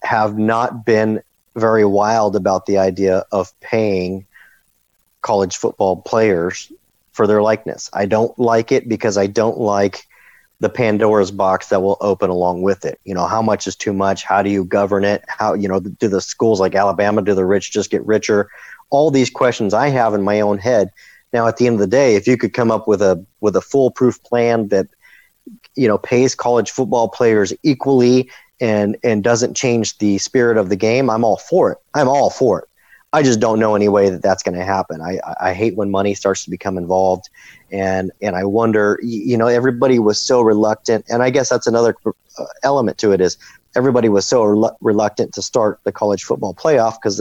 have 0.02 0.38
not 0.38 0.84
been 0.84 1.22
very 1.57 1.84
wild 1.84 2.36
about 2.36 2.66
the 2.66 2.78
idea 2.78 3.24
of 3.32 3.59
paying 3.61 4.26
college 5.22 5.57
football 5.57 5.96
players 5.96 6.70
for 7.12 7.26
their 7.26 7.42
likeness. 7.42 7.88
I 7.92 8.07
don't 8.07 8.36
like 8.38 8.72
it 8.72 8.88
because 8.88 9.16
I 9.16 9.28
don't 9.28 9.59
like 9.59 10.07
the 10.65 10.71
Pandora's 10.71 11.31
box 11.31 11.69
that 11.69 11.83
will 11.83 11.99
open 12.01 12.31
along 12.31 12.62
with 12.62 12.87
it. 12.87 12.99
You 13.05 13.12
know, 13.12 13.27
how 13.27 13.43
much 13.43 13.67
is 13.67 13.77
too 13.77 13.93
much? 13.93 14.25
How 14.25 14.43
do 14.43 14.49
you 14.49 14.65
govern 14.65 15.05
it? 15.05 15.23
How, 15.29 15.53
you 15.53 15.69
know, 15.69 15.79
do 15.79 16.09
the 16.09 16.23
schools 16.23 16.59
like 16.59 16.75
Alabama, 16.75 17.21
do 17.21 17.35
the 17.35 17.45
rich 17.45 17.71
just 17.71 17.91
get 17.91 18.05
richer? 18.07 18.49
All 18.89 19.11
these 19.11 19.29
questions 19.29 19.75
I 19.75 19.89
have 19.89 20.15
in 20.15 20.23
my 20.23 20.41
own 20.41 20.57
head. 20.57 20.91
Now, 21.35 21.47
at 21.47 21.59
the 21.59 21.67
end 21.67 21.75
of 21.75 21.81
the 21.81 21.87
day, 21.87 22.15
if 22.15 22.27
you 22.27 22.39
could 22.39 22.55
come 22.55 22.71
up 22.71 22.89
with 22.89 23.03
a 23.03 23.23
with 23.43 23.57
a 23.57 23.61
foolproof 23.61 24.23
plan 24.23 24.69
that 24.69 24.87
you 25.75 25.87
know 25.87 25.99
pays 25.99 26.35
college 26.35 26.71
football 26.71 27.11
players 27.11 27.53
equally 27.62 28.31
and 28.59 28.97
and 29.05 29.23
doesn't 29.23 29.55
change 29.55 29.99
the 29.99 30.17
spirit 30.17 30.57
of 30.57 30.71
the 30.71 30.77
game, 30.77 31.11
I'm 31.11 31.25
all 31.25 31.37
for 31.37 31.73
it. 31.73 31.79
I'm 31.93 32.09
all 32.09 32.31
for 32.31 32.61
it. 32.61 32.69
I 33.12 33.23
just 33.23 33.39
don't 33.39 33.61
know 33.61 33.75
any 33.75 33.89
way 33.89 34.09
that 34.09 34.23
that's 34.23 34.43
going 34.43 34.59
to 34.59 34.65
happen. 34.65 35.03
I, 35.03 35.21
I 35.41 35.53
hate 35.53 35.77
when 35.77 35.91
money 35.91 36.15
starts 36.15 36.43
to 36.45 36.51
become 36.51 36.79
involved, 36.79 37.29
and 37.75 38.12
and 38.22 38.37
I 38.37 38.45
wonder. 38.45 38.99
You 39.03 39.37
know, 39.37 39.49
everybody 39.49 39.99
was 39.99 40.20
so 40.20 40.41
reluctant, 40.41 41.05
and 41.11 41.22
I 41.22 41.31
guess 41.31 41.49
that's 41.49 41.66
another 41.66 41.95
uh, 42.07 42.45
element 42.62 42.99
to 42.99 43.12
it 43.12 43.20
is 43.20 43.37
everybody 43.77 44.09
was 44.09 44.27
so 44.27 44.43
relu- 44.43 44.77
reluctant 44.81 45.35
to 45.35 45.43
start 45.43 45.81
the 45.85 45.93
college 45.93 46.22
football 46.22 46.55
playoff 46.55 46.95
because, 47.03 47.20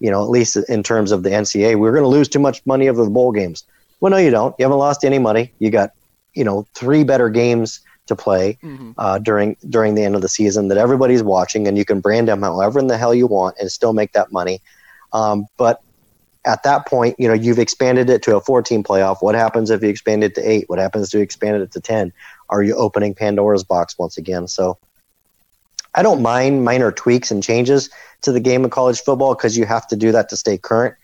you 0.00 0.10
know, 0.10 0.22
at 0.22 0.30
least 0.30 0.56
in 0.68 0.82
terms 0.82 1.12
of 1.12 1.22
the 1.22 1.30
NCAA, 1.30 1.78
we 1.78 1.88
are 1.88 1.92
going 1.92 2.02
to 2.02 2.08
lose 2.08 2.28
too 2.28 2.40
much 2.40 2.64
money 2.66 2.88
over 2.88 3.04
the 3.04 3.10
bowl 3.10 3.32
games. 3.32 3.64
Well, 4.00 4.10
no, 4.10 4.16
you 4.16 4.30
don't. 4.30 4.54
You 4.58 4.64
haven't 4.64 4.78
lost 4.78 5.04
any 5.04 5.18
money. 5.18 5.52
You 5.60 5.70
got, 5.70 5.90
you 6.34 6.42
know, 6.44 6.66
three 6.74 7.04
better 7.04 7.28
games 7.28 7.80
to 8.08 8.16
play 8.16 8.58
uh, 8.98 9.18
during 9.18 9.56
during 9.68 9.94
the 9.94 10.02
end 10.02 10.16
of 10.16 10.22
the 10.22 10.28
season 10.28 10.66
that 10.68 10.78
everybody's 10.78 11.22
watching, 11.22 11.68
and 11.68 11.78
you 11.78 11.84
can 11.84 12.00
brand 12.00 12.26
them 12.26 12.42
however 12.42 12.80
in 12.80 12.88
the 12.88 12.98
hell 12.98 13.14
you 13.14 13.28
want 13.28 13.56
and 13.60 13.70
still 13.70 13.92
make 13.92 14.12
that 14.12 14.32
money. 14.32 14.60
Um, 15.12 15.46
but 15.56 15.82
at 16.44 16.62
that 16.64 16.86
point, 16.86 17.14
you 17.18 17.28
know, 17.28 17.34
you've 17.34 17.58
expanded 17.58 18.10
it 18.10 18.22
to 18.22 18.36
a 18.36 18.40
14 18.40 18.82
playoff. 18.82 19.22
What 19.22 19.34
happens 19.34 19.70
if 19.70 19.82
you 19.82 19.88
expand 19.88 20.24
it 20.24 20.34
to 20.34 20.48
eight? 20.48 20.68
What 20.68 20.78
happens 20.78 21.08
if 21.08 21.14
you 21.14 21.20
expand 21.20 21.62
it 21.62 21.70
to 21.72 21.80
10? 21.80 22.12
Are 22.48 22.62
you 22.62 22.74
opening 22.74 23.14
Pandora's 23.14 23.62
box 23.62 23.96
once 23.98 24.18
again? 24.18 24.48
So 24.48 24.78
I 25.94 26.02
don't 26.02 26.22
mind 26.22 26.64
minor 26.64 26.90
tweaks 26.90 27.30
and 27.30 27.42
changes 27.42 27.90
to 28.22 28.32
the 28.32 28.40
game 28.40 28.64
of 28.64 28.70
college 28.70 29.00
football 29.00 29.34
because 29.34 29.56
you 29.56 29.66
have 29.66 29.86
to 29.88 29.96
do 29.96 30.10
that 30.12 30.28
to 30.30 30.36
stay 30.36 30.58
current. 30.58 30.96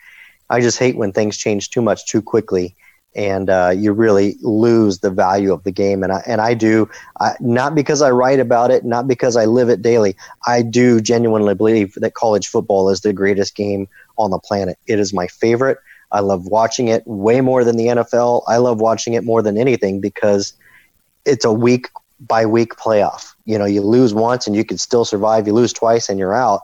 I 0.50 0.60
just 0.60 0.78
hate 0.78 0.96
when 0.96 1.12
things 1.12 1.36
change 1.36 1.70
too 1.70 1.82
much 1.82 2.06
too 2.06 2.22
quickly 2.22 2.74
and 3.14 3.50
uh, 3.50 3.72
you 3.74 3.92
really 3.92 4.36
lose 4.42 5.00
the 5.00 5.10
value 5.10 5.52
of 5.52 5.64
the 5.64 5.72
game. 5.72 6.02
And 6.02 6.12
I, 6.12 6.22
and 6.26 6.40
I 6.40 6.54
do, 6.54 6.88
I, 7.20 7.34
not 7.40 7.74
because 7.74 8.02
I 8.02 8.10
write 8.10 8.38
about 8.38 8.70
it, 8.70 8.84
not 8.84 9.08
because 9.08 9.36
I 9.36 9.44
live 9.44 9.68
it 9.68 9.82
daily. 9.82 10.16
I 10.46 10.62
do 10.62 11.00
genuinely 11.00 11.54
believe 11.54 11.94
that 11.94 12.14
college 12.14 12.48
football 12.48 12.90
is 12.90 13.00
the 13.00 13.12
greatest 13.12 13.56
game 13.56 13.88
on 14.18 14.30
the 14.30 14.38
planet. 14.38 14.78
It 14.86 14.98
is 14.98 15.12
my 15.12 15.26
favorite. 15.26 15.78
I 16.10 16.20
love 16.20 16.46
watching 16.46 16.88
it 16.88 17.06
way 17.06 17.40
more 17.40 17.64
than 17.64 17.76
the 17.76 17.86
NFL. 17.86 18.42
I 18.46 18.56
love 18.56 18.80
watching 18.80 19.14
it 19.14 19.24
more 19.24 19.42
than 19.42 19.58
anything 19.58 20.00
because 20.00 20.52
it's 21.24 21.44
a 21.44 21.52
week 21.52 21.88
by 22.20 22.46
week 22.46 22.74
playoff. 22.76 23.34
You 23.44 23.58
know, 23.58 23.64
you 23.64 23.82
lose 23.82 24.14
once 24.14 24.46
and 24.46 24.56
you 24.56 24.64
can 24.64 24.78
still 24.78 25.04
survive. 25.04 25.46
You 25.46 25.52
lose 25.52 25.72
twice 25.72 26.08
and 26.08 26.18
you're 26.18 26.34
out. 26.34 26.62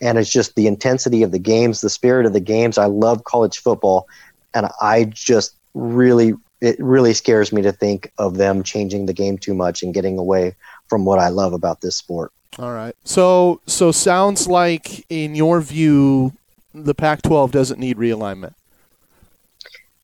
And 0.00 0.18
it's 0.18 0.30
just 0.30 0.54
the 0.54 0.66
intensity 0.66 1.22
of 1.22 1.30
the 1.30 1.38
games, 1.38 1.80
the 1.80 1.90
spirit 1.90 2.26
of 2.26 2.32
the 2.32 2.40
games. 2.40 2.78
I 2.78 2.86
love 2.86 3.24
college 3.24 3.58
football, 3.58 4.08
and 4.54 4.66
I 4.80 5.04
just 5.04 5.54
really 5.74 6.34
it 6.60 6.76
really 6.78 7.14
scares 7.14 7.52
me 7.52 7.62
to 7.62 7.72
think 7.72 8.12
of 8.18 8.36
them 8.36 8.62
changing 8.62 9.06
the 9.06 9.12
game 9.12 9.38
too 9.38 9.54
much 9.54 9.82
and 9.82 9.94
getting 9.94 10.18
away 10.18 10.54
from 10.88 11.04
what 11.04 11.18
I 11.18 11.28
love 11.28 11.52
about 11.52 11.80
this 11.80 11.96
sport. 11.96 12.32
All 12.58 12.72
right. 12.72 12.94
So 13.04 13.60
so 13.66 13.92
sounds 13.92 14.46
like 14.46 15.04
in 15.10 15.34
your 15.34 15.60
view 15.60 16.32
the 16.74 16.94
Pac-12 16.94 17.50
doesn't 17.50 17.78
need 17.78 17.96
realignment. 17.96 18.54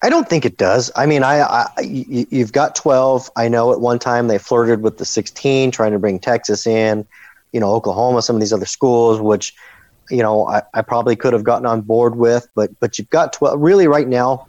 I 0.02 0.10
don't 0.10 0.28
think 0.28 0.44
it 0.44 0.56
does. 0.56 0.90
I 0.94 1.06
mean, 1.06 1.22
I, 1.22 1.40
I 1.40 1.80
you've 1.80 2.52
got 2.52 2.74
12. 2.74 3.30
I 3.34 3.48
know 3.48 3.72
at 3.72 3.80
one 3.80 3.98
time 3.98 4.28
they 4.28 4.38
flirted 4.38 4.82
with 4.82 4.98
the 4.98 5.04
16, 5.04 5.70
trying 5.70 5.92
to 5.92 5.98
bring 5.98 6.18
Texas 6.18 6.66
in, 6.66 7.06
you 7.52 7.60
know, 7.60 7.70
Oklahoma, 7.70 8.20
some 8.22 8.36
of 8.36 8.40
these 8.40 8.52
other 8.52 8.66
schools, 8.66 9.20
which, 9.20 9.54
you 10.10 10.22
know, 10.22 10.46
I, 10.46 10.62
I 10.74 10.82
probably 10.82 11.16
could 11.16 11.32
have 11.32 11.44
gotten 11.44 11.66
on 11.66 11.80
board 11.80 12.16
with. 12.16 12.46
But 12.54 12.78
but 12.78 12.98
you've 12.98 13.10
got 13.10 13.32
12. 13.32 13.58
Really, 13.58 13.88
right 13.88 14.06
now, 14.06 14.46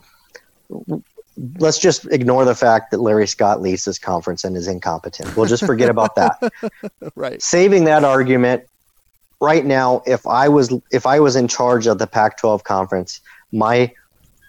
let's 1.60 1.80
just 1.80 2.06
ignore 2.12 2.44
the 2.46 2.56
fact 2.56 2.92
that 2.92 3.00
Larry 3.00 3.28
Scott 3.28 3.62
leads 3.62 3.86
this 3.86 4.00
conference 4.00 4.44
and 4.44 4.58
is 4.58 4.68
incompetent. 4.68 5.36
We'll 5.38 5.46
just 5.46 5.66
forget 5.66 5.90
about 5.90 6.16
that. 6.16 6.52
right. 7.16 7.42
Saving 7.42 7.86
that 7.86 8.04
argument, 8.04 8.64
right 9.40 9.66
now, 9.66 10.02
if 10.06 10.26
I 10.26 10.50
was 10.50 10.74
if 10.92 11.06
I 11.06 11.20
was 11.20 11.36
in 11.36 11.48
charge 11.48 11.88
of 11.88 12.00
the 12.00 12.08
Pac-12 12.08 12.64
conference, 12.64 13.22
my 13.52 13.92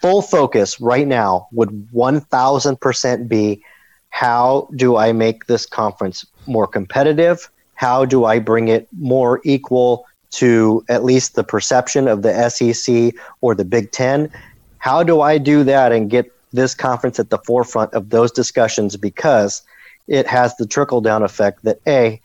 full 0.00 0.22
focus 0.22 0.80
right 0.80 1.06
now 1.06 1.48
would 1.52 1.88
1000% 1.92 3.28
be 3.28 3.62
how 4.10 4.68
do 4.74 4.96
I 4.96 5.12
make 5.12 5.46
this 5.46 5.66
conference 5.66 6.24
more 6.46 6.66
competitive? 6.66 7.50
How 7.74 8.04
do 8.04 8.24
I 8.24 8.38
bring 8.38 8.68
it 8.68 8.88
more 8.98 9.40
equal 9.44 10.06
to 10.30 10.84
at 10.88 11.04
least 11.04 11.34
the 11.34 11.44
perception 11.44 12.08
of 12.08 12.22
the 12.22 12.48
SEC 12.48 13.14
or 13.40 13.54
the 13.54 13.64
Big 13.64 13.92
Ten? 13.92 14.30
How 14.78 15.02
do 15.02 15.20
I 15.20 15.38
do 15.38 15.64
that 15.64 15.92
and 15.92 16.10
get 16.10 16.32
this 16.52 16.74
conference 16.74 17.18
at 17.18 17.30
the 17.30 17.38
forefront 17.38 17.92
of 17.92 18.10
those 18.10 18.32
discussions 18.32 18.96
because 18.96 19.62
it 20.06 20.26
has 20.26 20.56
the 20.56 20.66
trickle 20.66 21.00
down 21.00 21.22
effect 21.22 21.62
that 21.64 21.80
A, 21.86 22.20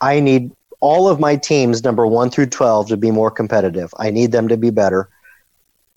I 0.00 0.20
need 0.20 0.50
all 0.80 1.08
of 1.08 1.20
my 1.20 1.36
teams, 1.36 1.82
number 1.84 2.06
one 2.06 2.30
through 2.30 2.46
12, 2.46 2.88
to 2.88 2.96
be 2.96 3.10
more 3.10 3.30
competitive. 3.30 3.92
I 3.98 4.10
need 4.10 4.32
them 4.32 4.48
to 4.48 4.56
be 4.56 4.70
better. 4.70 5.08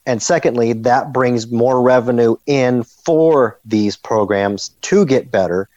And 0.06 0.22
secondly, 0.22 0.74
that 0.74 1.14
brings 1.14 1.52
more 1.52 1.82
revenue 1.82 2.36
in 2.48 2.84
for 2.84 3.60
these 3.64 3.96
programs 3.96 4.70
to 4.82 5.06
get 5.06 5.30
better 5.30 5.70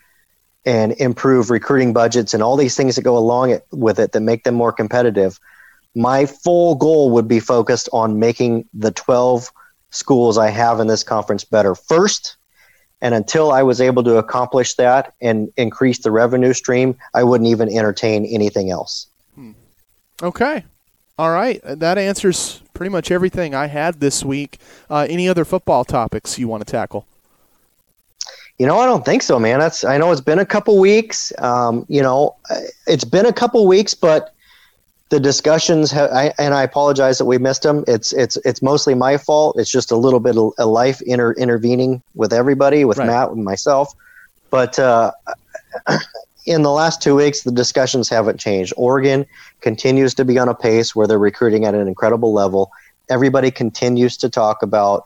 and 0.64 0.92
improve 0.92 1.50
recruiting 1.50 1.92
budgets 1.92 2.32
and 2.32 2.42
all 2.42 2.56
these 2.56 2.74
things 2.76 2.96
that 2.96 3.02
go 3.02 3.18
along 3.18 3.50
it, 3.50 3.66
with 3.70 3.98
it 3.98 4.12
that 4.12 4.20
make 4.20 4.44
them 4.44 4.54
more 4.54 4.72
competitive. 4.72 5.38
My 5.94 6.24
full 6.24 6.74
goal 6.74 7.10
would 7.10 7.28
be 7.28 7.40
focused 7.40 7.88
on 7.92 8.18
making 8.18 8.66
the 8.72 8.90
12 8.90 9.50
schools 9.90 10.38
I 10.38 10.48
have 10.48 10.80
in 10.80 10.86
this 10.86 11.04
conference 11.04 11.44
better 11.44 11.74
first. 11.74 12.36
And 13.04 13.14
until 13.14 13.52
I 13.52 13.62
was 13.62 13.82
able 13.82 14.02
to 14.04 14.16
accomplish 14.16 14.74
that 14.76 15.12
and 15.20 15.52
increase 15.58 15.98
the 15.98 16.10
revenue 16.10 16.54
stream, 16.54 16.96
I 17.12 17.22
wouldn't 17.22 17.50
even 17.50 17.68
entertain 17.68 18.24
anything 18.24 18.70
else. 18.70 19.08
Hmm. 19.34 19.52
Okay. 20.22 20.64
All 21.18 21.30
right, 21.30 21.60
that 21.64 21.98
answers 21.98 22.62
pretty 22.72 22.90
much 22.90 23.10
everything 23.10 23.54
I 23.54 23.66
had 23.66 24.00
this 24.00 24.24
week. 24.24 24.58
Uh, 24.90 25.06
any 25.08 25.28
other 25.28 25.44
football 25.44 25.84
topics 25.84 26.38
you 26.38 26.48
want 26.48 26.66
to 26.66 26.70
tackle? 26.70 27.06
You 28.58 28.66
know, 28.66 28.78
I 28.78 28.86
don't 28.86 29.04
think 29.04 29.22
so, 29.22 29.38
man. 29.38 29.60
That's 29.60 29.84
I 29.84 29.98
know 29.98 30.10
it's 30.10 30.20
been 30.20 30.38
a 30.38 30.46
couple 30.46 30.78
weeks. 30.80 31.32
Um, 31.38 31.84
you 31.88 32.02
know, 32.02 32.34
it's 32.86 33.04
been 33.04 33.26
a 33.26 33.32
couple 33.32 33.64
weeks, 33.66 33.92
but 33.94 34.33
the 35.10 35.20
discussions 35.20 35.90
have, 35.90 36.10
I, 36.10 36.32
and 36.38 36.54
I 36.54 36.62
apologize 36.62 37.18
that 37.18 37.26
we 37.26 37.38
missed 37.38 37.62
them. 37.62 37.84
It's 37.86 38.12
it's 38.12 38.36
it's 38.38 38.62
mostly 38.62 38.94
my 38.94 39.16
fault. 39.16 39.58
It's 39.58 39.70
just 39.70 39.90
a 39.90 39.96
little 39.96 40.20
bit 40.20 40.36
of 40.36 40.52
a 40.58 40.66
life 40.66 41.02
inter, 41.02 41.32
intervening 41.34 42.02
with 42.14 42.32
everybody, 42.32 42.84
with 42.84 42.98
right. 42.98 43.06
Matt, 43.06 43.30
with 43.30 43.38
myself. 43.38 43.94
But 44.50 44.78
uh, 44.78 45.12
in 46.46 46.62
the 46.62 46.70
last 46.70 47.02
two 47.02 47.16
weeks, 47.16 47.42
the 47.42 47.52
discussions 47.52 48.08
haven't 48.08 48.40
changed. 48.40 48.72
Oregon 48.76 49.26
continues 49.60 50.14
to 50.14 50.24
be 50.24 50.38
on 50.38 50.48
a 50.48 50.54
pace 50.54 50.94
where 50.94 51.06
they're 51.06 51.18
recruiting 51.18 51.64
at 51.64 51.74
an 51.74 51.86
incredible 51.86 52.32
level. 52.32 52.70
Everybody 53.10 53.50
continues 53.50 54.16
to 54.18 54.30
talk 54.30 54.62
about, 54.62 55.04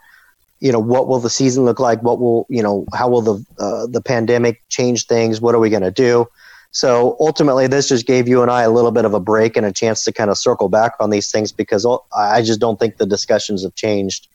you 0.60 0.70
know, 0.70 0.78
what 0.78 1.08
will 1.08 1.18
the 1.18 1.30
season 1.30 1.64
look 1.64 1.80
like? 1.80 2.02
What 2.02 2.20
will, 2.20 2.46
you 2.48 2.62
know, 2.62 2.86
how 2.94 3.08
will 3.08 3.22
the 3.22 3.44
uh, 3.58 3.86
the 3.86 4.00
pandemic 4.00 4.62
change 4.68 5.06
things? 5.06 5.40
What 5.40 5.54
are 5.54 5.58
we 5.58 5.70
going 5.70 5.82
to 5.82 5.90
do? 5.90 6.28
So 6.70 7.16
ultimately, 7.18 7.66
this 7.66 7.88
just 7.88 8.06
gave 8.06 8.28
you 8.28 8.42
and 8.42 8.50
I 8.50 8.62
a 8.62 8.70
little 8.70 8.90
bit 8.90 9.04
of 9.04 9.14
a 9.14 9.20
break 9.20 9.56
and 9.56 9.64
a 9.64 9.72
chance 9.72 10.04
to 10.04 10.12
kind 10.12 10.30
of 10.30 10.36
circle 10.36 10.68
back 10.68 10.92
on 11.00 11.10
these 11.10 11.30
things 11.30 11.50
because 11.50 11.86
I 12.14 12.42
just 12.42 12.60
don't 12.60 12.78
think 12.78 12.98
the 12.98 13.06
discussions 13.06 13.62
have 13.62 13.74
changed 13.74 14.28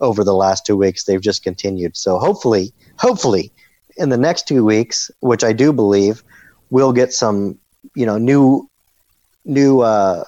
over 0.00 0.24
the 0.24 0.34
last 0.34 0.64
two 0.64 0.76
weeks. 0.76 1.04
They've 1.04 1.20
just 1.20 1.42
continued. 1.42 1.96
So 1.96 2.18
hopefully, 2.18 2.72
hopefully, 2.98 3.52
in 3.96 4.08
the 4.08 4.16
next 4.16 4.48
two 4.48 4.64
weeks, 4.64 5.10
which 5.20 5.44
I 5.44 5.52
do 5.52 5.72
believe, 5.72 6.24
we'll 6.70 6.92
get 6.92 7.12
some, 7.12 7.58
you 7.94 8.06
know, 8.06 8.18
new, 8.18 8.68
new 9.44 9.80
uh, 9.80 10.24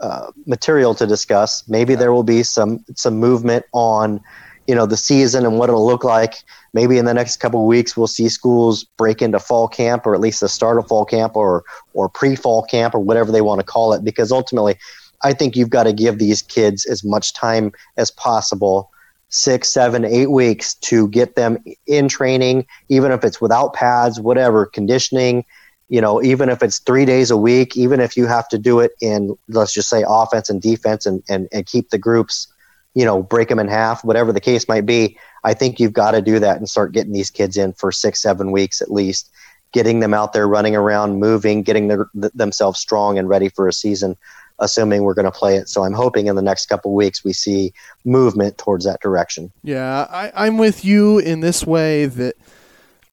uh, 0.00 0.30
material 0.46 0.94
to 0.94 1.06
discuss. 1.06 1.68
Maybe 1.68 1.94
there 1.94 2.12
will 2.12 2.22
be 2.22 2.42
some 2.42 2.84
some 2.94 3.18
movement 3.18 3.64
on, 3.72 4.20
you 4.66 4.74
know, 4.74 4.86
the 4.86 4.96
season 4.96 5.44
and 5.44 5.58
what 5.58 5.68
it'll 5.68 5.86
look 5.86 6.04
like. 6.04 6.34
Maybe 6.72 6.98
in 6.98 7.04
the 7.04 7.14
next 7.14 7.38
couple 7.38 7.66
weeks, 7.66 7.96
we'll 7.96 8.06
see 8.06 8.28
schools 8.28 8.84
break 8.84 9.20
into 9.22 9.40
fall 9.40 9.68
camp, 9.68 10.06
or 10.06 10.14
at 10.14 10.20
least 10.20 10.40
the 10.40 10.48
start 10.48 10.78
of 10.78 10.86
fall 10.86 11.04
camp, 11.04 11.36
or 11.36 11.64
or 11.94 12.08
pre-fall 12.08 12.62
camp, 12.64 12.94
or 12.94 13.00
whatever 13.00 13.32
they 13.32 13.40
want 13.40 13.60
to 13.60 13.66
call 13.66 13.92
it. 13.92 14.04
Because 14.04 14.30
ultimately, 14.30 14.76
I 15.22 15.32
think 15.32 15.56
you've 15.56 15.70
got 15.70 15.84
to 15.84 15.92
give 15.92 16.18
these 16.18 16.42
kids 16.42 16.86
as 16.86 17.02
much 17.02 17.34
time 17.34 17.72
as 17.96 18.10
possible 18.10 18.90
six, 19.30 19.70
seven, 19.70 20.04
eight 20.04 20.30
weeks 20.30 20.74
to 20.74 21.08
get 21.08 21.36
them 21.36 21.62
in 21.86 22.08
training, 22.08 22.66
even 22.88 23.12
if 23.12 23.24
it's 23.24 23.40
without 23.40 23.72
pads, 23.72 24.20
whatever, 24.20 24.66
conditioning, 24.66 25.44
you 25.88 26.00
know, 26.00 26.22
even 26.22 26.48
if 26.48 26.62
it's 26.62 26.80
three 26.80 27.04
days 27.04 27.30
a 27.30 27.36
week, 27.36 27.76
even 27.76 28.00
if 28.00 28.16
you 28.16 28.26
have 28.26 28.48
to 28.48 28.58
do 28.58 28.80
it 28.80 28.92
in, 29.00 29.36
let's 29.48 29.72
just 29.72 29.88
say, 29.88 30.04
offense 30.06 30.50
and 30.50 30.60
defense 30.60 31.06
and, 31.06 31.22
and, 31.28 31.48
and 31.52 31.66
keep 31.66 31.90
the 31.90 31.98
groups, 31.98 32.49
you 32.94 33.04
know, 33.04 33.22
break 33.22 33.48
them 33.48 33.58
in 33.58 33.68
half, 33.68 34.04
whatever 34.04 34.32
the 34.32 34.40
case 34.40 34.66
might 34.68 34.86
be, 34.86 35.16
I 35.44 35.54
think 35.54 35.78
you've 35.78 35.92
got 35.92 36.12
to 36.12 36.22
do 36.22 36.38
that 36.38 36.56
and 36.56 36.68
start 36.68 36.92
getting 36.92 37.12
these 37.12 37.30
kids 37.30 37.56
in 37.56 37.72
for 37.72 37.92
six, 37.92 38.20
seven 38.20 38.50
weeks 38.50 38.80
at 38.80 38.90
least, 38.90 39.30
getting 39.72 40.00
them 40.00 40.12
out 40.12 40.32
there 40.32 40.48
running 40.48 40.74
around, 40.74 41.20
moving, 41.20 41.62
getting 41.62 41.88
their, 41.88 42.10
themselves 42.14 42.80
strong 42.80 43.18
and 43.18 43.28
ready 43.28 43.48
for 43.48 43.68
a 43.68 43.72
season, 43.72 44.16
assuming 44.58 45.02
we're 45.02 45.14
going 45.14 45.24
to 45.24 45.30
play 45.30 45.56
it. 45.56 45.68
So 45.68 45.84
I'm 45.84 45.92
hoping 45.92 46.26
in 46.26 46.36
the 46.36 46.42
next 46.42 46.66
couple 46.66 46.92
weeks 46.94 47.24
we 47.24 47.32
see 47.32 47.72
movement 48.04 48.58
towards 48.58 48.84
that 48.84 49.00
direction. 49.00 49.52
Yeah, 49.62 50.06
I, 50.10 50.32
I'm 50.34 50.58
with 50.58 50.84
you 50.84 51.18
in 51.18 51.40
this 51.40 51.64
way 51.66 52.06
that 52.06 52.34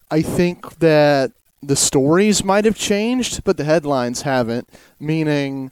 I 0.09 0.21
think 0.21 0.80
that 0.80 1.32
the 1.61 1.75
stories 1.75 2.43
might 2.43 2.65
have 2.65 2.78
changed, 2.78 3.43
but 3.43 3.57
the 3.57 3.63
headlines 3.63 4.23
haven't. 4.23 4.69
Meaning, 4.99 5.71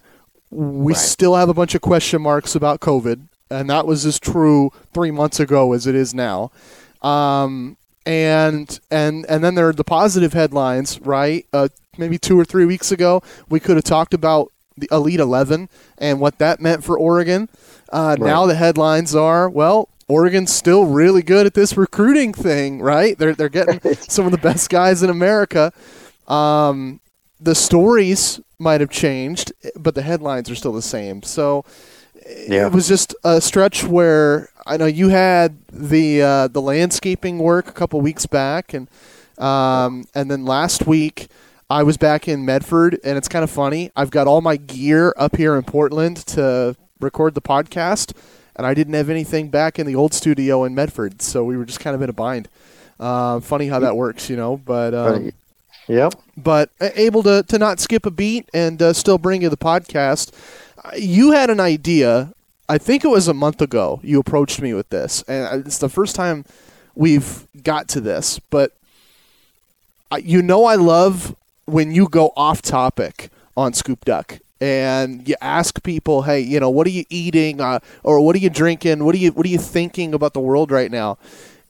we 0.51 0.93
right. 0.93 0.99
still 0.99 1.35
have 1.35 1.49
a 1.49 1.53
bunch 1.53 1.75
of 1.75 1.81
question 1.81 2.21
marks 2.21 2.55
about 2.55 2.79
COVID, 2.79 3.21
and 3.49 3.69
that 3.69 3.85
was 3.85 4.05
as 4.05 4.19
true 4.19 4.71
three 4.93 5.11
months 5.11 5.39
ago 5.39 5.73
as 5.73 5.87
it 5.87 5.95
is 5.95 6.13
now. 6.13 6.51
Um, 7.01 7.77
and 8.05 8.79
and 8.91 9.25
and 9.27 9.43
then 9.43 9.55
there 9.55 9.69
are 9.69 9.73
the 9.73 9.83
positive 9.83 10.33
headlines, 10.33 10.99
right? 11.01 11.45
Uh, 11.51 11.69
maybe 11.97 12.17
two 12.17 12.39
or 12.39 12.45
three 12.45 12.65
weeks 12.65 12.91
ago, 12.91 13.21
we 13.49 13.59
could 13.59 13.75
have 13.77 13.85
talked 13.85 14.13
about 14.13 14.51
the 14.77 14.87
Elite 14.91 15.19
Eleven 15.19 15.69
and 15.97 16.19
what 16.19 16.37
that 16.37 16.59
meant 16.59 16.83
for 16.83 16.97
Oregon. 16.97 17.49
Uh, 17.91 18.15
right. 18.19 18.27
Now 18.27 18.45
the 18.45 18.55
headlines 18.55 19.15
are 19.15 19.49
well, 19.49 19.89
Oregon's 20.07 20.53
still 20.53 20.85
really 20.85 21.23
good 21.23 21.45
at 21.45 21.53
this 21.53 21.75
recruiting 21.77 22.33
thing, 22.33 22.81
right? 22.81 23.17
They're 23.17 23.33
they're 23.33 23.49
getting 23.49 23.79
some 23.95 24.25
of 24.25 24.31
the 24.31 24.37
best 24.37 24.69
guys 24.69 25.01
in 25.01 25.09
America. 25.09 25.73
Um, 26.27 26.99
the 27.39 27.55
stories 27.55 28.39
might 28.59 28.81
have 28.81 28.89
changed, 28.89 29.51
but 29.75 29.95
the 29.95 30.01
headlines 30.01 30.49
are 30.49 30.55
still 30.55 30.73
the 30.73 30.81
same. 30.81 31.21
So 31.23 31.65
yeah. 32.25 32.67
it 32.67 32.73
was 32.73 32.87
just 32.87 33.15
a 33.23 33.39
stretch 33.41 33.83
where 33.83 34.49
I 34.65 34.77
know 34.77 34.85
you 34.85 35.09
had 35.09 35.57
the 35.71 36.21
uh, 36.21 36.47
the 36.47 36.61
landscaping 36.61 37.39
work 37.39 37.67
a 37.67 37.73
couple 37.73 38.01
weeks 38.01 38.25
back, 38.25 38.73
and 38.73 38.87
um, 39.37 40.05
and 40.15 40.29
then 40.29 40.45
last 40.45 40.87
week 40.87 41.27
I 41.69 41.83
was 41.83 41.97
back 41.97 42.27
in 42.27 42.45
Medford, 42.45 42.99
and 43.03 43.17
it's 43.17 43.27
kind 43.27 43.43
of 43.43 43.51
funny. 43.51 43.91
I've 43.95 44.11
got 44.11 44.27
all 44.27 44.41
my 44.41 44.57
gear 44.57 45.13
up 45.17 45.35
here 45.35 45.55
in 45.55 45.63
Portland 45.63 46.17
to 46.27 46.75
record 46.99 47.35
the 47.35 47.41
podcast 47.41 48.13
and 48.55 48.65
I 48.65 48.73
didn't 48.73 48.93
have 48.93 49.09
anything 49.09 49.49
back 49.49 49.79
in 49.79 49.85
the 49.85 49.95
old 49.95 50.13
studio 50.13 50.63
in 50.63 50.73
Medford, 50.75 51.21
so 51.21 51.43
we 51.43 51.57
were 51.57 51.65
just 51.65 51.79
kind 51.79 51.95
of 51.95 52.01
in 52.01 52.09
a 52.09 52.13
bind. 52.13 52.47
Uh, 52.99 53.39
funny 53.41 53.67
how 53.67 53.79
that 53.79 53.97
works, 53.97 54.29
you 54.29 54.37
know, 54.37 54.57
but 54.57 54.93
um, 54.93 55.33
yep. 55.87 56.13
But 56.37 56.69
able 56.79 57.23
to 57.23 57.43
to 57.43 57.59
not 57.59 57.79
skip 57.79 58.05
a 58.05 58.11
beat 58.11 58.49
and 58.53 58.81
uh, 58.81 58.93
still 58.93 59.17
bring 59.17 59.41
you 59.41 59.49
the 59.49 59.57
podcast. 59.57 60.31
You 60.97 61.31
had 61.31 61.49
an 61.49 61.59
idea. 61.59 62.33
I 62.67 62.77
think 62.77 63.03
it 63.03 63.09
was 63.09 63.27
a 63.27 63.33
month 63.33 63.61
ago. 63.61 63.99
You 64.03 64.19
approached 64.19 64.61
me 64.61 64.73
with 64.73 64.89
this, 64.89 65.23
and 65.27 65.65
it's 65.65 65.77
the 65.77 65.89
first 65.89 66.15
time 66.15 66.45
we've 66.95 67.47
got 67.63 67.87
to 67.89 68.01
this. 68.01 68.39
But 68.39 68.71
you 70.21 70.41
know, 70.41 70.65
I 70.65 70.75
love 70.75 71.35
when 71.65 71.91
you 71.91 72.07
go 72.07 72.31
off 72.37 72.61
topic 72.61 73.29
on 73.57 73.73
Scoop 73.73 74.05
Duck 74.05 74.39
and 74.61 75.27
you 75.27 75.35
ask 75.41 75.83
people, 75.83 76.21
hey, 76.21 76.39
you 76.39 76.59
know, 76.59 76.69
what 76.69 76.87
are 76.87 76.91
you 76.91 77.03
eating, 77.09 77.59
uh, 77.59 77.79
or 78.03 78.21
what 78.21 78.35
are 78.35 78.39
you 78.39 78.49
drinking, 78.49 79.03
what 79.03 79.13
are 79.15 79.17
you 79.17 79.31
what 79.31 79.45
are 79.45 79.49
you 79.49 79.57
thinking 79.57 80.13
about 80.13 80.33
the 80.33 80.39
world 80.39 80.71
right 80.71 80.91
now? 80.91 81.17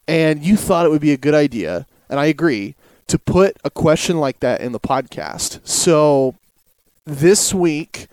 and 0.08 0.44
you 0.44 0.56
thought 0.56 0.86
it 0.86 0.90
would 0.90 1.02
be 1.02 1.14
a 1.14 1.18
good 1.18 1.34
idea, 1.34 1.86
and 2.10 2.20
I 2.20 2.26
agree, 2.26 2.76
to 3.08 3.18
put 3.18 3.58
a 3.64 3.70
question 3.70 4.20
like 4.20 4.40
that 4.40 4.62
in 4.62 4.72
the 4.72 4.80
podcast. 4.80 5.66
So 5.68 6.36
this 7.06 7.54
week, 7.54 8.08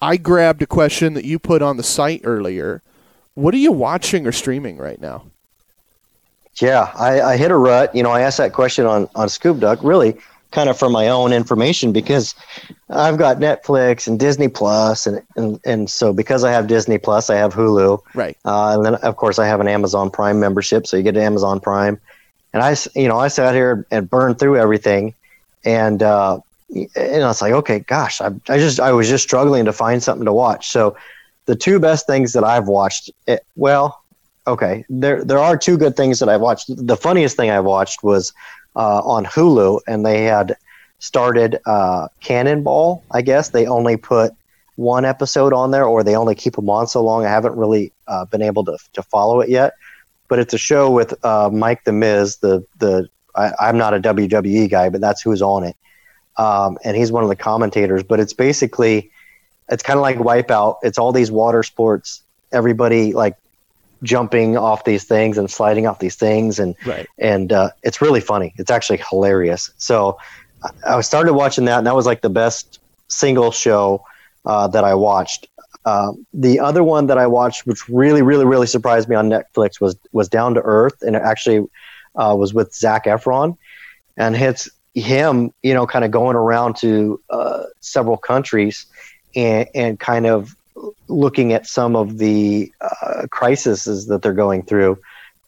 I 0.00 0.16
grabbed 0.16 0.62
a 0.62 0.66
question 0.66 1.14
that 1.14 1.24
you 1.24 1.38
put 1.38 1.62
on 1.62 1.76
the 1.76 1.82
site 1.82 2.20
earlier. 2.24 2.82
What 3.34 3.54
are 3.54 3.58
you 3.58 3.72
watching 3.72 4.26
or 4.26 4.32
streaming 4.32 4.78
right 4.78 5.00
now? 5.00 5.24
Yeah, 6.60 6.90
I, 6.94 7.20
I 7.20 7.36
hit 7.36 7.50
a 7.50 7.56
rut. 7.56 7.94
You 7.94 8.02
know, 8.02 8.10
I 8.10 8.22
asked 8.22 8.38
that 8.38 8.52
question 8.52 8.84
on 8.86 9.08
on 9.14 9.28
Scoop 9.28 9.60
Duck, 9.60 9.78
really 9.82 10.16
kind 10.50 10.68
of 10.70 10.78
for 10.78 10.88
my 10.88 11.08
own 11.08 11.32
information 11.32 11.92
because 11.92 12.34
I've 12.88 13.18
got 13.18 13.36
Netflix 13.36 14.06
and 14.08 14.18
Disney 14.18 14.48
Plus, 14.48 15.06
and 15.06 15.22
and, 15.36 15.60
and 15.64 15.90
so 15.90 16.12
because 16.12 16.42
I 16.42 16.50
have 16.50 16.66
Disney 16.66 16.98
Plus, 16.98 17.30
I 17.30 17.36
have 17.36 17.54
Hulu, 17.54 18.00
Right. 18.14 18.36
uh, 18.44 18.74
and 18.74 18.84
then 18.84 18.94
of 18.96 19.16
course 19.16 19.38
I 19.38 19.46
have 19.46 19.60
an 19.60 19.68
Amazon 19.68 20.10
Prime 20.10 20.40
membership, 20.40 20.86
so 20.86 20.96
you 20.96 21.02
get 21.04 21.16
Amazon 21.16 21.60
Prime, 21.60 22.00
and 22.52 22.62
I, 22.62 22.74
you 22.96 23.06
know, 23.08 23.18
I 23.18 23.28
sat 23.28 23.54
here 23.54 23.86
and 23.90 24.08
burned 24.10 24.38
through 24.40 24.56
everything, 24.56 25.14
and 25.64 26.02
uh, 26.02 26.40
and 26.70 27.22
I 27.22 27.26
was 27.26 27.40
like, 27.40 27.52
okay, 27.52 27.80
gosh, 27.80 28.20
I, 28.20 28.30
I 28.48 28.58
just 28.58 28.80
I 28.80 28.92
was 28.92 29.08
just 29.08 29.24
struggling 29.24 29.64
to 29.64 29.72
find 29.72 30.02
something 30.02 30.26
to 30.26 30.32
watch. 30.32 30.68
So 30.68 30.96
the 31.46 31.56
two 31.56 31.78
best 31.78 32.06
things 32.06 32.32
that 32.34 32.44
I've 32.44 32.68
watched, 32.68 33.10
it, 33.26 33.44
well, 33.56 34.02
okay, 34.46 34.84
there 34.88 35.24
there 35.24 35.38
are 35.38 35.56
two 35.56 35.78
good 35.78 35.96
things 35.96 36.18
that 36.18 36.28
I've 36.28 36.40
watched. 36.40 36.66
The 36.68 36.96
funniest 36.96 37.36
thing 37.36 37.50
I 37.50 37.60
watched 37.60 38.02
was 38.02 38.32
uh, 38.76 39.00
on 39.00 39.24
Hulu, 39.24 39.80
and 39.86 40.04
they 40.04 40.24
had 40.24 40.56
started 40.98 41.58
uh, 41.66 42.08
Cannonball. 42.20 43.02
I 43.10 43.22
guess 43.22 43.50
they 43.50 43.66
only 43.66 43.96
put 43.96 44.32
one 44.76 45.04
episode 45.04 45.52
on 45.52 45.70
there, 45.70 45.84
or 45.84 46.04
they 46.04 46.16
only 46.16 46.34
keep 46.34 46.54
them 46.56 46.70
on 46.70 46.86
so 46.86 47.02
long. 47.02 47.24
I 47.24 47.30
haven't 47.30 47.56
really 47.56 47.92
uh, 48.06 48.24
been 48.26 48.42
able 48.42 48.64
to 48.64 48.78
to 48.92 49.02
follow 49.02 49.40
it 49.40 49.48
yet, 49.48 49.72
but 50.28 50.38
it's 50.38 50.54
a 50.54 50.58
show 50.58 50.90
with 50.90 51.24
uh, 51.24 51.50
Mike 51.52 51.84
the 51.84 51.92
Miz. 51.92 52.36
The 52.36 52.64
the 52.78 53.08
I, 53.34 53.52
I'm 53.58 53.78
not 53.78 53.94
a 53.94 54.00
WWE 54.00 54.70
guy, 54.70 54.88
but 54.88 55.00
that's 55.00 55.22
who's 55.22 55.42
on 55.42 55.64
it, 55.64 55.76
um, 56.38 56.78
and 56.84 56.96
he's 56.96 57.12
one 57.12 57.22
of 57.22 57.28
the 57.28 57.36
commentators. 57.36 58.02
But 58.02 58.20
it's 58.20 58.32
basically 58.32 59.10
it's 59.68 59.82
kind 59.82 59.98
of 59.98 60.02
like 60.02 60.16
Wipeout. 60.16 60.78
It's 60.82 60.96
all 60.98 61.12
these 61.12 61.30
water 61.30 61.62
sports. 61.62 62.22
Everybody 62.52 63.12
like 63.12 63.36
jumping 64.02 64.56
off 64.56 64.84
these 64.84 65.04
things 65.04 65.36
and 65.38 65.50
sliding 65.50 65.86
off 65.86 65.98
these 65.98 66.14
things 66.14 66.58
and 66.58 66.76
Right. 66.86 67.06
and 67.18 67.52
uh, 67.52 67.70
it's 67.82 68.00
really 68.00 68.20
funny. 68.20 68.54
It's 68.56 68.70
actually 68.70 69.02
hilarious. 69.10 69.70
So 69.76 70.18
I- 70.86 71.00
started 71.00 71.34
watching 71.34 71.64
that, 71.66 71.78
and 71.78 71.86
that 71.86 71.94
was 71.96 72.06
like 72.06 72.20
the 72.22 72.30
best 72.30 72.78
single 73.08 73.50
show 73.50 74.04
uh, 74.46 74.68
that 74.68 74.84
I 74.84 74.94
watched. 74.94 75.48
Uh, 75.84 76.12
the 76.34 76.60
other 76.60 76.82
one 76.84 77.06
that 77.06 77.18
I 77.18 77.26
watched, 77.26 77.66
which 77.66 77.88
really, 77.88 78.22
really, 78.22 78.44
really 78.44 78.66
surprised 78.66 79.08
me 79.08 79.16
on 79.16 79.28
Netflix, 79.30 79.80
was 79.80 79.96
was 80.12 80.28
Down 80.28 80.54
to 80.54 80.60
Earth, 80.60 81.02
and 81.02 81.16
it 81.16 81.22
actually 81.22 81.66
uh, 82.16 82.34
was 82.38 82.52
with 82.54 82.74
Zac 82.74 83.04
Efron, 83.06 83.56
and 84.16 84.36
it's 84.36 84.68
him, 84.94 85.52
you 85.62 85.74
know, 85.74 85.86
kind 85.86 86.04
of 86.04 86.10
going 86.10 86.36
around 86.36 86.76
to 86.76 87.20
uh, 87.30 87.64
several 87.80 88.16
countries 88.16 88.86
and 89.36 89.68
and 89.74 90.00
kind 90.00 90.26
of 90.26 90.54
looking 91.08 91.52
at 91.52 91.66
some 91.66 91.96
of 91.96 92.18
the 92.18 92.72
uh, 92.80 93.26
crises 93.30 94.06
that 94.06 94.22
they're 94.22 94.32
going 94.32 94.62
through 94.62 94.98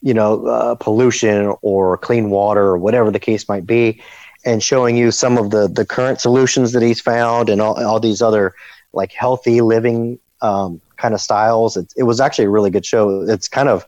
you 0.01 0.13
know, 0.13 0.45
uh, 0.47 0.75
pollution 0.75 1.53
or 1.61 1.97
clean 1.97 2.29
water 2.29 2.63
or 2.63 2.77
whatever 2.77 3.11
the 3.11 3.19
case 3.19 3.47
might 3.47 3.65
be, 3.65 4.01
and 4.43 4.63
showing 4.63 4.97
you 4.97 5.11
some 5.11 5.37
of 5.37 5.51
the, 5.51 5.67
the 5.67 5.85
current 5.85 6.19
solutions 6.19 6.71
that 6.71 6.81
he's 6.81 6.99
found 6.99 7.49
and 7.49 7.61
all, 7.61 7.81
all 7.83 7.99
these 7.99 8.21
other 8.21 8.53
like 8.93 9.11
healthy 9.11 9.61
living 9.61 10.19
um, 10.41 10.81
kind 10.97 11.13
of 11.13 11.21
styles. 11.21 11.77
It, 11.77 11.93
it 11.95 12.03
was 12.03 12.19
actually 12.19 12.45
a 12.45 12.49
really 12.49 12.71
good 12.71 12.85
show. 12.85 13.21
It's 13.21 13.47
kind 13.47 13.69
of, 13.69 13.85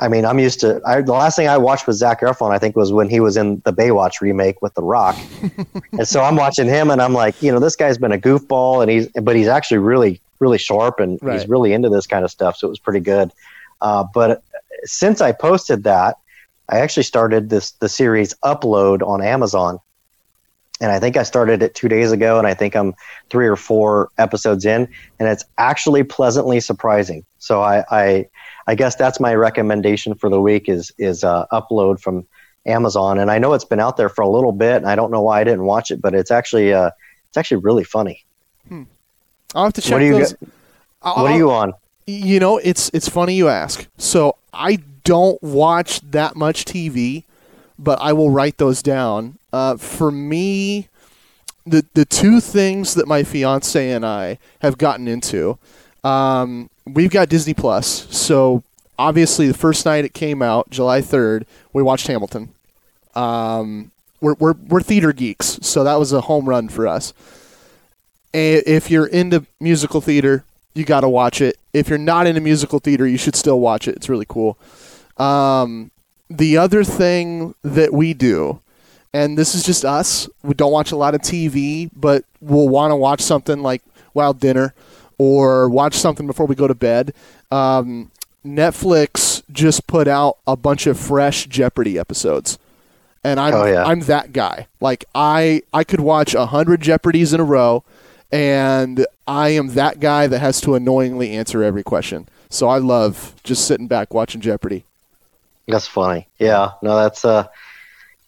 I 0.00 0.08
mean, 0.08 0.24
I'm 0.24 0.38
used 0.38 0.60
to, 0.60 0.80
I, 0.86 1.00
the 1.00 1.12
last 1.12 1.36
thing 1.36 1.48
I 1.48 1.58
watched 1.58 1.86
with 1.86 1.96
Zac 1.96 2.20
Efron, 2.20 2.50
I 2.52 2.58
think 2.58 2.76
was 2.76 2.92
when 2.92 3.08
he 3.08 3.20
was 3.20 3.36
in 3.36 3.60
the 3.64 3.72
Baywatch 3.72 4.20
remake 4.20 4.62
with 4.62 4.74
The 4.74 4.82
Rock. 4.82 5.16
and 5.92 6.06
so 6.06 6.22
I'm 6.22 6.36
watching 6.36 6.66
him 6.66 6.90
and 6.90 7.02
I'm 7.02 7.12
like, 7.14 7.34
you 7.40 7.50
know, 7.50 7.58
this 7.58 7.74
guy's 7.76 7.98
been 7.98 8.12
a 8.12 8.18
goofball 8.18 8.82
and 8.82 8.90
he's, 8.90 9.08
but 9.08 9.34
he's 9.34 9.48
actually 9.48 9.78
really, 9.78 10.20
really 10.38 10.58
sharp 10.58 11.00
and 11.00 11.18
Right. 11.20 11.38
he's 11.40 11.48
really 11.48 11.72
into 11.72 11.88
this 11.88 12.06
kind 12.06 12.24
of 12.24 12.30
stuff. 12.30 12.56
So 12.56 12.68
it 12.68 12.70
was 12.70 12.78
pretty 12.78 13.00
good. 13.00 13.32
Uh, 13.80 14.04
but 14.14 14.42
since 14.84 15.20
I 15.20 15.32
posted 15.32 15.84
that, 15.84 16.16
I 16.68 16.80
actually 16.80 17.04
started 17.04 17.48
this 17.48 17.70
the 17.72 17.88
series 17.88 18.34
upload 18.44 19.00
on 19.06 19.22
Amazon, 19.22 19.80
and 20.80 20.92
I 20.92 21.00
think 21.00 21.16
I 21.16 21.22
started 21.22 21.62
it 21.62 21.74
two 21.74 21.88
days 21.88 22.12
ago, 22.12 22.38
and 22.38 22.46
I 22.46 22.52
think 22.54 22.76
I'm 22.76 22.94
three 23.30 23.46
or 23.46 23.56
four 23.56 24.10
episodes 24.18 24.66
in, 24.66 24.86
and 25.18 25.28
it's 25.28 25.44
actually 25.56 26.02
pleasantly 26.04 26.60
surprising. 26.60 27.24
So 27.38 27.62
I 27.62 27.84
I, 27.90 28.26
I 28.68 28.74
guess 28.74 28.94
that's 28.96 29.18
my 29.18 29.34
recommendation 29.34 30.14
for 30.14 30.28
the 30.30 30.40
week 30.40 30.68
is 30.68 30.92
is 30.98 31.24
uh, 31.24 31.46
upload 31.50 32.00
from 32.00 32.26
Amazon, 32.66 33.18
and 33.18 33.30
I 33.30 33.38
know 33.38 33.54
it's 33.54 33.64
been 33.64 33.80
out 33.80 33.96
there 33.96 34.10
for 34.10 34.22
a 34.22 34.28
little 34.28 34.52
bit, 34.52 34.76
and 34.76 34.86
I 34.86 34.94
don't 34.94 35.10
know 35.10 35.22
why 35.22 35.40
I 35.40 35.44
didn't 35.44 35.64
watch 35.64 35.90
it, 35.90 36.00
but 36.02 36.14
it's 36.14 36.30
actually 36.30 36.72
uh, 36.72 36.90
it's 37.28 37.36
actually 37.36 37.62
really 37.68 37.84
funny. 37.84 38.24
I'll 39.54 39.64
have 39.64 39.72
to 39.74 39.80
check 39.80 39.92
What 39.92 40.02
you 40.02 40.18
those. 40.18 40.34
I'll- 41.02 41.22
What 41.22 41.32
are 41.32 41.36
you 41.36 41.50
on? 41.50 41.72
You 42.06 42.38
know, 42.40 42.58
it's 42.58 42.90
it's 42.92 43.08
funny 43.08 43.34
you 43.34 43.48
ask. 43.48 43.86
So 43.98 44.36
I 44.52 44.78
don't 45.04 45.42
watch 45.42 46.00
that 46.10 46.36
much 46.36 46.64
TV, 46.66 47.24
but 47.78 47.98
I 48.00 48.12
will 48.12 48.30
write 48.30 48.58
those 48.58 48.82
down. 48.82 49.38
Uh, 49.52 49.76
for 49.76 50.10
me, 50.10 50.88
the 51.66 51.84
the 51.94 52.04
two 52.04 52.40
things 52.40 52.94
that 52.94 53.06
my 53.08 53.22
fiance 53.24 53.90
and 53.90 54.04
I 54.04 54.38
have 54.60 54.76
gotten 54.78 55.08
into, 55.08 55.58
um, 56.04 56.68
we've 56.94 57.10
got 57.10 57.28
Disney 57.28 57.54
Plus. 57.54 58.06
So 58.16 58.62
obviously, 58.98 59.48
the 59.48 59.54
first 59.54 59.84
night 59.86 60.04
it 60.04 60.14
came 60.14 60.42
out, 60.42 60.70
July 60.70 61.00
third, 61.00 61.46
we 61.72 61.82
watched 61.82 62.06
Hamilton. 62.06 62.50
Um, 63.14 63.90
we're, 64.20 64.34
we're 64.34 64.54
we're 64.54 64.80
theater 64.80 65.12
geeks, 65.12 65.58
so 65.62 65.84
that 65.84 65.96
was 65.96 66.12
a 66.12 66.22
home 66.22 66.48
run 66.48 66.68
for 66.68 66.86
us. 66.86 67.12
If 68.32 68.90
you're 68.90 69.06
into 69.06 69.46
musical 69.58 70.00
theater, 70.00 70.44
you 70.74 70.84
got 70.84 71.00
to 71.00 71.08
watch 71.08 71.40
it. 71.40 71.58
If 71.72 71.88
you're 71.88 71.98
not 71.98 72.26
into 72.26 72.40
musical 72.40 72.78
theater, 72.78 73.06
you 73.06 73.16
should 73.16 73.34
still 73.34 73.58
watch 73.58 73.88
it. 73.88 73.96
It's 73.96 74.08
really 74.08 74.26
cool. 74.28 74.58
Um, 75.16 75.90
the 76.30 76.56
other 76.58 76.84
thing 76.84 77.54
that 77.64 77.92
we 77.92 78.14
do, 78.14 78.60
and 79.12 79.38
this 79.38 79.54
is 79.54 79.64
just 79.64 79.84
us, 79.84 80.28
we 80.42 80.54
don't 80.54 80.72
watch 80.72 80.92
a 80.92 80.96
lot 80.96 81.14
of 81.14 81.22
TV, 81.22 81.90
but 81.96 82.24
we'll 82.40 82.68
want 82.68 82.90
to 82.92 82.96
watch 82.96 83.20
something 83.20 83.62
like 83.62 83.82
Wild 84.14 84.38
Dinner 84.40 84.74
or 85.18 85.68
watch 85.68 85.94
something 85.94 86.26
before 86.26 86.46
we 86.46 86.54
go 86.54 86.66
to 86.68 86.74
bed. 86.74 87.12
Um, 87.50 88.10
Netflix 88.46 89.42
just 89.52 89.86
put 89.86 90.08
out 90.08 90.38
a 90.46 90.56
bunch 90.56 90.86
of 90.86 90.98
fresh 90.98 91.46
Jeopardy 91.46 91.98
episodes. 91.98 92.58
And 93.24 93.40
I'm 93.40 93.52
Oh, 93.54 93.64
yeah. 93.66 93.84
I'm 93.84 94.00
that 94.00 94.32
guy. 94.32 94.68
Like 94.80 95.04
I 95.14 95.62
I 95.72 95.84
could 95.84 96.00
watch 96.00 96.34
a 96.34 96.46
hundred 96.46 96.80
Jeopardies 96.80 97.34
in 97.34 97.40
a 97.40 97.44
row, 97.44 97.82
and 98.30 99.04
I 99.26 99.50
am 99.50 99.68
that 99.74 100.00
guy 100.00 100.26
that 100.28 100.38
has 100.38 100.60
to 100.62 100.74
annoyingly 100.76 101.32
answer 101.32 101.62
every 101.62 101.82
question. 101.82 102.28
So 102.48 102.68
I 102.68 102.78
love 102.78 103.34
just 103.42 103.66
sitting 103.66 103.88
back 103.88 104.14
watching 104.14 104.40
Jeopardy. 104.40 104.84
That's 105.66 105.86
funny. 105.86 106.26
Yeah, 106.38 106.70
no, 106.80 106.96
that's 106.96 107.24
uh, 107.24 107.48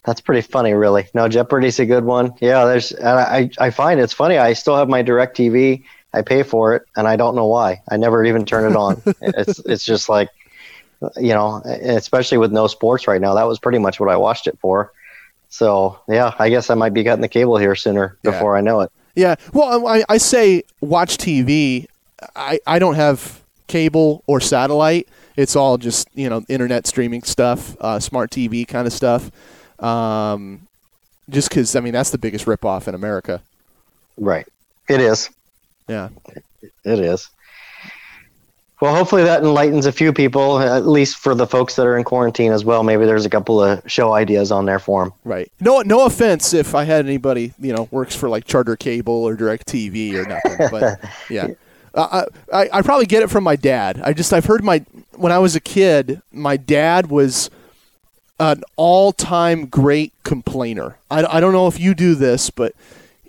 that's 0.05 0.21
pretty 0.21 0.43
funny, 0.43 0.75
really. 0.75 1.07
No, 1.15 1.29
Jeopardy's 1.29 1.79
a 1.79 1.87
good 1.87 2.05
one. 2.05 2.35
Yeah, 2.41 2.65
there's. 2.65 2.91
And 2.93 3.09
I 3.09 3.51
I 3.59 3.71
find 3.71 4.01
it's 4.01 4.13
funny. 4.13 4.39
I 4.39 4.53
still 4.55 4.77
have 4.77 4.89
my 4.89 5.03
Direct 5.03 5.37
TV. 5.37 5.85
I 6.13 6.23
pay 6.23 6.43
for 6.43 6.75
it, 6.75 6.83
and 6.97 7.07
I 7.07 7.17
don't 7.17 7.35
know 7.37 7.47
why. 7.47 7.83
I 7.89 7.97
never 7.97 8.25
even 8.25 8.45
turn 8.45 8.71
it 8.71 8.77
on. 8.77 9.01
it's 9.21 9.59
it's 9.61 9.85
just 9.85 10.09
like, 10.09 10.29
you 11.17 11.33
know, 11.35 11.57
especially 11.65 12.39
with 12.39 12.53
no 12.53 12.67
sports 12.67 13.07
right 13.07 13.21
now. 13.21 13.35
That 13.35 13.47
was 13.47 13.59
pretty 13.59 13.79
much 13.79 14.01
what 14.01 14.09
I 14.09 14.17
watched 14.17 14.47
it 14.47 14.59
for. 14.61 14.93
So 15.51 15.99
yeah, 16.09 16.35
I 16.39 16.49
guess 16.51 16.71
I 16.71 16.75
might 16.75 16.95
be 16.95 17.05
cutting 17.05 17.23
the 17.23 17.29
cable 17.29 17.57
here 17.59 17.75
sooner 17.75 18.17
Yeah. 18.23 18.31
before 18.33 18.57
I 18.57 18.61
know 18.61 18.81
it. 18.81 18.93
Yeah. 19.15 19.35
Well, 19.53 19.87
I, 19.87 20.05
I 20.09 20.19
say 20.19 20.63
watch 20.81 21.17
TV. 21.17 21.87
I, 22.37 22.61
I 22.67 22.79
don't 22.79 22.95
have 22.95 23.41
cable 23.67 24.23
or 24.27 24.41
satellite. 24.41 25.09
It's 25.37 25.57
all 25.57 25.79
just 25.79 26.09
you 26.15 26.29
know 26.29 26.45
internet 26.49 26.87
streaming 26.87 27.23
stuff, 27.23 27.77
uh, 27.81 27.99
smart 28.01 28.31
TV 28.31 28.67
kind 28.67 28.87
of 28.87 28.93
stuff. 28.93 29.31
Um, 29.83 30.67
just 31.29 31.49
because 31.49 31.75
I 31.77 31.81
mean 31.81 31.93
that's 31.93 32.11
the 32.11 32.19
biggest 32.19 32.47
ripoff 32.47 32.89
in 32.89 32.95
America. 32.95 33.41
Right. 34.19 34.47
It 34.89 35.01
is. 35.01 35.31
Yeah. 35.91 36.09
It 36.85 37.01
is. 37.01 37.29
Well, 38.81 38.95
hopefully 38.95 39.25
that 39.25 39.43
enlightens 39.43 39.85
a 39.85 39.93
few 39.93 40.11
people, 40.11 40.59
at 40.59 40.87
least 40.87 41.19
for 41.19 41.35
the 41.35 41.47
folks 41.47 41.77
that 41.77 41.87
are 41.87 41.99
in 41.99 42.05
quarantine 42.05 42.51
as 42.51 42.65
well. 42.65 42.83
Maybe 42.83 43.05
there's 43.05 43.27
a 43.27 43.31
couple 43.31 43.63
of 43.63 43.83
show 43.91 44.15
ideas 44.15 44.51
on 44.51 44.65
there 44.65 44.79
for 44.79 45.05
them. 45.05 45.13
Right. 45.25 45.53
No, 45.61 45.83
no 45.83 46.07
offense 46.07 46.55
if 46.55 46.75
I 46.75 46.85
had 46.85 47.05
anybody 47.05 47.53
you 47.59 47.75
know 47.75 47.89
works 47.91 48.17
for 48.17 48.31
like 48.31 48.47
Charter 48.47 48.77
Cable 48.77 49.13
or 49.13 49.35
Direct 49.35 49.67
TV 49.67 50.15
or 50.15 50.27
nothing, 50.27 50.69
but 50.71 50.99
yeah. 51.31 51.49
Uh, 51.93 52.25
I, 52.53 52.71
I 52.73 52.83
probably 52.83 53.07
get 53.07 53.23
it 53.23 53.31
from 53.31 53.45
my 53.45 53.57
dad. 53.57 54.01
I 54.03 54.13
just 54.13 54.33
I've 54.33 54.47
heard 54.47 54.65
my 54.65 54.79
when 55.17 55.33
I 55.33 55.39
was 55.39 55.55
a 55.55 55.61
kid, 55.61 56.23
my 56.33 56.57
dad 56.57 57.11
was 57.11 57.51
an 58.39 58.63
all-time 58.77 59.67
great 59.67 60.15
complainer. 60.25 60.97
I, 61.11 61.25
I 61.25 61.41
don't 61.41 61.53
know 61.53 61.67
if 61.67 61.79
you 61.79 61.95
do 61.95 62.15
this, 62.15 62.49
but 62.49 62.75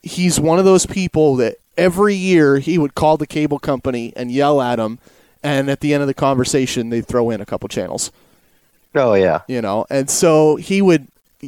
he's 0.02 0.40
one 0.40 0.58
of 0.60 0.64
those 0.64 0.86
people 0.86 1.36
that 1.38 1.58
every 1.78 2.16
year 2.16 2.60
he 2.60 2.78
would 2.78 2.96
call 2.96 3.18
the 3.18 3.28
cable 3.28 3.60
company 3.60 4.14
and 4.16 4.32
yell 4.32 4.62
at 4.62 4.78
them, 4.78 5.00
and 5.44 5.70
at 5.70 5.80
the 5.80 5.94
end 5.94 6.02
of 6.02 6.08
the 6.08 6.14
conversation 6.14 6.90
they'd 6.90 7.06
throw 7.06 7.30
in 7.30 7.42
a 7.42 7.46
couple 7.46 7.68
channels. 7.70 8.12
Oh 8.94 9.14
yeah. 9.14 9.42
you 9.48 9.62
know. 9.62 9.86
And 9.90 10.10
so 10.10 10.58
he 10.58 10.82
would 10.82 11.08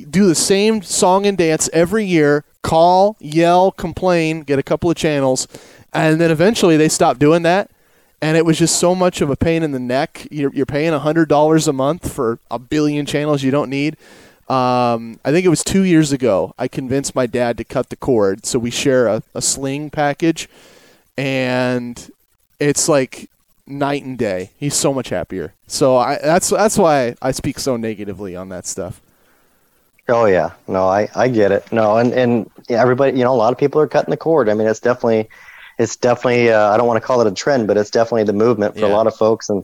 do 0.09 0.27
the 0.27 0.35
same 0.35 0.81
song 0.81 1.25
and 1.25 1.37
dance 1.37 1.69
every 1.73 2.05
year, 2.05 2.43
call, 2.61 3.15
yell, 3.19 3.71
complain, 3.71 4.41
get 4.41 4.59
a 4.59 4.63
couple 4.63 4.89
of 4.89 4.97
channels, 4.97 5.47
and 5.93 6.19
then 6.19 6.31
eventually 6.31 6.77
they 6.77 6.89
stopped 6.89 7.19
doing 7.19 7.43
that. 7.43 7.69
And 8.21 8.37
it 8.37 8.45
was 8.45 8.57
just 8.57 8.79
so 8.79 8.95
much 8.95 9.19
of 9.19 9.29
a 9.29 9.35
pain 9.35 9.63
in 9.63 9.73
the 9.73 9.79
neck. 9.79 10.27
You're, 10.31 10.53
you're 10.53 10.65
paying 10.65 10.93
hundred 10.93 11.27
dollars 11.27 11.67
a 11.67 11.73
month 11.73 12.09
for 12.09 12.39
a 12.49 12.57
billion 12.57 13.05
channels 13.05 13.43
you 13.43 13.51
don't 13.51 13.69
need. 13.69 13.97
Um, 14.49 15.19
I 15.23 15.31
think 15.31 15.45
it 15.45 15.49
was 15.49 15.63
two 15.63 15.83
years 15.83 16.11
ago. 16.11 16.53
I 16.57 16.67
convinced 16.67 17.15
my 17.15 17.25
dad 17.25 17.57
to 17.57 17.63
cut 17.63 17.89
the 17.89 17.95
cord, 17.95 18.45
so 18.45 18.59
we 18.59 18.69
share 18.71 19.07
a, 19.07 19.23
a 19.33 19.41
sling 19.41 19.89
package, 19.89 20.49
and 21.17 22.11
it's 22.59 22.89
like 22.89 23.29
night 23.65 24.03
and 24.03 24.17
day. 24.17 24.51
He's 24.57 24.75
so 24.75 24.93
much 24.93 25.09
happier. 25.09 25.53
So 25.67 25.97
I, 25.97 26.17
that's 26.21 26.49
that's 26.49 26.77
why 26.77 27.15
I 27.21 27.31
speak 27.31 27.57
so 27.59 27.77
negatively 27.77 28.35
on 28.35 28.49
that 28.49 28.65
stuff. 28.65 29.01
Oh 30.09 30.25
yeah. 30.25 30.51
No, 30.67 30.87
I, 30.87 31.07
I 31.15 31.29
get 31.29 31.51
it. 31.51 31.71
No, 31.71 31.97
and 31.97 32.13
and 32.13 32.49
everybody, 32.69 33.17
you 33.17 33.23
know, 33.23 33.33
a 33.33 33.35
lot 33.35 33.53
of 33.53 33.57
people 33.57 33.79
are 33.79 33.87
cutting 33.87 34.11
the 34.11 34.17
cord. 34.17 34.49
I 34.49 34.53
mean, 34.53 34.67
it's 34.67 34.81
definitely 34.81 35.29
it's 35.83 35.95
definitely 35.95 36.49
uh, 36.51 36.69
I 36.71 36.77
don't 36.77 36.87
want 36.87 37.01
to 37.01 37.05
call 37.05 37.21
it 37.21 37.27
a 37.27 37.31
trend, 37.33 37.67
but 37.67 37.77
it's 37.77 37.89
definitely 37.91 38.23
the 38.23 38.33
movement 38.33 38.73
for 38.73 38.81
Yeah. 38.81 38.87
a 38.87 38.93
lot 38.97 39.05
of 39.07 39.15
folks, 39.15 39.49
and 39.49 39.63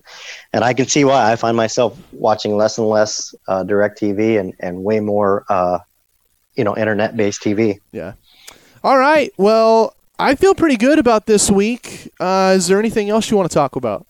and 0.53 0.63
I 0.63 0.73
can 0.73 0.87
see 0.87 1.03
why. 1.05 1.31
I 1.31 1.35
find 1.35 1.55
myself 1.57 1.97
watching 2.11 2.55
less 2.57 2.77
and 2.77 2.87
less 2.87 3.33
uh, 3.47 3.63
direct 3.63 3.99
TV 3.99 4.39
and 4.39 4.53
and 4.59 4.83
way 4.83 4.99
more 4.99 5.45
uh, 5.49 5.79
you 6.55 6.63
know 6.63 6.75
internet 6.77 7.17
based 7.17 7.41
TV. 7.41 7.79
Yeah. 7.91 8.13
All 8.83 8.97
right. 8.97 9.31
Well, 9.37 9.93
I 10.19 10.35
feel 10.35 10.53
pretty 10.53 10.77
good 10.77 10.99
about 10.99 11.25
this 11.25 11.49
week. 11.49 12.11
Uh, 12.19 12.53
is 12.55 12.67
there 12.67 12.79
anything 12.79 13.09
else 13.09 13.31
you 13.31 13.37
want 13.37 13.49
to 13.49 13.53
talk 13.53 13.75
about? 13.75 14.05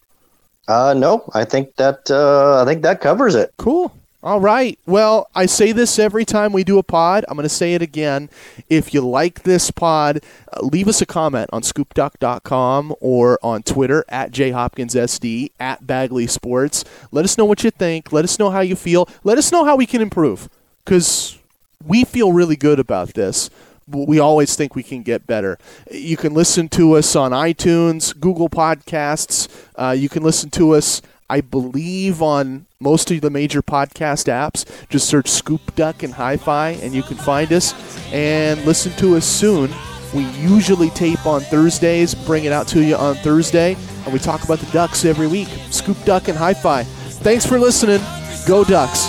Uh, 0.68 0.93
no, 0.95 1.24
I 1.34 1.45
think 1.45 1.76
that 1.78 2.10
uh, 2.12 2.62
I 2.62 2.66
think 2.66 2.82
that 2.84 3.01
covers 3.01 3.36
it. 3.36 3.51
Cool. 3.57 3.91
All 4.22 4.41
right. 4.41 4.78
Well, 4.86 5.30
I 5.34 5.45
say 5.45 5.72
this 5.72 5.97
every 5.97 6.26
time 6.26 6.51
we 6.51 6.65
do 6.65 6.78
a 6.78 6.84
pod. 6.84 7.24
I'm 7.30 7.38
going 7.38 7.43
to 7.43 7.49
say 7.49 7.74
it 7.74 7.82
again. 7.82 8.30
If 8.70 8.93
you 8.93 8.99
like 8.99 9.43
this 9.43 9.72
pod, 9.72 10.20
uh, 10.51 10.59
leave 10.61 10.89
us 10.89 11.01
a 11.01 11.05
comment 11.05 11.49
on 11.53 11.61
scoopduck.com 11.61 12.95
or 12.99 13.39
on 13.41 13.63
Twitter 13.63 14.03
at 14.09 14.32
jhopkinssd, 14.32 15.51
at 15.57 15.88
Bagley 15.88 16.28
Sports. 16.28 16.84
Let 17.13 17.24
us 17.24 17.38
know 17.38 17.45
what 17.45 17.63
you 17.63 17.72
think. 17.72 18.11
Let 18.11 18.26
us 18.26 18.38
know 18.38 18.49
how 18.49 18.59
you 18.59 18.76
feel. 18.76 19.07
Let 19.24 19.38
us 19.38 19.53
know 19.53 19.63
how 19.63 19.78
we 19.78 19.86
can 19.86 20.01
improve 20.01 20.49
because 20.84 21.39
we 21.86 22.03
feel 22.03 22.34
really 22.34 22.57
good 22.57 22.78
about 22.78 23.13
this. 23.13 23.49
We 23.88 24.20
always 24.20 24.53
think 24.53 24.76
we 24.76 24.84
can 24.84 25.01
get 25.01 25.28
better. 25.28 25.57
You 25.89 26.17
can 26.17 26.34
listen 26.34 26.67
to 26.70 26.97
us 26.97 27.15
on 27.15 27.32
iTunes, 27.32 28.20
Google 28.20 28.49
Podcasts. 28.49 29.47
Uh, 29.76 29.95
you 29.97 30.09
can 30.09 30.24
listen 30.24 30.49
to 30.51 30.76
us, 30.76 31.01
I 31.30 31.42
believe, 31.42 32.22
on 32.22 32.66
most 32.80 33.12
of 33.12 33.22
the 33.22 33.30
major 33.30 33.62
podcast 33.62 34.28
apps. 34.28 34.66
Just 34.90 35.08
search 35.08 35.28
Scoop 35.30 35.76
Duck 35.76 36.04
and 36.04 36.14
Hi 36.14 36.38
Fi, 36.38 36.72
and 36.82 36.94
you 36.94 37.04
can 37.04 37.18
find 37.18 37.52
us 37.54 37.74
and 38.12 38.64
listen 38.66 38.92
to 38.94 39.16
us 39.16 39.26
soon. 39.26 39.72
We 40.14 40.24
usually 40.40 40.90
tape 40.90 41.26
on 41.26 41.42
Thursdays, 41.42 42.16
bring 42.16 42.46
it 42.46 42.52
out 42.52 42.68
to 42.70 42.84
you 42.84 42.96
on 42.96 43.16
Thursday, 43.16 43.76
and 44.06 44.14
we 44.14 44.20
talk 44.20 44.44
about 44.44 44.60
the 44.60 44.72
Ducks 44.72 45.06
every 45.06 45.28
week. 45.28 45.50
Scoop 45.70 46.04
Duck 46.04 46.28
and 46.30 46.38
Hi 46.38 46.54
Fi. 46.54 46.84
Thanks 46.84 47.46
for 47.46 47.60
listening. 47.60 48.02
Go 48.48 48.64
Ducks. 48.64 49.08